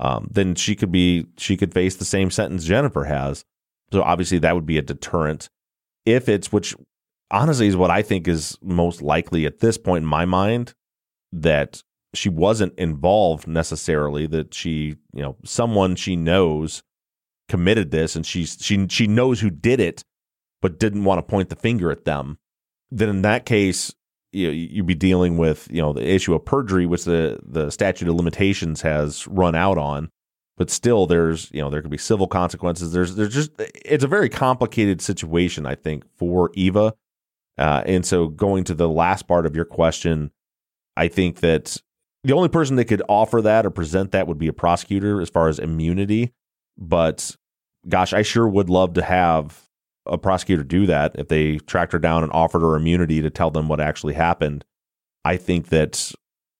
um, 0.00 0.28
then 0.30 0.54
she 0.54 0.74
could 0.74 0.90
be 0.90 1.26
she 1.36 1.58
could 1.58 1.74
face 1.74 1.94
the 1.96 2.04
same 2.06 2.30
sentence 2.30 2.64
jennifer 2.64 3.04
has. 3.04 3.44
So 3.92 4.02
obviously 4.02 4.38
that 4.38 4.54
would 4.54 4.66
be 4.66 4.78
a 4.78 4.82
deterrent. 4.82 5.50
If 6.06 6.28
it's 6.28 6.50
which 6.50 6.74
honestly 7.30 7.68
is 7.68 7.76
what 7.76 7.92
i 7.92 8.02
think 8.02 8.26
is 8.26 8.58
most 8.60 9.02
likely 9.02 9.46
at 9.46 9.60
this 9.60 9.78
point 9.78 10.02
in 10.02 10.08
my 10.08 10.24
mind 10.24 10.74
that 11.30 11.84
she 12.14 12.28
wasn't 12.28 12.76
involved 12.78 13.46
necessarily 13.46 14.26
that 14.26 14.52
she 14.54 14.96
you 15.12 15.22
know 15.22 15.36
someone 15.44 15.96
she 15.96 16.16
knows 16.16 16.82
committed 17.48 17.90
this 17.90 18.16
and 18.16 18.26
she 18.26 18.44
she 18.44 18.86
she 18.88 19.06
knows 19.06 19.40
who 19.40 19.50
did 19.50 19.80
it 19.80 20.04
but 20.62 20.78
didn't 20.78 21.04
want 21.04 21.18
to 21.18 21.22
point 21.22 21.48
the 21.48 21.56
finger 21.56 21.90
at 21.90 22.04
them 22.04 22.38
then 22.90 23.08
in 23.08 23.22
that 23.22 23.44
case 23.44 23.94
you 24.32 24.46
know, 24.46 24.52
you'd 24.52 24.86
be 24.86 24.94
dealing 24.94 25.38
with 25.38 25.68
you 25.70 25.82
know 25.82 25.92
the 25.92 26.06
issue 26.06 26.34
of 26.34 26.44
perjury 26.44 26.86
which 26.86 27.04
the 27.04 27.38
the 27.44 27.70
statute 27.70 28.08
of 28.08 28.14
limitations 28.14 28.82
has 28.82 29.26
run 29.26 29.54
out 29.54 29.78
on 29.78 30.10
but 30.60 30.68
still 30.68 31.06
there's 31.06 31.50
you 31.52 31.60
know 31.60 31.70
there 31.70 31.80
could 31.80 31.90
be 31.90 31.96
civil 31.96 32.26
consequences. 32.26 32.92
There's 32.92 33.14
there's 33.14 33.32
just 33.32 33.50
it's 33.58 34.04
a 34.04 34.08
very 34.08 34.28
complicated 34.28 35.00
situation 35.00 35.64
i 35.66 35.74
think 35.74 36.04
for 36.16 36.50
eva 36.54 36.94
uh, 37.56 37.82
and 37.86 38.04
so 38.04 38.28
going 38.28 38.64
to 38.64 38.74
the 38.74 38.88
last 38.88 39.26
part 39.26 39.46
of 39.46 39.56
your 39.56 39.64
question 39.64 40.30
i 40.96 41.08
think 41.08 41.40
that 41.40 41.78
the 42.24 42.34
only 42.34 42.48
person 42.48 42.76
that 42.76 42.84
could 42.86 43.02
offer 43.08 43.40
that 43.42 43.64
or 43.64 43.70
present 43.70 44.12
that 44.12 44.26
would 44.26 44.38
be 44.38 44.48
a 44.48 44.52
prosecutor 44.52 45.20
as 45.20 45.30
far 45.30 45.48
as 45.48 45.58
immunity. 45.58 46.32
But 46.76 47.36
gosh, 47.88 48.12
I 48.12 48.22
sure 48.22 48.48
would 48.48 48.68
love 48.68 48.94
to 48.94 49.02
have 49.02 49.68
a 50.06 50.18
prosecutor 50.18 50.62
do 50.62 50.86
that 50.86 51.12
if 51.16 51.28
they 51.28 51.58
tracked 51.58 51.92
her 51.92 51.98
down 51.98 52.22
and 52.22 52.32
offered 52.32 52.60
her 52.60 52.76
immunity 52.76 53.22
to 53.22 53.30
tell 53.30 53.50
them 53.50 53.68
what 53.68 53.80
actually 53.80 54.14
happened. 54.14 54.64
I 55.24 55.36
think 55.36 55.68
that 55.68 56.12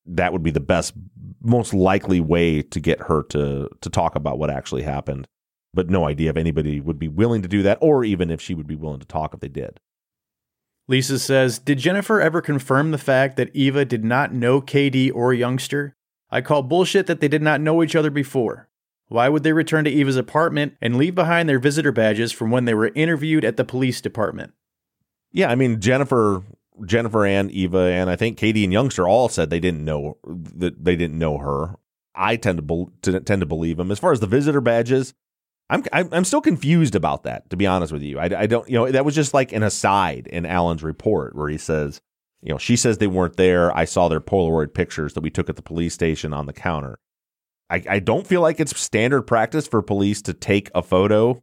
that 0.07 0.33
would 0.33 0.43
be 0.43 0.51
the 0.51 0.61
best, 0.61 0.95
most 1.43 1.75
likely 1.75 2.21
way 2.21 2.63
to 2.63 2.81
get 2.81 3.01
her 3.03 3.23
to 3.25 3.69
to 3.81 3.91
talk 3.91 4.15
about 4.15 4.39
what 4.39 4.51
actually 4.51 4.83
happened. 4.83 5.27
But 5.73 5.89
no 5.89 6.07
idea 6.07 6.31
if 6.31 6.37
anybody 6.37 6.81
would 6.81 6.99
be 6.99 7.09
willing 7.09 7.43
to 7.43 7.49
do 7.49 7.63
that, 7.63 7.79
or 7.81 8.05
even 8.05 8.31
if 8.31 8.41
she 8.41 8.55
would 8.55 8.67
be 8.67 8.75
willing 8.75 9.01
to 9.01 9.07
talk 9.07 9.35
if 9.35 9.41
they 9.41 9.49
did. 9.49 9.79
Lisa 10.91 11.21
says, 11.21 11.61
Did 11.61 11.79
Jennifer 11.79 12.21
ever 12.21 12.43
confirm 12.43 12.91
the 12.91 12.99
fact 12.99 13.37
that 13.37 13.55
Eva 13.55 13.85
did 13.85 14.05
not 14.05 14.35
know 14.35 14.61
KD 14.61 15.15
or 15.15 15.33
Youngster? 15.33 15.95
I 16.33 16.41
call 16.41 16.65
bullshit 16.65 17.07
that 17.07 17.21
they 17.21 17.29
did 17.29 17.43
not 17.43 17.61
know 17.61 17.81
each 17.85 17.95
other 17.95 18.11
before. 18.11 18.69
Why 19.07 19.29
would 19.29 19.45
they 19.45 19.53
return 19.53 19.85
to 19.85 19.91
Eva's 19.91 20.17
apartment 20.17 20.75
and 20.83 20.97
leave 20.97 21.15
behind 21.15 21.49
their 21.49 21.61
visitor 21.61 21.93
badges 21.93 22.33
from 22.33 22.51
when 22.51 22.65
they 22.65 22.75
were 22.75 22.91
interviewed 22.97 23.45
at 23.45 23.57
the 23.57 23.65
police 23.65 24.01
department? 24.01 24.53
Yeah, 25.31 25.49
I 25.49 25.55
mean 25.55 25.81
Jennifer 25.81 26.43
Jennifer 26.85 27.25
and 27.25 27.53
Eva 27.53 27.79
and 27.79 28.11
I 28.11 28.17
think 28.17 28.37
KD 28.37 28.65
and 28.65 28.73
Youngster 28.73 29.07
all 29.07 29.29
said 29.29 29.49
they 29.49 29.61
didn't 29.61 29.85
know 29.85 30.19
that 30.27 30.85
they 30.85 30.97
didn't 30.97 31.19
know 31.19 31.39
her. 31.39 31.77
I 32.17 32.35
tend 32.35 32.59
to, 32.59 32.63
be, 32.63 32.87
to 33.03 33.21
tend 33.21 33.43
to 33.43 33.47
believe 33.47 33.77
them. 33.77 33.93
As 33.93 34.01
far 34.01 34.11
as 34.11 34.19
the 34.19 34.27
visitor 34.27 34.61
badges, 34.61 35.15
I'm 35.71 36.09
I'm 36.13 36.25
still 36.25 36.41
confused 36.41 36.95
about 36.95 37.23
that. 37.23 37.49
To 37.51 37.57
be 37.57 37.67
honest 37.67 37.93
with 37.93 38.03
you, 38.03 38.19
I, 38.19 38.25
I 38.25 38.47
don't 38.47 38.69
you 38.69 38.75
know 38.75 38.91
that 38.91 39.05
was 39.05 39.15
just 39.15 39.33
like 39.33 39.53
an 39.53 39.63
aside 39.63 40.27
in 40.27 40.45
Alan's 40.45 40.83
report 40.83 41.37
where 41.37 41.49
he 41.49 41.59
says, 41.59 42.01
you 42.43 42.51
know, 42.53 42.59
she 42.59 42.77
says 42.77 42.99
they 42.99 43.07
weren't 43.07 43.37
there. 43.37 43.75
I 43.77 43.85
saw 43.85 44.09
their 44.09 44.21
Polaroid 44.21 44.75
pictures 44.75 45.15
that 45.15 45.21
we 45.21 45.31
took 45.31 45.49
at 45.49 45.57
the 45.57 45.63
police 45.63 45.95
station 45.95 46.33
on 46.33 46.47
the 46.47 46.53
counter. 46.53 46.99
I, 47.69 47.83
I 47.89 47.99
don't 48.01 48.27
feel 48.27 48.41
like 48.41 48.59
it's 48.59 48.79
standard 48.79 49.23
practice 49.23 49.69
for 49.69 49.81
police 49.81 50.21
to 50.23 50.35
take 50.35 50.71
a 50.75 50.83
photo 50.83 51.43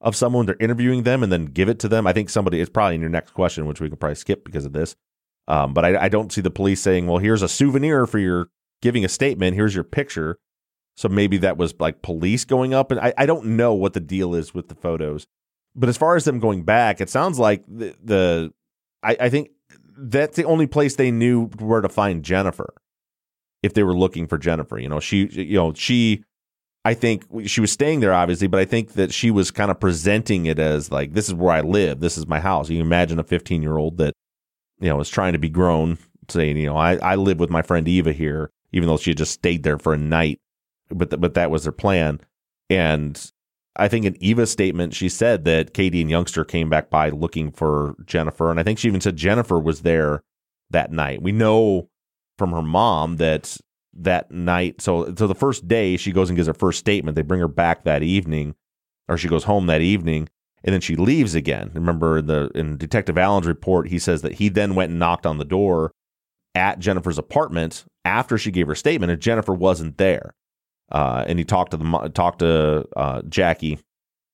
of 0.00 0.14
someone 0.14 0.46
they're 0.46 0.56
interviewing 0.60 1.02
them 1.02 1.22
and 1.22 1.32
then 1.32 1.46
give 1.46 1.68
it 1.68 1.80
to 1.80 1.88
them. 1.88 2.06
I 2.06 2.12
think 2.12 2.30
somebody 2.30 2.60
is 2.60 2.68
probably 2.68 2.94
in 2.94 3.00
your 3.00 3.10
next 3.10 3.32
question, 3.32 3.66
which 3.66 3.80
we 3.80 3.90
could 3.90 3.98
probably 3.98 4.14
skip 4.14 4.44
because 4.44 4.64
of 4.64 4.72
this. 4.72 4.94
Um, 5.48 5.74
but 5.74 5.84
I, 5.84 6.04
I 6.04 6.08
don't 6.08 6.32
see 6.32 6.40
the 6.40 6.50
police 6.50 6.80
saying, 6.80 7.06
"Well, 7.06 7.18
here's 7.18 7.42
a 7.42 7.48
souvenir 7.48 8.06
for 8.06 8.18
your 8.18 8.50
giving 8.82 9.04
a 9.04 9.08
statement. 9.08 9.56
Here's 9.56 9.74
your 9.74 9.84
picture." 9.84 10.38
So 10.96 11.08
maybe 11.08 11.36
that 11.38 11.58
was 11.58 11.74
like 11.78 12.02
police 12.02 12.44
going 12.44 12.72
up. 12.72 12.90
And 12.90 12.98
I, 12.98 13.12
I 13.18 13.26
don't 13.26 13.44
know 13.56 13.74
what 13.74 13.92
the 13.92 14.00
deal 14.00 14.34
is 14.34 14.54
with 14.54 14.68
the 14.68 14.74
photos. 14.74 15.26
But 15.74 15.90
as 15.90 15.96
far 15.96 16.16
as 16.16 16.24
them 16.24 16.40
going 16.40 16.62
back, 16.62 17.02
it 17.02 17.10
sounds 17.10 17.38
like 17.38 17.62
the, 17.68 17.94
the 18.02 18.52
I, 19.02 19.16
I 19.20 19.28
think 19.28 19.50
that's 19.98 20.36
the 20.36 20.44
only 20.44 20.66
place 20.66 20.96
they 20.96 21.10
knew 21.10 21.46
where 21.58 21.82
to 21.82 21.88
find 21.88 22.24
Jennifer 22.24 22.74
if 23.62 23.74
they 23.74 23.82
were 23.82 23.96
looking 23.96 24.26
for 24.26 24.38
Jennifer. 24.38 24.78
You 24.78 24.88
know, 24.88 25.00
she, 25.00 25.26
you 25.26 25.56
know, 25.56 25.74
she, 25.74 26.24
I 26.86 26.94
think 26.94 27.24
she 27.46 27.60
was 27.60 27.72
staying 27.72 28.00
there, 28.00 28.14
obviously, 28.14 28.46
but 28.46 28.60
I 28.60 28.64
think 28.64 28.92
that 28.92 29.12
she 29.12 29.30
was 29.30 29.50
kind 29.50 29.70
of 29.70 29.78
presenting 29.78 30.46
it 30.46 30.58
as 30.58 30.90
like, 30.90 31.12
this 31.12 31.28
is 31.28 31.34
where 31.34 31.52
I 31.52 31.60
live. 31.60 32.00
This 32.00 32.16
is 32.16 32.26
my 32.26 32.40
house. 32.40 32.70
You 32.70 32.80
imagine 32.80 33.18
a 33.18 33.24
15 33.24 33.60
year 33.60 33.76
old 33.76 33.98
that, 33.98 34.14
you 34.80 34.88
know, 34.88 34.98
is 35.00 35.10
trying 35.10 35.34
to 35.34 35.38
be 35.38 35.50
grown 35.50 35.98
saying, 36.28 36.56
you 36.56 36.66
know, 36.66 36.76
I, 36.76 36.96
I 36.96 37.16
live 37.16 37.38
with 37.38 37.50
my 37.50 37.62
friend 37.62 37.86
Eva 37.86 38.12
here, 38.12 38.50
even 38.72 38.88
though 38.88 38.96
she 38.96 39.10
had 39.10 39.18
just 39.18 39.32
stayed 39.32 39.62
there 39.62 39.78
for 39.78 39.92
a 39.92 39.98
night 39.98 40.40
but 40.88 41.20
but 41.20 41.34
that 41.34 41.50
was 41.50 41.64
their 41.64 41.72
plan. 41.72 42.20
And 42.70 43.30
I 43.76 43.88
think 43.88 44.04
in 44.04 44.22
Eva's 44.22 44.50
statement, 44.50 44.94
she 44.94 45.08
said 45.08 45.44
that 45.44 45.74
Katie 45.74 46.00
and 46.00 46.10
Youngster 46.10 46.44
came 46.44 46.70
back 46.70 46.90
by 46.90 47.10
looking 47.10 47.50
for 47.50 47.94
Jennifer, 48.06 48.50
and 48.50 48.58
I 48.58 48.62
think 48.62 48.78
she 48.78 48.88
even 48.88 49.00
said 49.00 49.16
Jennifer 49.16 49.58
was 49.58 49.82
there 49.82 50.22
that 50.70 50.92
night. 50.92 51.22
We 51.22 51.32
know 51.32 51.88
from 52.38 52.52
her 52.52 52.62
mom 52.62 53.16
that 53.16 53.56
that 53.94 54.30
night. 54.30 54.80
So 54.80 55.14
so 55.16 55.26
the 55.26 55.34
first 55.34 55.68
day 55.68 55.96
she 55.96 56.12
goes 56.12 56.30
and 56.30 56.36
gives 56.36 56.48
her 56.48 56.54
first 56.54 56.78
statement. 56.78 57.16
They 57.16 57.22
bring 57.22 57.40
her 57.40 57.48
back 57.48 57.84
that 57.84 58.02
evening, 58.02 58.54
or 59.08 59.16
she 59.16 59.28
goes 59.28 59.44
home 59.44 59.66
that 59.66 59.82
evening, 59.82 60.28
and 60.64 60.72
then 60.72 60.80
she 60.80 60.96
leaves 60.96 61.34
again. 61.34 61.70
Remember 61.74 62.22
the 62.22 62.50
in 62.54 62.76
Detective 62.76 63.18
Allen's 63.18 63.46
report, 63.46 63.88
he 63.88 63.98
says 63.98 64.22
that 64.22 64.34
he 64.34 64.48
then 64.48 64.74
went 64.74 64.90
and 64.90 64.98
knocked 64.98 65.26
on 65.26 65.38
the 65.38 65.44
door 65.44 65.92
at 66.54 66.78
Jennifer's 66.78 67.18
apartment 67.18 67.84
after 68.04 68.38
she 68.38 68.50
gave 68.50 68.66
her 68.66 68.74
statement, 68.74 69.12
and 69.12 69.20
Jennifer 69.20 69.52
wasn't 69.52 69.98
there 69.98 70.34
uh, 70.90 71.24
and 71.26 71.38
he 71.38 71.44
talked 71.44 71.72
to 71.72 71.76
the 71.76 72.10
talked 72.14 72.40
to 72.40 72.86
uh, 72.96 73.22
Jackie, 73.28 73.78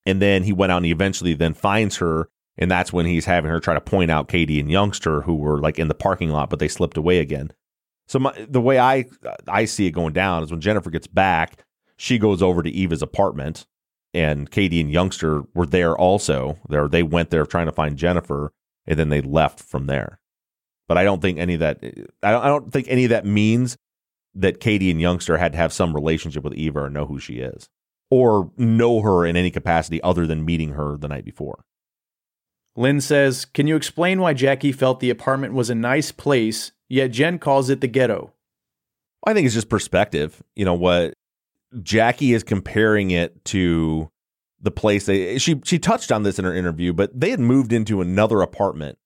and 0.07 0.21
then 0.21 0.43
he 0.43 0.53
went 0.53 0.73
out 0.73 0.79
and 0.79 0.87
he 0.87 0.93
eventually 0.93 1.35
then 1.35 1.55
finds 1.55 1.97
her, 1.97 2.29
and 2.59 2.71
that's 2.71 2.93
when 2.93 3.07
he's 3.07 3.25
having 3.25 3.51
her 3.51 3.61
try 3.61 3.75
to 3.75 3.81
point 3.81 4.11
out 4.11 4.29
Katie 4.29 4.61
and 4.61 4.71
Youngster 4.71 5.23
who 5.23 5.37
were 5.37 5.61
like 5.61 5.79
in 5.79 5.89
the 5.89 5.95
parking 5.95 6.31
lot, 6.31 6.51
but 6.51 6.59
they 6.59 6.69
slipped 6.69 6.97
away 6.97 7.19
again. 7.19 7.53
So 8.09 8.19
my, 8.19 8.47
the 8.49 8.61
way 8.61 8.79
I 8.79 9.07
I 9.49 9.65
see 9.65 9.87
it 9.87 9.93
going 9.93 10.13
down 10.13 10.43
is 10.43 10.51
when 10.51 10.61
Jennifer 10.61 10.91
gets 10.91 11.07
back, 11.07 11.65
she 11.97 12.19
goes 12.19 12.43
over 12.43 12.63
to 12.63 12.71
Eva's 12.71 13.03
apartment, 13.03 13.67
and 14.13 14.51
Katie 14.51 14.81
and 14.81 14.91
Youngster 14.91 15.45
were 15.55 15.67
there 15.67 15.97
also. 15.97 16.59
There 16.69 16.89
they 16.89 17.03
went 17.03 17.31
there 17.31 17.47
trying 17.47 17.67
to 17.67 17.73
find 17.73 17.97
Jennifer, 17.97 18.53
and 18.87 18.99
then 18.99 19.09
they 19.09 19.23
left 19.23 19.61
from 19.61 19.87
there. 19.87 20.19
But 20.89 20.99
I 20.99 21.05
don't 21.05 21.23
think 21.23 21.39
any 21.39 21.55
of 21.55 21.61
that 21.61 21.79
I 22.23 22.33
don't, 22.33 22.45
I 22.45 22.49
don't 22.49 22.73
think 22.73 22.89
any 22.91 23.05
of 23.05 23.11
that 23.11 23.25
means 23.25 23.79
that 24.35 24.61
Katie 24.61 24.91
and 24.91 25.01
Youngster 25.01 25.39
had 25.39 25.53
to 25.53 25.59
have 25.59 25.73
some 25.73 25.95
relationship 25.95 26.45
with 26.45 26.55
Eva 26.55 26.81
or 26.81 26.91
know 26.91 27.07
who 27.07 27.19
she 27.19 27.35
is 27.35 27.69
or 28.11 28.51
know 28.59 29.01
her 29.01 29.25
in 29.25 29.37
any 29.37 29.51
capacity 29.51 30.03
other 30.03 30.27
than 30.27 30.45
meeting 30.45 30.71
her 30.71 30.97
the 30.99 31.09
night 31.09 31.25
before. 31.25 31.65
Lynn 32.77 33.01
says, 33.01 33.45
Can 33.45 33.67
you 33.67 33.77
explain 33.77 34.21
why 34.21 34.35
Jackie 34.35 34.73
felt 34.73 35.01
the 35.01 35.11
apartment 35.11 35.55
was 35.55 35.71
a 35.71 35.75
nice 35.75 36.13
place, 36.13 36.73
yet 36.89 37.11
Jen 37.11 37.39
calls 37.39 37.71
it 37.71 37.81
the 37.81 37.89
ghetto? 37.89 38.33
I 39.27 39.35
think 39.35 39.47
it's 39.47 39.55
just 39.55 39.69
perspective. 39.69 40.43
You 40.57 40.65
know 40.65 40.75
what? 40.75 41.15
Jackie 41.83 42.35
is 42.35 42.43
comparing 42.43 43.13
it 43.13 43.45
to 43.47 44.11
the 44.61 44.71
place 44.71 45.07
they 45.07 45.39
she 45.39 45.61
she 45.65 45.79
touched 45.79 46.13
on 46.13 46.23
this 46.23 46.39
in 46.39 46.45
her 46.45 46.55
interview, 46.55 46.93
but 46.93 47.19
they 47.19 47.31
had 47.31 47.41
moved 47.41 47.73
into 47.73 48.01
another 48.01 48.43
apartment 48.43 48.99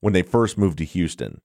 when 0.00 0.12
they 0.12 0.22
first 0.22 0.56
moved 0.56 0.78
to 0.78 0.84
Houston. 0.84 1.40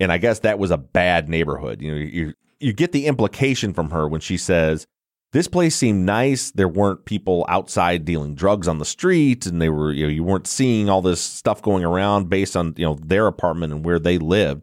And 0.00 0.12
I 0.12 0.18
guess 0.18 0.40
that 0.40 0.58
was 0.58 0.70
a 0.70 0.76
bad 0.76 1.28
neighborhood. 1.28 1.82
You 1.82 1.92
know, 1.92 1.98
you 1.98 2.34
you 2.60 2.72
get 2.72 2.92
the 2.92 3.06
implication 3.06 3.72
from 3.72 3.90
her 3.90 4.08
when 4.08 4.20
she 4.20 4.36
says 4.36 4.86
this 5.32 5.48
place 5.48 5.76
seemed 5.76 6.06
nice. 6.06 6.50
There 6.50 6.68
weren't 6.68 7.04
people 7.04 7.44
outside 7.48 8.04
dealing 8.04 8.34
drugs 8.34 8.66
on 8.66 8.78
the 8.78 8.84
street, 8.84 9.44
and 9.46 9.60
they 9.60 9.68
were 9.68 9.92
you 9.92 10.06
know 10.06 10.12
you 10.12 10.24
weren't 10.24 10.46
seeing 10.46 10.88
all 10.88 11.02
this 11.02 11.20
stuff 11.20 11.60
going 11.60 11.84
around 11.84 12.30
based 12.30 12.56
on 12.56 12.74
you 12.76 12.84
know 12.84 12.94
their 12.94 13.26
apartment 13.26 13.72
and 13.72 13.84
where 13.84 13.98
they 13.98 14.18
lived. 14.18 14.62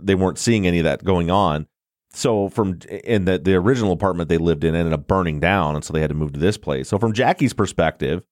They 0.00 0.14
weren't 0.16 0.38
seeing 0.38 0.66
any 0.66 0.78
of 0.80 0.84
that 0.84 1.04
going 1.04 1.30
on. 1.30 1.66
So 2.14 2.48
from 2.48 2.80
in 3.04 3.26
the 3.26 3.38
the 3.38 3.54
original 3.54 3.92
apartment 3.92 4.28
they 4.28 4.38
lived 4.38 4.64
in 4.64 4.74
ended 4.74 4.92
up 4.92 5.06
burning 5.06 5.38
down, 5.38 5.76
and 5.76 5.84
so 5.84 5.92
they 5.92 6.00
had 6.00 6.10
to 6.10 6.16
move 6.16 6.32
to 6.32 6.40
this 6.40 6.58
place. 6.58 6.88
So 6.88 6.98
from 6.98 7.12
Jackie's 7.12 7.54
perspective, 7.54 8.22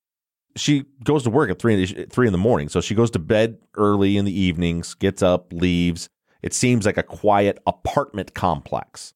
she 0.56 0.84
goes 1.04 1.22
to 1.22 1.30
work 1.30 1.50
at 1.50 1.60
three 1.60 1.86
three 1.86 2.26
in 2.26 2.32
the 2.32 2.38
morning. 2.38 2.68
So 2.68 2.80
she 2.80 2.96
goes 2.96 3.12
to 3.12 3.20
bed 3.20 3.58
early 3.76 4.16
in 4.16 4.24
the 4.24 4.38
evenings, 4.38 4.94
gets 4.94 5.22
up, 5.22 5.52
leaves. 5.52 6.08
It 6.42 6.54
seems 6.54 6.86
like 6.86 6.96
a 6.96 7.02
quiet 7.02 7.58
apartment 7.66 8.34
complex. 8.34 9.12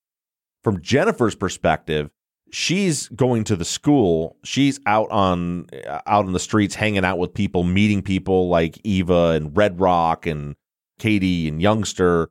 From 0.63 0.81
Jennifer's 0.81 1.35
perspective, 1.35 2.11
she's 2.51 3.09
going 3.09 3.45
to 3.45 3.57
the 3.57 3.65
school. 3.65 4.37
She's 4.45 4.81
out 4.87 5.11
on 5.11 5.67
out 5.87 6.25
on 6.25 6.33
the 6.33 6.41
streets, 6.41 6.75
hanging 6.75 7.05
out 7.05 7.19
with 7.19 7.35
people, 7.35 7.65
meeting 7.65 8.03
people 8.03 8.49
like 8.49 8.79
Eva 8.85 9.31
and 9.31 9.57
Red 9.57 9.81
Rock 9.81 10.27
and 10.27 10.57
Katie 10.99 11.49
and 11.49 11.61
Youngster. 11.61 12.31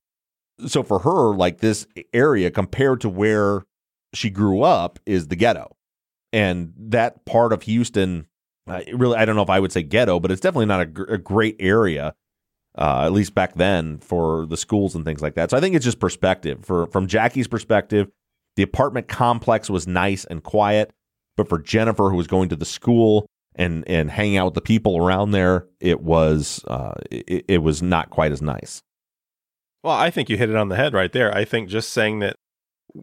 So 0.65 0.83
for 0.83 0.99
her, 0.99 1.35
like 1.35 1.59
this 1.59 1.87
area 2.13 2.51
compared 2.51 3.01
to 3.01 3.09
where 3.09 3.63
she 4.13 4.29
grew 4.29 4.61
up 4.61 4.99
is 5.05 5.27
the 5.27 5.35
ghetto, 5.35 5.75
and 6.31 6.73
that 6.77 7.25
part 7.25 7.53
of 7.53 7.63
Houston 7.63 8.27
uh, 8.67 8.81
really, 8.93 9.17
I 9.17 9.25
don't 9.25 9.35
know 9.35 9.41
if 9.41 9.49
I 9.49 9.59
would 9.59 9.71
say 9.71 9.83
ghetto, 9.83 10.19
but 10.19 10.31
it's 10.31 10.41
definitely 10.41 10.67
not 10.67 10.81
a, 10.81 10.85
gr- 10.85 11.03
a 11.03 11.17
great 11.17 11.57
area, 11.59 12.15
uh, 12.77 13.03
at 13.05 13.11
least 13.11 13.35
back 13.35 13.55
then 13.55 13.99
for 13.99 14.45
the 14.45 14.57
schools 14.57 14.95
and 14.95 15.05
things 15.05 15.21
like 15.21 15.35
that. 15.35 15.51
So 15.51 15.57
I 15.57 15.59
think 15.59 15.75
it's 15.75 15.85
just 15.85 15.99
perspective. 15.99 16.65
For 16.65 16.87
from 16.87 17.07
Jackie's 17.07 17.47
perspective, 17.47 18.09
the 18.55 18.63
apartment 18.63 19.07
complex 19.07 19.69
was 19.69 19.87
nice 19.87 20.25
and 20.25 20.43
quiet, 20.43 20.91
but 21.37 21.47
for 21.47 21.59
Jennifer, 21.59 22.09
who 22.09 22.17
was 22.17 22.27
going 22.27 22.49
to 22.49 22.55
the 22.55 22.65
school 22.65 23.27
and 23.55 23.87
and 23.87 24.09
hanging 24.09 24.37
out 24.37 24.45
with 24.45 24.53
the 24.55 24.61
people 24.61 24.97
around 24.97 25.31
there, 25.31 25.67
it 25.79 26.01
was 26.01 26.63
uh, 26.67 26.95
it, 27.11 27.45
it 27.47 27.57
was 27.59 27.81
not 27.81 28.09
quite 28.09 28.31
as 28.31 28.41
nice. 28.41 28.81
Well, 29.83 29.95
I 29.95 30.09
think 30.09 30.29
you 30.29 30.37
hit 30.37 30.49
it 30.49 30.55
on 30.55 30.69
the 30.69 30.77
head 30.77 30.93
right 30.93 31.11
there. 31.11 31.35
I 31.35 31.43
think 31.43 31.67
just 31.67 31.91
saying 31.91 32.19
that, 32.19 32.37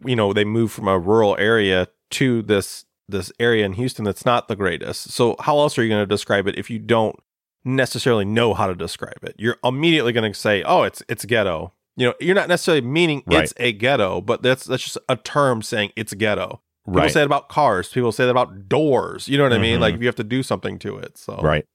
you 0.03 0.15
know, 0.15 0.33
they 0.33 0.43
moved 0.43 0.73
from 0.73 0.87
a 0.87 0.97
rural 0.97 1.35
area 1.37 1.87
to 2.11 2.41
this 2.41 2.85
this 3.07 3.31
area 3.39 3.65
in 3.65 3.73
Houston 3.73 4.05
that's 4.05 4.25
not 4.25 4.47
the 4.47 4.55
greatest. 4.55 5.11
So 5.11 5.35
how 5.39 5.59
else 5.59 5.77
are 5.77 5.83
you 5.83 5.89
going 5.89 6.01
to 6.01 6.07
describe 6.07 6.47
it 6.47 6.57
if 6.57 6.69
you 6.69 6.79
don't 6.79 7.15
necessarily 7.63 8.25
know 8.25 8.53
how 8.53 8.67
to 8.67 8.75
describe 8.75 9.23
it? 9.23 9.35
You're 9.37 9.57
immediately 9.63 10.13
going 10.13 10.31
to 10.31 10.37
say, 10.37 10.63
"Oh, 10.63 10.83
it's 10.83 11.03
it's 11.07 11.25
ghetto." 11.25 11.73
You 11.97 12.07
know, 12.07 12.13
you're 12.19 12.35
not 12.35 12.47
necessarily 12.47 12.81
meaning 12.81 13.23
Right. 13.25 13.43
it's 13.43 13.53
a 13.57 13.73
ghetto, 13.73 14.21
but 14.21 14.41
that's 14.41 14.65
that's 14.65 14.83
just 14.83 14.97
a 15.09 15.17
term 15.17 15.61
saying 15.61 15.91
it's 15.95 16.13
ghetto. 16.13 16.61
People 16.85 17.01
Right. 17.01 17.11
say 17.11 17.21
it 17.21 17.25
about 17.25 17.49
cars. 17.49 17.89
People 17.89 18.11
say 18.11 18.25
that 18.25 18.31
about 18.31 18.67
doors. 18.67 19.27
You 19.27 19.37
know 19.37 19.43
what 19.43 19.53
I 19.53 19.59
mean? 19.59 19.79
Like 19.79 19.95
mm-hmm. 19.95 20.03
you 20.03 20.07
have 20.07 20.15
to 20.15 20.23
do 20.23 20.41
something 20.41 20.79
to 20.79 20.97
it. 20.97 21.17
So 21.17 21.35
Right. 21.35 21.65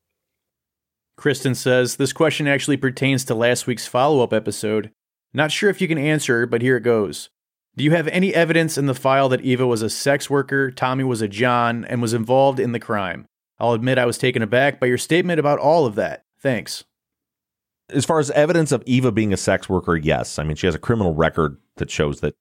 Kristen 1.16 1.54
says 1.54 1.96
this 1.96 2.12
question 2.12 2.46
actually 2.48 2.76
pertains 2.76 3.24
to 3.24 3.34
last 3.34 3.66
week's 3.66 3.86
follow 3.86 4.22
up 4.22 4.32
episode. 4.32 4.90
Not 5.32 5.52
sure 5.52 5.70
if 5.70 5.80
you 5.80 5.88
can 5.88 5.98
answer, 5.98 6.46
but 6.46 6.62
here 6.62 6.76
it 6.76 6.82
goes. 6.82 7.30
Do 7.76 7.84
you 7.84 7.90
have 7.90 8.08
any 8.08 8.34
evidence 8.34 8.78
in 8.78 8.86
the 8.86 8.94
file 8.94 9.28
that 9.28 9.42
Eva 9.42 9.66
was 9.66 9.82
a 9.82 9.90
sex 9.90 10.30
worker, 10.30 10.70
Tommy 10.70 11.04
was 11.04 11.20
a 11.20 11.28
John, 11.28 11.84
and 11.84 12.00
was 12.00 12.14
involved 12.14 12.58
in 12.58 12.72
the 12.72 12.80
crime? 12.80 13.26
I'll 13.58 13.72
admit 13.72 13.98
I 13.98 14.06
was 14.06 14.18
taken 14.18 14.42
aback 14.42 14.80
by 14.80 14.86
your 14.86 14.98
statement 14.98 15.40
about 15.40 15.58
all 15.58 15.86
of 15.86 15.94
that. 15.94 16.24
Thanks. 16.38 16.84
As 17.90 18.04
far 18.04 18.18
as 18.18 18.30
evidence 18.32 18.72
of 18.72 18.82
Eva 18.84 19.12
being 19.12 19.32
a 19.32 19.36
sex 19.36 19.68
worker, 19.68 19.96
yes. 19.96 20.38
I 20.38 20.44
mean, 20.44 20.56
she 20.56 20.66
has 20.66 20.74
a 20.74 20.80
criminal 20.80 21.14
record 21.14 21.56
that 21.76 21.90
shows 21.90 22.20
that 22.20 22.34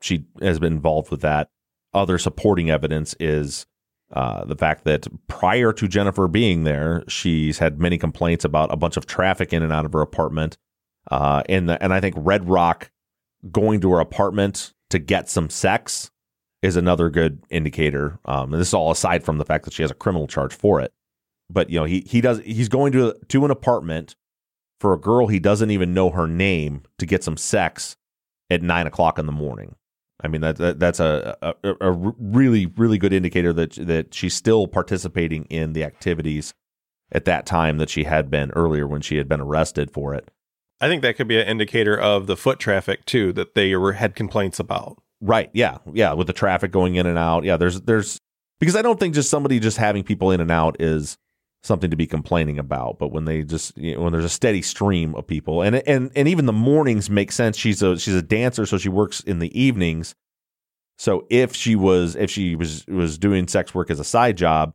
she 0.00 0.24
has 0.40 0.58
been 0.58 0.72
involved 0.72 1.10
with 1.10 1.20
that. 1.20 1.50
Other 1.94 2.18
supporting 2.18 2.70
evidence 2.70 3.14
is 3.20 3.66
uh, 4.12 4.44
the 4.44 4.56
fact 4.56 4.84
that 4.84 5.06
prior 5.26 5.72
to 5.72 5.88
Jennifer 5.88 6.28
being 6.28 6.64
there, 6.64 7.04
she's 7.08 7.58
had 7.58 7.78
many 7.78 7.98
complaints 7.98 8.44
about 8.44 8.72
a 8.72 8.76
bunch 8.76 8.96
of 8.96 9.06
traffic 9.06 9.52
in 9.52 9.62
and 9.62 9.72
out 9.72 9.84
of 9.84 9.92
her 9.92 10.00
apartment. 10.00 10.56
Uh, 11.10 11.42
and 11.48 11.68
the, 11.68 11.82
and 11.82 11.92
I 11.92 12.00
think 12.00 12.14
Red 12.18 12.48
Rock 12.48 12.90
going 13.50 13.80
to 13.80 13.90
her 13.92 14.00
apartment 14.00 14.72
to 14.90 14.98
get 14.98 15.28
some 15.28 15.50
sex 15.50 16.10
is 16.62 16.76
another 16.76 17.10
good 17.10 17.42
indicator. 17.50 18.18
Um, 18.24 18.52
and 18.52 18.60
this 18.60 18.68
is 18.68 18.74
all 18.74 18.90
aside 18.90 19.24
from 19.24 19.38
the 19.38 19.44
fact 19.44 19.64
that 19.64 19.74
she 19.74 19.82
has 19.82 19.90
a 19.90 19.94
criminal 19.94 20.26
charge 20.26 20.54
for 20.54 20.80
it. 20.80 20.92
But 21.50 21.70
you 21.70 21.78
know, 21.78 21.84
he 21.84 22.00
he 22.06 22.20
does 22.20 22.40
he's 22.40 22.68
going 22.68 22.92
to 22.92 23.14
to 23.28 23.44
an 23.44 23.50
apartment 23.50 24.16
for 24.80 24.92
a 24.92 24.98
girl 24.98 25.26
he 25.26 25.38
doesn't 25.38 25.70
even 25.70 25.94
know 25.94 26.10
her 26.10 26.26
name 26.26 26.82
to 26.98 27.06
get 27.06 27.24
some 27.24 27.36
sex 27.36 27.96
at 28.50 28.62
nine 28.62 28.86
o'clock 28.86 29.18
in 29.18 29.26
the 29.26 29.32
morning. 29.32 29.74
I 30.20 30.28
mean 30.28 30.40
that, 30.40 30.56
that 30.56 30.80
that's 30.80 31.00
a, 31.00 31.36
a 31.42 31.74
a 31.80 31.92
really 31.92 32.66
really 32.66 32.98
good 32.98 33.12
indicator 33.12 33.52
that 33.52 33.72
that 33.74 34.12
she's 34.12 34.34
still 34.34 34.66
participating 34.66 35.44
in 35.44 35.72
the 35.72 35.84
activities 35.84 36.54
at 37.12 37.24
that 37.24 37.46
time 37.46 37.78
that 37.78 37.88
she 37.88 38.04
had 38.04 38.30
been 38.30 38.50
earlier 38.50 38.86
when 38.86 39.00
she 39.00 39.16
had 39.16 39.28
been 39.28 39.40
arrested 39.40 39.90
for 39.90 40.14
it. 40.14 40.30
I 40.80 40.88
think 40.88 41.02
that 41.02 41.16
could 41.16 41.28
be 41.28 41.40
an 41.40 41.46
indicator 41.46 41.98
of 41.98 42.26
the 42.26 42.36
foot 42.36 42.58
traffic 42.58 43.04
too 43.04 43.32
that 43.32 43.54
they 43.54 43.74
were 43.74 43.94
had 43.94 44.14
complaints 44.14 44.60
about. 44.60 45.02
Right. 45.20 45.50
Yeah. 45.52 45.78
Yeah. 45.92 46.12
With 46.12 46.26
the 46.26 46.32
traffic 46.32 46.70
going 46.70 46.94
in 46.94 47.06
and 47.06 47.18
out. 47.18 47.44
Yeah. 47.44 47.56
There's, 47.56 47.80
there's, 47.80 48.18
because 48.60 48.76
I 48.76 48.82
don't 48.82 48.98
think 49.00 49.14
just 49.14 49.30
somebody 49.30 49.58
just 49.60 49.76
having 49.76 50.02
people 50.04 50.30
in 50.30 50.40
and 50.40 50.50
out 50.50 50.80
is 50.80 51.16
something 51.62 51.90
to 51.90 51.96
be 51.96 52.06
complaining 52.06 52.58
about. 52.58 52.98
But 52.98 53.12
when 53.12 53.24
they 53.24 53.42
just, 53.42 53.76
you 53.76 53.96
know, 53.96 54.02
when 54.02 54.12
there's 54.12 54.24
a 54.24 54.28
steady 54.28 54.62
stream 54.62 55.14
of 55.14 55.26
people 55.26 55.62
and, 55.62 55.76
and, 55.76 56.12
and 56.14 56.28
even 56.28 56.46
the 56.46 56.52
mornings 56.52 57.10
make 57.10 57.32
sense. 57.32 57.56
She's 57.56 57.82
a, 57.82 57.98
she's 57.98 58.14
a 58.14 58.22
dancer. 58.22 58.64
So 58.64 58.78
she 58.78 58.88
works 58.88 59.20
in 59.20 59.40
the 59.40 59.60
evenings. 59.60 60.14
So 60.98 61.26
if 61.30 61.54
she 61.54 61.76
was, 61.76 62.16
if 62.16 62.30
she 62.30 62.54
was, 62.56 62.84
was 62.86 63.18
doing 63.18 63.48
sex 63.48 63.74
work 63.74 63.90
as 63.90 64.00
a 64.00 64.04
side 64.04 64.36
job, 64.36 64.74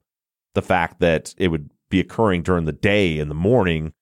the 0.55 0.61
fact 0.61 0.99
that 0.99 1.33
it 1.37 1.47
would 1.49 1.69
be 1.89 1.99
occurring 1.99 2.43
during 2.43 2.65
the 2.65 2.71
day 2.71 3.17
in 3.17 3.29
the 3.29 3.35
morning 3.35 3.93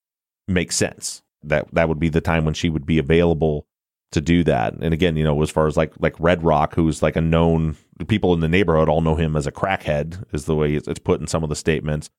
makes 0.47 0.75
sense. 0.75 1.21
That, 1.43 1.73
that 1.73 1.89
would 1.89 1.99
be 1.99 2.09
the 2.09 2.21
time 2.21 2.45
when 2.45 2.53
she 2.53 2.69
would 2.69 2.85
be 2.85 2.99
available 2.99 3.65
to 4.11 4.21
do 4.21 4.43
that. 4.43 4.73
And 4.73 4.93
again, 4.93 5.15
you 5.15 5.23
know, 5.23 5.41
as 5.41 5.49
far 5.49 5.67
as 5.67 5.77
like 5.77 5.93
like 5.99 6.15
Red 6.19 6.43
Rock, 6.43 6.75
who's 6.75 7.01
like 7.01 7.15
a 7.15 7.21
known 7.21 7.77
people 8.07 8.33
in 8.33 8.39
the 8.39 8.49
neighborhood 8.49 8.89
all 8.89 9.01
know 9.01 9.15
him 9.15 9.35
as 9.35 9.47
a 9.47 9.51
crackhead, 9.51 10.23
is 10.33 10.45
the 10.45 10.55
way 10.55 10.73
it's, 10.73 10.99
put 10.99 11.21
in 11.21 11.27
some 11.27 11.43
of 11.43 11.49
the 11.49 11.55
statements. 11.55 12.09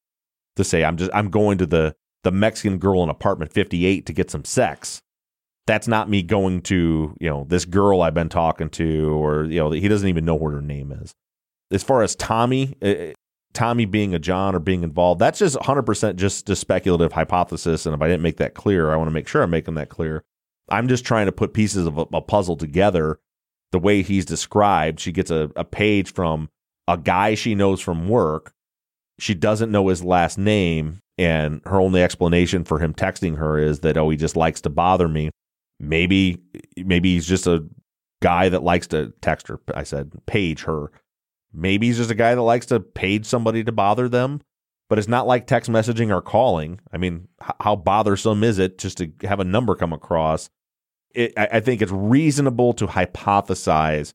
To 0.56 0.64
say 0.64 0.84
I'm 0.84 0.96
just 0.96 1.10
I'm 1.14 1.30
going 1.30 1.58
to 1.58 1.66
the 1.66 1.94
the 2.24 2.32
Mexican 2.32 2.78
girl 2.78 3.02
in 3.02 3.08
apartment 3.08 3.52
58 3.52 4.06
to 4.06 4.12
get 4.12 4.30
some 4.30 4.44
sex. 4.44 5.00
That's 5.66 5.88
not 5.88 6.10
me 6.10 6.22
going 6.22 6.62
to 6.62 7.16
you 7.20 7.28
know 7.28 7.44
this 7.48 7.64
girl 7.64 8.02
I've 8.02 8.14
been 8.14 8.28
talking 8.28 8.70
to, 8.70 9.22
or 9.22 9.44
you 9.44 9.58
know 9.58 9.70
he 9.70 9.88
doesn't 9.88 10.08
even 10.08 10.24
know 10.24 10.34
what 10.34 10.52
her 10.52 10.62
name 10.62 10.92
is. 10.92 11.12
As 11.70 11.82
far 11.82 12.02
as 12.02 12.14
Tommy, 12.16 12.76
uh, 12.82 13.14
Tommy 13.54 13.86
being 13.86 14.14
a 14.14 14.18
John 14.18 14.54
or 14.54 14.58
being 14.58 14.82
involved, 14.82 15.20
that's 15.20 15.38
just 15.38 15.56
100 15.56 15.82
percent 15.82 16.18
just 16.18 16.48
a 16.50 16.56
speculative 16.56 17.12
hypothesis. 17.12 17.86
And 17.86 17.94
if 17.94 18.02
I 18.02 18.08
didn't 18.08 18.22
make 18.22 18.38
that 18.38 18.54
clear, 18.54 18.90
I 18.90 18.96
want 18.96 19.08
to 19.08 19.12
make 19.12 19.28
sure 19.28 19.42
I'm 19.42 19.50
making 19.50 19.74
that 19.74 19.88
clear. 19.88 20.24
I'm 20.68 20.88
just 20.88 21.04
trying 21.04 21.26
to 21.26 21.32
put 21.32 21.54
pieces 21.54 21.86
of 21.86 21.98
a, 21.98 22.06
a 22.12 22.20
puzzle 22.20 22.56
together 22.56 23.18
the 23.72 23.78
way 23.78 24.02
he's 24.02 24.24
described. 24.24 25.00
She 25.00 25.12
gets 25.12 25.30
a, 25.30 25.50
a 25.56 25.64
page 25.64 26.12
from 26.12 26.48
a 26.86 26.96
guy 26.96 27.34
she 27.34 27.54
knows 27.54 27.80
from 27.80 28.08
work. 28.08 28.52
She 29.18 29.34
doesn't 29.34 29.70
know 29.70 29.88
his 29.88 30.02
last 30.02 30.38
name, 30.38 31.00
and 31.18 31.60
her 31.64 31.80
only 31.80 32.02
explanation 32.02 32.64
for 32.64 32.78
him 32.78 32.94
texting 32.94 33.36
her 33.36 33.58
is 33.58 33.80
that 33.80 33.96
oh, 33.96 34.10
he 34.10 34.16
just 34.16 34.36
likes 34.36 34.60
to 34.62 34.70
bother 34.70 35.08
me. 35.08 35.30
Maybe 35.80 36.40
maybe 36.76 37.14
he's 37.14 37.26
just 37.26 37.46
a 37.46 37.66
guy 38.22 38.48
that 38.48 38.62
likes 38.62 38.86
to 38.88 39.12
text 39.20 39.48
her. 39.48 39.58
I 39.74 39.82
said 39.82 40.12
page 40.26 40.62
her. 40.64 40.90
Maybe 41.52 41.88
he's 41.88 41.98
just 41.98 42.10
a 42.10 42.14
guy 42.14 42.34
that 42.34 42.42
likes 42.42 42.66
to 42.66 42.80
page 42.80 43.26
somebody 43.26 43.62
to 43.64 43.72
bother 43.72 44.08
them. 44.08 44.40
But 44.92 44.98
it's 44.98 45.08
not 45.08 45.26
like 45.26 45.46
text 45.46 45.70
messaging 45.70 46.14
or 46.14 46.20
calling. 46.20 46.78
I 46.92 46.98
mean, 46.98 47.26
how 47.60 47.76
bothersome 47.76 48.44
is 48.44 48.58
it 48.58 48.76
just 48.76 48.98
to 48.98 49.10
have 49.22 49.40
a 49.40 49.44
number 49.44 49.74
come 49.74 49.94
across? 49.94 50.50
It, 51.14 51.32
I, 51.34 51.48
I 51.50 51.60
think 51.60 51.80
it's 51.80 51.90
reasonable 51.90 52.74
to 52.74 52.86
hypothesize 52.86 54.12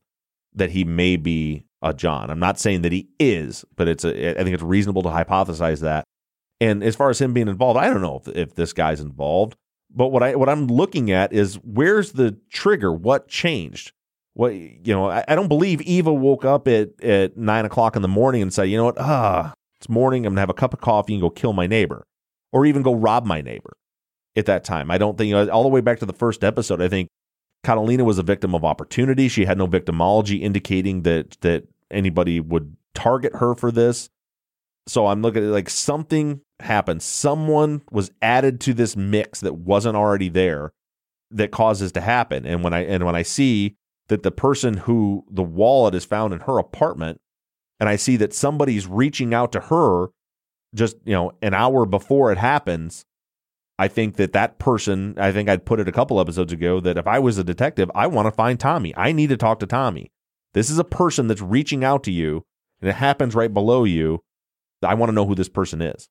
that 0.54 0.70
he 0.70 0.84
may 0.84 1.16
be 1.16 1.64
a 1.82 1.92
John. 1.92 2.30
I'm 2.30 2.38
not 2.38 2.60
saying 2.60 2.82
that 2.82 2.92
he 2.92 3.08
is, 3.18 3.64
but 3.74 3.88
it's 3.88 4.04
a, 4.04 4.38
I 4.38 4.44
think 4.44 4.54
it's 4.54 4.62
reasonable 4.62 5.02
to 5.02 5.08
hypothesize 5.08 5.80
that. 5.80 6.04
And 6.60 6.84
as 6.84 6.94
far 6.94 7.10
as 7.10 7.20
him 7.20 7.32
being 7.32 7.48
involved, 7.48 7.76
I 7.76 7.90
don't 7.90 8.00
know 8.00 8.22
if, 8.24 8.36
if 8.36 8.54
this 8.54 8.72
guy's 8.72 9.00
involved. 9.00 9.56
But 9.90 10.10
what 10.10 10.22
I 10.22 10.36
what 10.36 10.48
I'm 10.48 10.68
looking 10.68 11.10
at 11.10 11.32
is 11.32 11.56
where's 11.64 12.12
the 12.12 12.38
trigger? 12.52 12.92
What 12.92 13.26
changed? 13.26 13.90
What 14.34 14.54
you 14.54 14.94
know? 14.94 15.10
I, 15.10 15.24
I 15.26 15.34
don't 15.34 15.48
believe 15.48 15.80
Eva 15.80 16.14
woke 16.14 16.44
up 16.44 16.68
at 16.68 17.02
at 17.02 17.36
nine 17.36 17.64
o'clock 17.64 17.96
in 17.96 18.02
the 18.02 18.06
morning 18.06 18.42
and 18.42 18.54
said, 18.54 18.68
you 18.70 18.76
know 18.76 18.84
what? 18.84 19.00
Ah, 19.00 19.54
it's 19.80 19.88
morning. 19.88 20.26
I'm 20.26 20.32
gonna 20.32 20.40
have 20.40 20.50
a 20.50 20.54
cup 20.54 20.74
of 20.74 20.80
coffee 20.80 21.14
and 21.14 21.22
go 21.22 21.30
kill 21.30 21.52
my 21.52 21.66
neighbor, 21.66 22.06
or 22.52 22.66
even 22.66 22.82
go 22.82 22.94
rob 22.94 23.24
my 23.24 23.40
neighbor. 23.40 23.76
At 24.36 24.46
that 24.46 24.64
time, 24.64 24.90
I 24.90 24.98
don't 24.98 25.18
think 25.18 25.34
all 25.50 25.62
the 25.62 25.68
way 25.68 25.80
back 25.80 25.98
to 26.00 26.06
the 26.06 26.12
first 26.12 26.44
episode. 26.44 26.80
I 26.80 26.88
think 26.88 27.08
Catalina 27.64 28.04
was 28.04 28.18
a 28.18 28.22
victim 28.22 28.54
of 28.54 28.64
opportunity. 28.64 29.28
She 29.28 29.44
had 29.44 29.58
no 29.58 29.66
victimology 29.66 30.40
indicating 30.40 31.02
that 31.02 31.40
that 31.40 31.64
anybody 31.90 32.40
would 32.40 32.76
target 32.94 33.36
her 33.36 33.54
for 33.54 33.70
this. 33.70 34.10
So 34.86 35.06
I'm 35.06 35.22
looking 35.22 35.44
at 35.44 35.50
like 35.50 35.68
something 35.68 36.40
happened. 36.60 37.02
Someone 37.02 37.82
was 37.90 38.10
added 38.22 38.60
to 38.62 38.74
this 38.74 38.96
mix 38.96 39.40
that 39.40 39.54
wasn't 39.54 39.96
already 39.96 40.28
there 40.28 40.72
that 41.30 41.50
causes 41.50 41.92
to 41.92 42.00
happen. 42.00 42.46
And 42.46 42.64
when 42.64 42.72
I 42.72 42.84
and 42.84 43.04
when 43.04 43.14
I 43.14 43.22
see 43.22 43.76
that 44.08 44.22
the 44.22 44.30
person 44.30 44.78
who 44.78 45.24
the 45.30 45.42
wallet 45.42 45.94
is 45.94 46.04
found 46.04 46.32
in 46.32 46.40
her 46.40 46.58
apartment 46.58 47.20
and 47.80 47.88
I 47.88 47.96
see 47.96 48.16
that 48.16 48.34
somebody's 48.34 48.86
reaching 48.86 49.32
out 49.34 49.52
to 49.52 49.60
her 49.60 50.08
just, 50.74 50.96
you 51.04 51.12
know, 51.12 51.32
an 51.42 51.54
hour 51.54 51.86
before 51.86 52.30
it 52.32 52.38
happens, 52.38 53.04
I 53.78 53.88
think 53.88 54.16
that 54.16 54.32
that 54.32 54.58
person, 54.58 55.14
I 55.18 55.32
think 55.32 55.48
I'd 55.48 55.64
put 55.64 55.80
it 55.80 55.88
a 55.88 55.92
couple 55.92 56.20
episodes 56.20 56.52
ago 56.52 56.80
that 56.80 56.98
if 56.98 57.06
I 57.06 57.18
was 57.18 57.38
a 57.38 57.44
detective, 57.44 57.90
I 57.94 58.06
want 58.06 58.26
to 58.26 58.32
find 58.32 58.58
Tommy. 58.58 58.94
I 58.96 59.12
need 59.12 59.28
to 59.28 59.36
talk 59.36 59.60
to 59.60 59.66
Tommy. 59.66 60.10
This 60.54 60.68
is 60.68 60.78
a 60.78 60.84
person 60.84 61.28
that's 61.28 61.40
reaching 61.40 61.84
out 61.84 62.02
to 62.04 62.12
you 62.12 62.44
and 62.80 62.90
it 62.90 62.94
happens 62.94 63.34
right 63.34 63.52
below 63.52 63.84
you. 63.84 64.20
I 64.82 64.94
want 64.94 65.10
to 65.10 65.14
know 65.14 65.26
who 65.26 65.34
this 65.34 65.48
person 65.48 65.80
is. 65.80 66.08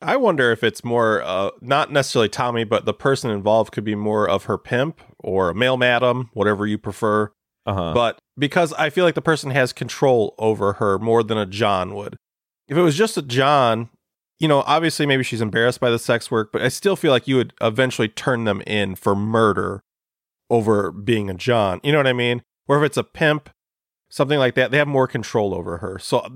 I 0.00 0.16
wonder 0.16 0.52
if 0.52 0.62
it's 0.62 0.84
more, 0.84 1.22
uh, 1.22 1.50
not 1.60 1.90
necessarily 1.90 2.28
Tommy, 2.28 2.62
but 2.62 2.84
the 2.84 2.94
person 2.94 3.30
involved 3.30 3.72
could 3.72 3.84
be 3.84 3.96
more 3.96 4.28
of 4.28 4.44
her 4.44 4.56
pimp 4.56 5.00
or 5.18 5.50
a 5.50 5.54
male 5.54 5.76
madam, 5.76 6.30
whatever 6.34 6.66
you 6.66 6.78
prefer. 6.78 7.32
Uh-huh. 7.68 7.92
But 7.92 8.18
because 8.38 8.72
I 8.72 8.88
feel 8.88 9.04
like 9.04 9.14
the 9.14 9.20
person 9.20 9.50
has 9.50 9.74
control 9.74 10.34
over 10.38 10.74
her 10.74 10.98
more 10.98 11.22
than 11.22 11.36
a 11.36 11.44
John 11.44 11.94
would. 11.94 12.16
If 12.66 12.78
it 12.78 12.82
was 12.82 12.96
just 12.96 13.18
a 13.18 13.22
John, 13.22 13.90
you 14.38 14.48
know, 14.48 14.62
obviously 14.66 15.04
maybe 15.04 15.22
she's 15.22 15.42
embarrassed 15.42 15.78
by 15.78 15.90
the 15.90 15.98
sex 15.98 16.30
work, 16.30 16.50
but 16.50 16.62
I 16.62 16.68
still 16.68 16.96
feel 16.96 17.10
like 17.10 17.28
you 17.28 17.36
would 17.36 17.52
eventually 17.60 18.08
turn 18.08 18.44
them 18.44 18.62
in 18.66 18.94
for 18.94 19.14
murder 19.14 19.82
over 20.48 20.90
being 20.90 21.28
a 21.28 21.34
John. 21.34 21.78
You 21.82 21.92
know 21.92 21.98
what 21.98 22.06
I 22.06 22.14
mean? 22.14 22.42
Or 22.68 22.78
if 22.78 22.86
it's 22.86 22.96
a 22.96 23.04
pimp, 23.04 23.50
something 24.08 24.38
like 24.38 24.54
that, 24.54 24.70
they 24.70 24.78
have 24.78 24.88
more 24.88 25.06
control 25.06 25.54
over 25.54 25.76
her. 25.76 25.98
So 25.98 26.26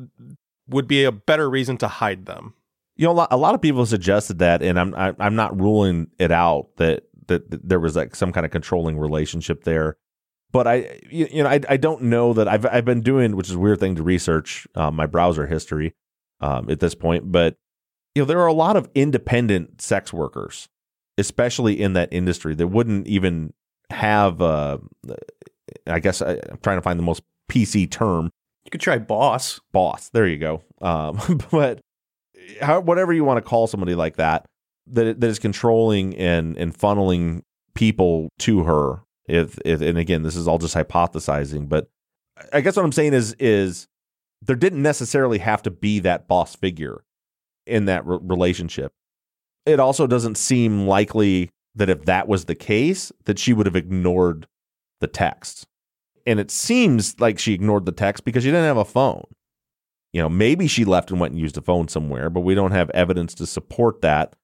would 0.68 0.86
be 0.86 1.04
a 1.04 1.12
better 1.12 1.48
reason 1.48 1.78
to 1.78 1.88
hide 1.88 2.26
them. 2.26 2.52
You 2.94 3.06
know, 3.06 3.26
a 3.30 3.38
lot, 3.38 3.54
of 3.54 3.62
people 3.62 3.86
suggested 3.86 4.38
that, 4.40 4.62
and 4.62 4.78
I'm 4.78 4.94
I, 4.94 5.14
I'm 5.18 5.34
not 5.34 5.58
ruling 5.58 6.08
it 6.18 6.30
out 6.30 6.68
that, 6.76 7.04
that 7.28 7.50
that 7.50 7.66
there 7.66 7.80
was 7.80 7.96
like 7.96 8.14
some 8.14 8.32
kind 8.32 8.44
of 8.44 8.52
controlling 8.52 8.98
relationship 8.98 9.64
there. 9.64 9.96
But 10.52 10.66
I, 10.66 11.00
you, 11.10 11.42
know, 11.42 11.48
I, 11.48 11.60
I 11.68 11.76
don't 11.78 12.02
know 12.02 12.34
that 12.34 12.46
I've 12.46 12.66
I've 12.66 12.84
been 12.84 13.00
doing, 13.00 13.36
which 13.36 13.48
is 13.48 13.54
a 13.54 13.58
weird 13.58 13.80
thing 13.80 13.96
to 13.96 14.02
research 14.02 14.66
um, 14.74 14.94
my 14.94 15.06
browser 15.06 15.46
history 15.46 15.94
um, 16.40 16.68
at 16.68 16.80
this 16.80 16.94
point. 16.94 17.32
But 17.32 17.56
you 18.14 18.22
know, 18.22 18.26
there 18.26 18.40
are 18.40 18.46
a 18.46 18.52
lot 18.52 18.76
of 18.76 18.90
independent 18.94 19.80
sex 19.80 20.12
workers, 20.12 20.68
especially 21.16 21.80
in 21.80 21.94
that 21.94 22.10
industry, 22.12 22.54
that 22.54 22.68
wouldn't 22.68 23.06
even 23.06 23.54
have. 23.90 24.42
Uh, 24.42 24.78
I 25.86 26.00
guess 26.00 26.20
I, 26.20 26.32
I'm 26.32 26.58
trying 26.62 26.78
to 26.78 26.82
find 26.82 26.98
the 26.98 27.04
most 27.04 27.22
PC 27.50 27.90
term. 27.90 28.30
You 28.64 28.70
could 28.70 28.80
try 28.80 28.98
boss. 28.98 29.58
Boss. 29.72 30.10
There 30.10 30.26
you 30.26 30.38
go. 30.38 30.62
Um, 30.82 31.40
but 31.50 31.80
how, 32.60 32.80
whatever 32.80 33.12
you 33.12 33.24
want 33.24 33.38
to 33.38 33.48
call 33.48 33.66
somebody 33.66 33.94
like 33.94 34.16
that, 34.16 34.46
that 34.88 35.20
that 35.20 35.28
is 35.28 35.38
controlling 35.38 36.16
and 36.16 36.56
and 36.58 36.76
funneling 36.76 37.42
people 37.74 38.28
to 38.40 38.64
her. 38.64 39.00
If, 39.32 39.58
if 39.64 39.80
and 39.80 39.96
again, 39.96 40.22
this 40.22 40.36
is 40.36 40.46
all 40.46 40.58
just 40.58 40.74
hypothesizing, 40.74 41.66
but 41.66 41.88
I 42.52 42.60
guess 42.60 42.76
what 42.76 42.84
I'm 42.84 42.92
saying 42.92 43.14
is 43.14 43.34
is 43.38 43.88
there 44.42 44.56
didn't 44.56 44.82
necessarily 44.82 45.38
have 45.38 45.62
to 45.62 45.70
be 45.70 46.00
that 46.00 46.28
boss 46.28 46.54
figure 46.54 47.02
in 47.66 47.86
that 47.86 48.04
re- 48.06 48.18
relationship. 48.20 48.92
It 49.64 49.80
also 49.80 50.06
doesn't 50.06 50.36
seem 50.36 50.86
likely 50.86 51.50
that 51.74 51.88
if 51.88 52.04
that 52.04 52.28
was 52.28 52.44
the 52.44 52.54
case, 52.54 53.10
that 53.24 53.38
she 53.38 53.54
would 53.54 53.64
have 53.64 53.76
ignored 53.76 54.46
the 55.00 55.06
text. 55.06 55.66
And 56.26 56.38
it 56.38 56.50
seems 56.50 57.18
like 57.18 57.38
she 57.38 57.54
ignored 57.54 57.86
the 57.86 57.92
text 57.92 58.24
because 58.24 58.42
she 58.42 58.50
didn't 58.50 58.66
have 58.66 58.76
a 58.76 58.84
phone. 58.84 59.24
You 60.12 60.20
know, 60.20 60.28
maybe 60.28 60.66
she 60.66 60.84
left 60.84 61.10
and 61.10 61.18
went 61.18 61.32
and 61.32 61.40
used 61.40 61.56
a 61.56 61.62
phone 61.62 61.88
somewhere, 61.88 62.28
but 62.28 62.40
we 62.40 62.54
don't 62.54 62.72
have 62.72 62.90
evidence 62.90 63.34
to 63.36 63.46
support 63.46 64.02
that. 64.02 64.36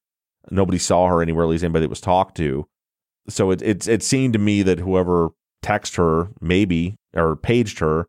Nobody 0.51 0.79
saw 0.79 1.09
her 1.09 1.21
anywhere, 1.21 1.45
at 1.45 1.51
least 1.51 1.65
anybody 1.65 1.85
that 1.85 1.91
was 1.91 2.01
talked 2.01 2.39
to. 2.39 2.67
So 3.29 3.51
it 3.51 3.63
it, 3.63 3.89
it 3.89 4.03
seemed 4.03 4.33
to 4.33 4.39
me 4.39 4.63
that 4.63 4.79
whoever 4.79 5.31
texted 5.63 5.97
her, 5.97 6.31
maybe, 6.41 6.97
or 7.15 7.37
paged 7.37 7.79
her, 7.81 8.09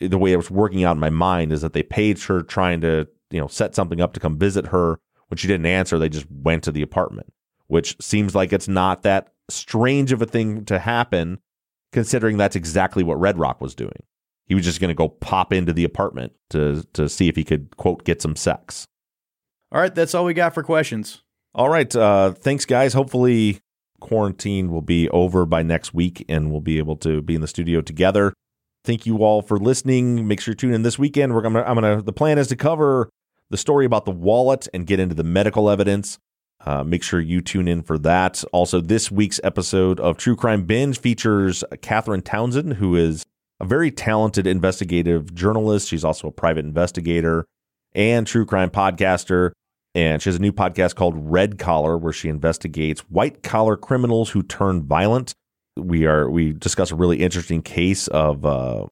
the 0.00 0.18
way 0.18 0.32
it 0.32 0.36
was 0.36 0.50
working 0.50 0.84
out 0.84 0.96
in 0.96 1.00
my 1.00 1.10
mind 1.10 1.52
is 1.52 1.62
that 1.62 1.72
they 1.72 1.82
paged 1.82 2.26
her 2.26 2.42
trying 2.42 2.80
to, 2.82 3.08
you 3.30 3.40
know, 3.40 3.48
set 3.48 3.74
something 3.74 4.00
up 4.00 4.12
to 4.14 4.20
come 4.20 4.38
visit 4.38 4.68
her. 4.68 4.98
When 5.28 5.38
she 5.38 5.48
didn't 5.48 5.66
answer, 5.66 5.98
they 5.98 6.08
just 6.08 6.30
went 6.30 6.62
to 6.64 6.72
the 6.72 6.82
apartment, 6.82 7.32
which 7.66 7.96
seems 8.00 8.34
like 8.34 8.52
it's 8.52 8.68
not 8.68 9.02
that 9.02 9.32
strange 9.50 10.12
of 10.12 10.22
a 10.22 10.26
thing 10.26 10.64
to 10.66 10.78
happen, 10.78 11.40
considering 11.92 12.36
that's 12.36 12.54
exactly 12.54 13.02
what 13.02 13.18
Red 13.18 13.38
Rock 13.38 13.60
was 13.60 13.74
doing. 13.74 14.04
He 14.46 14.54
was 14.54 14.64
just 14.64 14.80
going 14.80 14.90
to 14.90 14.94
go 14.94 15.08
pop 15.08 15.52
into 15.52 15.72
the 15.72 15.82
apartment 15.82 16.32
to 16.50 16.84
to 16.92 17.08
see 17.08 17.28
if 17.28 17.34
he 17.34 17.42
could 17.42 17.76
quote 17.76 18.04
get 18.04 18.22
some 18.22 18.36
sex. 18.36 18.86
All 19.72 19.80
right, 19.80 19.92
that's 19.92 20.14
all 20.14 20.24
we 20.24 20.34
got 20.34 20.54
for 20.54 20.62
questions. 20.62 21.22
All 21.52 21.68
right, 21.68 21.94
uh, 21.96 22.30
thanks 22.32 22.64
guys. 22.64 22.92
Hopefully 22.92 23.60
quarantine 24.00 24.70
will 24.70 24.82
be 24.82 25.08
over 25.10 25.46
by 25.46 25.62
next 25.62 25.94
week 25.94 26.24
and 26.28 26.50
we'll 26.50 26.60
be 26.60 26.78
able 26.78 26.96
to 26.96 27.22
be 27.22 27.34
in 27.34 27.40
the 27.40 27.48
studio 27.48 27.80
together. 27.80 28.32
Thank 28.84 29.06
you 29.06 29.18
all 29.18 29.42
for 29.42 29.58
listening. 29.58 30.28
Make 30.28 30.40
sure 30.40 30.52
you 30.52 30.56
tune 30.56 30.72
in 30.72 30.82
this 30.82 30.98
weekend. 30.98 31.34
We're 31.34 31.42
gonna 31.42 31.62
I'm 31.62 31.74
gonna 31.74 32.02
the 32.02 32.12
plan 32.12 32.38
is 32.38 32.48
to 32.48 32.56
cover 32.56 33.10
the 33.50 33.56
story 33.56 33.84
about 33.84 34.04
the 34.04 34.10
wallet 34.10 34.68
and 34.72 34.86
get 34.86 35.00
into 35.00 35.14
the 35.14 35.24
medical 35.24 35.70
evidence. 35.70 36.18
Uh, 36.64 36.82
make 36.82 37.02
sure 37.02 37.20
you 37.20 37.40
tune 37.40 37.68
in 37.68 37.82
for 37.82 37.98
that. 37.98 38.42
Also, 38.52 38.80
this 38.80 39.10
week's 39.10 39.40
episode 39.44 40.00
of 40.00 40.16
True 40.16 40.34
Crime 40.34 40.64
Binge 40.64 40.98
features 40.98 41.62
Catherine 41.82 42.22
Townsend, 42.22 42.74
who 42.74 42.96
is 42.96 43.24
a 43.60 43.64
very 43.64 43.90
talented 43.90 44.46
investigative 44.46 45.34
journalist. 45.34 45.88
She's 45.88 46.04
also 46.04 46.28
a 46.28 46.32
private 46.32 46.64
investigator 46.64 47.46
and 47.94 48.26
true 48.26 48.44
crime 48.44 48.70
podcaster. 48.70 49.52
And 49.96 50.20
she 50.20 50.28
has 50.28 50.36
a 50.36 50.40
new 50.40 50.52
podcast 50.52 50.94
called 50.94 51.14
Red 51.16 51.58
Collar, 51.58 51.96
where 51.96 52.12
she 52.12 52.28
investigates 52.28 53.00
white 53.08 53.42
collar 53.42 53.78
criminals 53.78 54.28
who 54.28 54.42
turn 54.42 54.82
violent. 54.82 55.32
We 55.74 56.04
are 56.04 56.28
we 56.28 56.52
discuss 56.52 56.90
a 56.90 56.94
really 56.94 57.22
interesting 57.22 57.62
case 57.62 58.06
of 58.08 58.44
uh, 58.44 58.86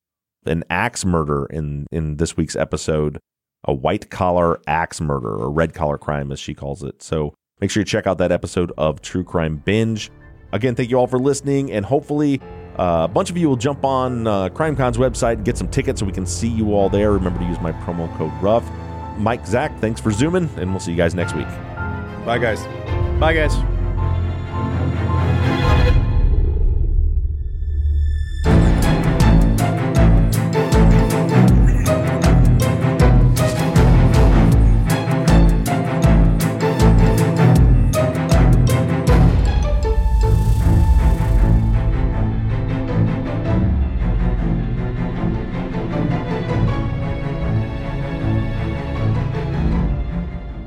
an 0.46 0.64
axe 0.70 1.04
murder 1.04 1.44
in 1.44 1.86
in 1.92 2.16
this 2.16 2.38
week's 2.38 2.56
episode, 2.56 3.20
a 3.64 3.74
white 3.74 4.08
collar 4.08 4.58
axe 4.66 4.98
murder 4.98 5.28
or 5.28 5.50
red 5.50 5.74
collar 5.74 5.98
crime 5.98 6.32
as 6.32 6.40
she 6.40 6.54
calls 6.54 6.82
it. 6.82 7.02
So 7.02 7.34
make 7.60 7.70
sure 7.70 7.82
you 7.82 7.84
check 7.84 8.06
out 8.06 8.16
that 8.16 8.32
episode 8.32 8.72
of 8.78 9.02
True 9.02 9.24
Crime 9.24 9.58
Binge. 9.58 10.10
Again, 10.52 10.74
thank 10.74 10.88
you 10.88 10.98
all 10.98 11.06
for 11.06 11.18
listening, 11.18 11.70
and 11.70 11.84
hopefully 11.84 12.40
uh, 12.78 13.06
a 13.10 13.12
bunch 13.12 13.28
of 13.28 13.36
you 13.36 13.46
will 13.46 13.56
jump 13.56 13.84
on 13.84 14.26
uh, 14.26 14.48
CrimeCon's 14.48 14.96
website 14.96 15.34
and 15.34 15.44
get 15.44 15.58
some 15.58 15.68
tickets 15.68 16.00
so 16.00 16.06
we 16.06 16.12
can 16.12 16.24
see 16.24 16.48
you 16.48 16.72
all 16.72 16.88
there. 16.88 17.12
Remember 17.12 17.40
to 17.40 17.44
use 17.44 17.60
my 17.60 17.72
promo 17.72 18.10
code 18.16 18.32
RUFF. 18.40 18.64
Mike, 19.16 19.46
Zach, 19.46 19.76
thanks 19.80 20.00
for 20.00 20.10
zooming, 20.10 20.48
and 20.56 20.70
we'll 20.70 20.80
see 20.80 20.90
you 20.90 20.96
guys 20.96 21.14
next 21.14 21.34
week. 21.34 21.48
Bye, 22.24 22.38
guys. 22.38 22.64
Bye, 23.20 23.34
guys. 23.34 23.73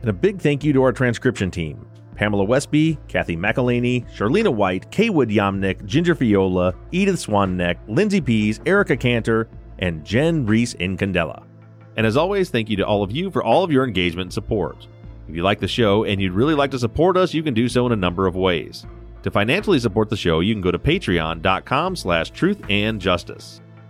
And 0.00 0.10
a 0.10 0.12
big 0.12 0.40
thank 0.40 0.64
you 0.64 0.72
to 0.72 0.82
our 0.82 0.92
transcription 0.92 1.50
team 1.50 1.86
Pamela 2.14 2.44
Westby, 2.44 2.98
Kathy 3.08 3.36
McElhaney, 3.36 4.06
Charlena 4.14 4.52
White, 4.52 4.90
Kaywood 4.90 5.34
Yamnick, 5.34 5.84
Ginger 5.86 6.14
Fiola, 6.14 6.74
Edith 6.92 7.16
Swanneck, 7.16 7.76
Lindsay 7.88 8.20
Pease, 8.20 8.60
Erica 8.66 8.96
Cantor, 8.96 9.48
and 9.78 10.04
Jen 10.04 10.44
Reese 10.44 10.74
Incandela. 10.74 11.44
And 11.96 12.06
as 12.06 12.16
always, 12.16 12.50
thank 12.50 12.68
you 12.68 12.76
to 12.76 12.86
all 12.86 13.02
of 13.02 13.10
you 13.10 13.30
for 13.30 13.42
all 13.42 13.64
of 13.64 13.72
your 13.72 13.84
engagement 13.84 14.26
and 14.26 14.32
support. 14.32 14.86
If 15.28 15.34
you 15.34 15.42
like 15.42 15.60
the 15.60 15.68
show 15.68 16.04
and 16.04 16.20
you'd 16.20 16.32
really 16.32 16.54
like 16.54 16.70
to 16.72 16.78
support 16.78 17.16
us, 17.16 17.32
you 17.32 17.42
can 17.42 17.54
do 17.54 17.68
so 17.68 17.86
in 17.86 17.92
a 17.92 17.96
number 17.96 18.26
of 18.26 18.36
ways. 18.36 18.84
To 19.22 19.30
financially 19.30 19.78
support 19.78 20.08
the 20.08 20.16
show, 20.16 20.40
you 20.40 20.54
can 20.54 20.62
go 20.62 20.70
to 20.70 20.78
patreon.com 20.78 21.96
slash 21.96 22.30
truth 22.30 22.60
and 22.68 23.00
justice. 23.00 23.60